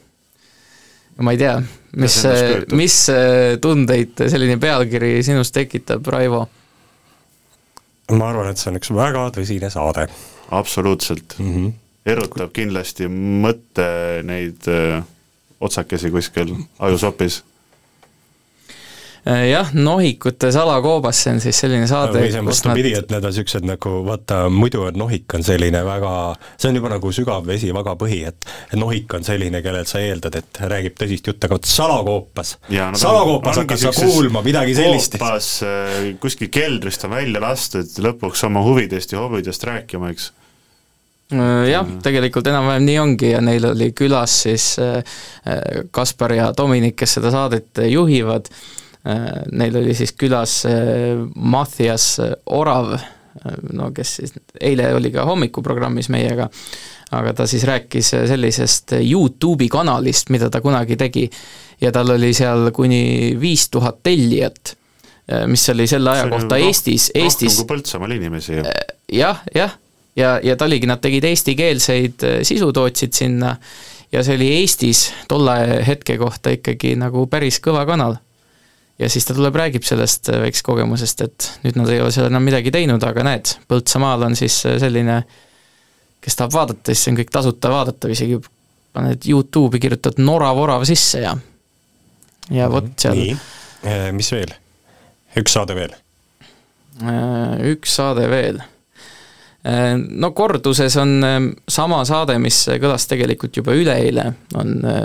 [1.20, 1.58] ma ei tea,
[1.96, 2.76] mis kujutab?
[2.76, 6.46] mis äh, tundeid selline pealkiri sinus tekitab, Raivo?
[8.16, 10.08] ma arvan, et see on üks väga tõsine saade.
[10.50, 11.54] absoluutselt mm.
[11.54, 11.72] -hmm.
[12.06, 13.88] erutab kindlasti mõtte
[14.26, 15.00] neid öö,
[15.60, 17.42] otsakesi kuskil ajusopis.
[19.28, 23.20] Äh, jah, nohikute salakoobas, see on siis selline saade, või see on vastupidi, et need
[23.20, 26.12] on niisugused nagu vaata, muidu on nohik on selline väga,
[26.56, 28.48] see on juba nagu sügav vesi, vaga põhi, et
[28.80, 33.84] nohik on selline, kellelt sa eeldad, et räägib tõsist juttu, aga vot salakoopas, salakoopas hakkad
[33.84, 35.18] sa kuulma midagi sellist.
[35.18, 40.32] koopas öö, kuskil keldrist on välja lastud lõpuks oma huvidest ja hobidest rääkima, eks.
[41.30, 44.98] Äh, jah, tegelikult enam-vähem nii ongi ja neil oli külas siis äh,
[45.46, 48.48] äh, Kaspar ja Dominik, kes seda saadet juhivad.
[49.00, 50.58] Neil oli siis külas
[51.34, 52.18] Mattias
[52.52, 52.90] Orav,
[53.72, 56.50] no kes siis eile oli ka hommikuprogrammis meiega,
[57.16, 61.30] aga ta siis rääkis sellisest Youtube'i kanalist, mida ta kunagi tegi.
[61.80, 64.74] ja tal oli seal kuni viis tuhat tellijat,
[65.48, 67.56] mis oli selle aja kohta Eestis, Eestis.
[67.56, 68.66] rohkem kui Põltsamaal inimesi ju.
[69.16, 69.78] jah, jah
[70.16, 73.54] ja, ja ta oligi, nad tegid eestikeelseid äh, sisu, tootsid sinna
[74.12, 75.56] ja see oli Eestis tolle
[75.86, 78.18] hetke kohta ikkagi nagu päris kõva kanal.
[79.00, 82.28] Ja siis ta tuleb, räägib sellest äh, väiksest kogemusest, et nüüd nad ei ole seal
[82.30, 85.20] enam midagi teinud, aga näed, Põltsamaal on siis äh, selline,
[86.20, 88.40] kes tahab vaadata, siis see on kõik tasuta vaadatav, isegi
[88.94, 91.36] paned Youtube'i, kirjutad Norav-Orav sisse ja
[92.50, 93.38] ja vot seal nii,
[94.16, 94.52] mis veel?
[95.38, 95.94] üks saade veel?
[97.70, 98.58] Üks saade veel
[99.62, 101.38] Äh, no korduses on äh,
[101.68, 105.02] sama saade, mis kõlas tegelikult juba üleeile, on äh,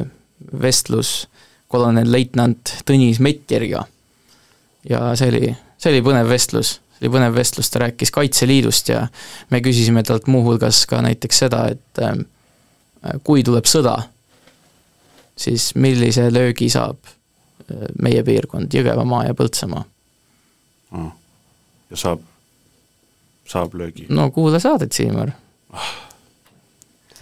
[1.76, 3.86] vestlus kolonel-leitnant Tõnis Metjeriga.
[4.90, 9.08] ja see oli, see oli põnev vestlus, see oli põnev vestlus, ta rääkis Kaitseliidust ja
[9.50, 12.02] me küsisime talt muuhulgas ka näiteks seda, et
[13.24, 13.98] kui tuleb sõda,
[15.36, 16.98] siis millise löögi saab
[18.02, 19.84] meie piirkond, Jõgevamaa ja Põltsamaa
[20.92, 21.12] mm..
[21.90, 22.22] ja saab
[23.48, 24.06] saab löögi.
[24.10, 25.32] no kuula saadet, Siimar.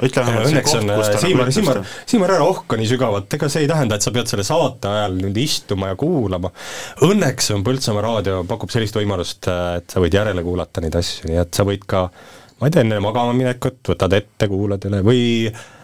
[0.01, 3.65] Ütle vähemalt see koht, kus ta Siimar, Siimar, Siimar, ära ohka nii sügavalt, ega see
[3.65, 6.49] ei tähenda, et sa pead selle saate ajal nüüd istuma ja kuulama.
[7.05, 9.45] Õnneks on Põltsamaa raadio, pakub sellist võimalust,
[9.77, 12.07] et sa võid järele kuulata neid asju, nii et sa võid ka
[12.59, 15.23] ma ei tea, enne magama minekut võtad ette, kuulad üle või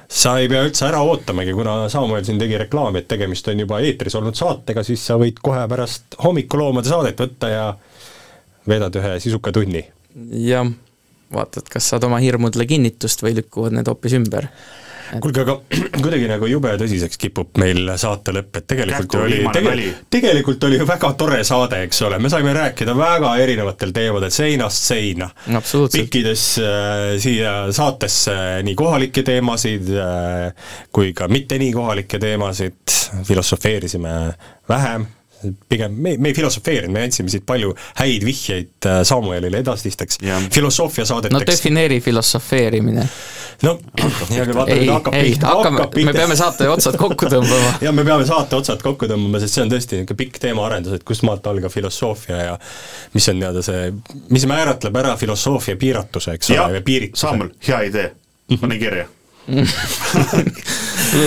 [0.10, 3.82] sa ei pea üldse ära ootamagi, kuna Samuel siin tegi reklaami, et tegemist on juba
[3.86, 7.66] eetris olnud saatega, siis sa võid kohe pärast hommikuloomade saadet võtta ja
[8.70, 9.84] veedad ühe sisuka tunni.
[10.40, 10.66] Jah,
[11.34, 14.50] vaatad, kas saad oma hirmudele kinnitust või lükkuvad need hoopis ümber.
[15.10, 15.18] Et....
[15.24, 15.56] kuulge, aga
[16.04, 20.80] kuidagi nagu jube tõsiseks kipub meil saate lõpp, et tegelikult Kähku, oli, tegelikult, tegelikult oli
[20.82, 25.30] ju väga tore saade, eks ole, me saime rääkida väga erinevatel teemadel, seinast seina.
[25.94, 28.36] pikkides äh, siia saatesse
[28.66, 34.18] nii kohalikke teemasid äh, kui ka mitte nii kohalikke teemasid, filosofeerisime
[34.70, 35.08] vähem
[35.70, 40.20] pigem me, me ei filosofeerinud, me andsime siit palju häid vihjeid äh, Samuelile edasisteks
[40.52, 41.34] filosoofia saadeteks.
[41.36, 43.06] no defineeri filosofeerimine.
[43.64, 43.76] no
[44.32, 46.12] hea küll, vaata nüüd hakkab pihta, hakkab pihta.
[46.12, 49.66] me peame saate otsad kokku tõmbama jah, me peame saate otsad kokku tõmbama, sest see
[49.66, 52.58] on tõesti niisugune pikk teemaarendus, et kust maalt algab filosoofia ja
[53.14, 53.86] mis on nii-öelda see,
[54.34, 57.28] mis määratleb ära filosoofia piiratuse, eks ole, ja piirituse.
[57.28, 58.12] Samuel, hea idee,
[58.60, 59.08] pane kirja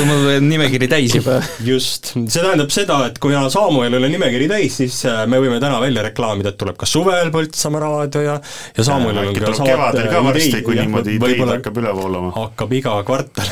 [0.07, 1.39] mul on nimekiri täis juba.
[1.65, 5.81] just, see tähendab seda, et kuna Samuelil on nimekiri täis, siis äh, me võime täna
[5.83, 8.37] välja reklaamida, et tuleb ka suvel Põltsamaa raadio ja
[8.77, 12.31] ja Samuelil on ka saate kevadel ka varsti, kui niimoodi ideid hakkab üle voolama.
[12.37, 13.49] hakkab iga kvartal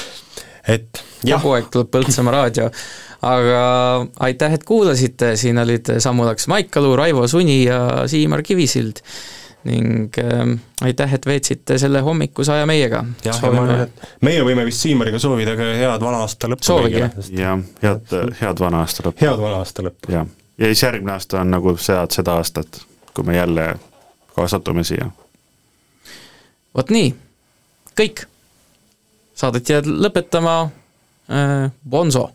[0.76, 1.40] et jah.
[1.40, 2.70] kogu aeg tuleb Põltsamaa raadio
[3.24, 3.62] aga
[4.26, 9.00] aitäh, et kuulasite, siin olid Samu Laks Maikalu, Raivo Suni ja Siimar Kivisild
[9.64, 10.42] ning äh,
[10.82, 13.04] aitäh, et veetsite selle hommikuse aja meiega.
[13.24, 16.66] jah, ja ma arvan, et meie võime vist Siimariga soovida ka head vana aasta lõppu.
[16.66, 17.10] soovige.
[17.32, 19.24] jah, head, head vana aasta lõppu.
[19.24, 20.12] head vana aasta lõppu.
[20.12, 20.28] jah,
[20.58, 22.82] ja siis järgmine aasta on nagu sead seda aastat,
[23.14, 23.68] kui me jälle
[24.36, 25.10] kaasatume siia.
[26.76, 27.14] vot nii,
[28.00, 28.28] kõik.
[29.34, 32.28] Saadet jääd lõpetama äh, Bonzo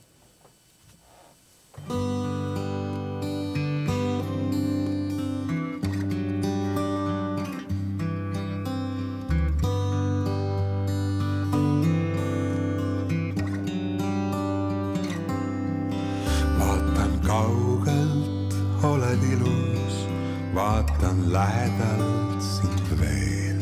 [20.59, 23.59] vaatan lähedalt sind veel.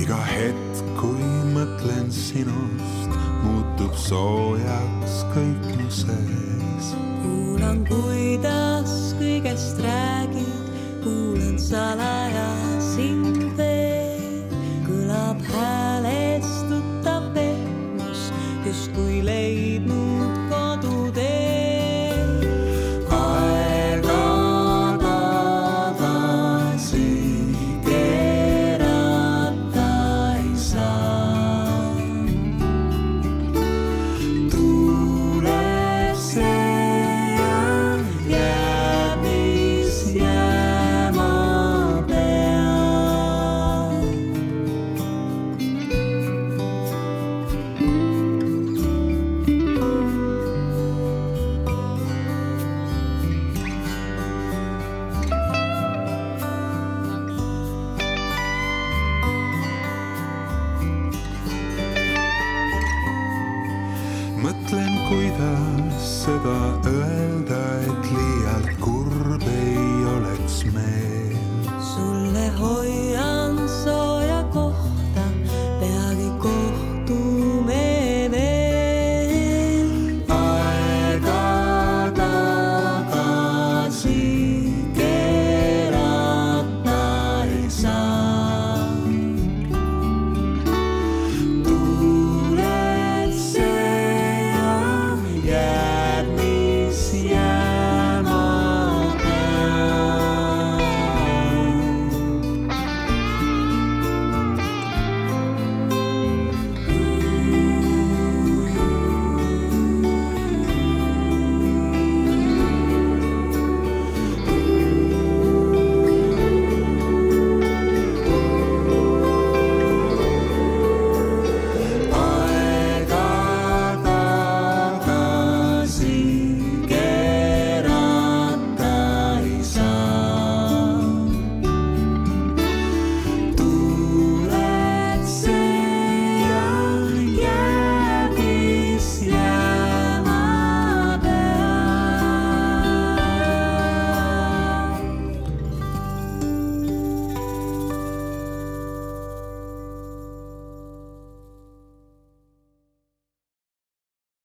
[0.00, 6.92] iga hetk, kui mõtlen sinust, muutub soojaks kõik mu sees.
[7.22, 10.70] kuulan, kuidas kõigest räägid,
[11.02, 12.46] kuulan salaja
[12.94, 14.46] sind veel.
[14.86, 16.17] kõlab hääles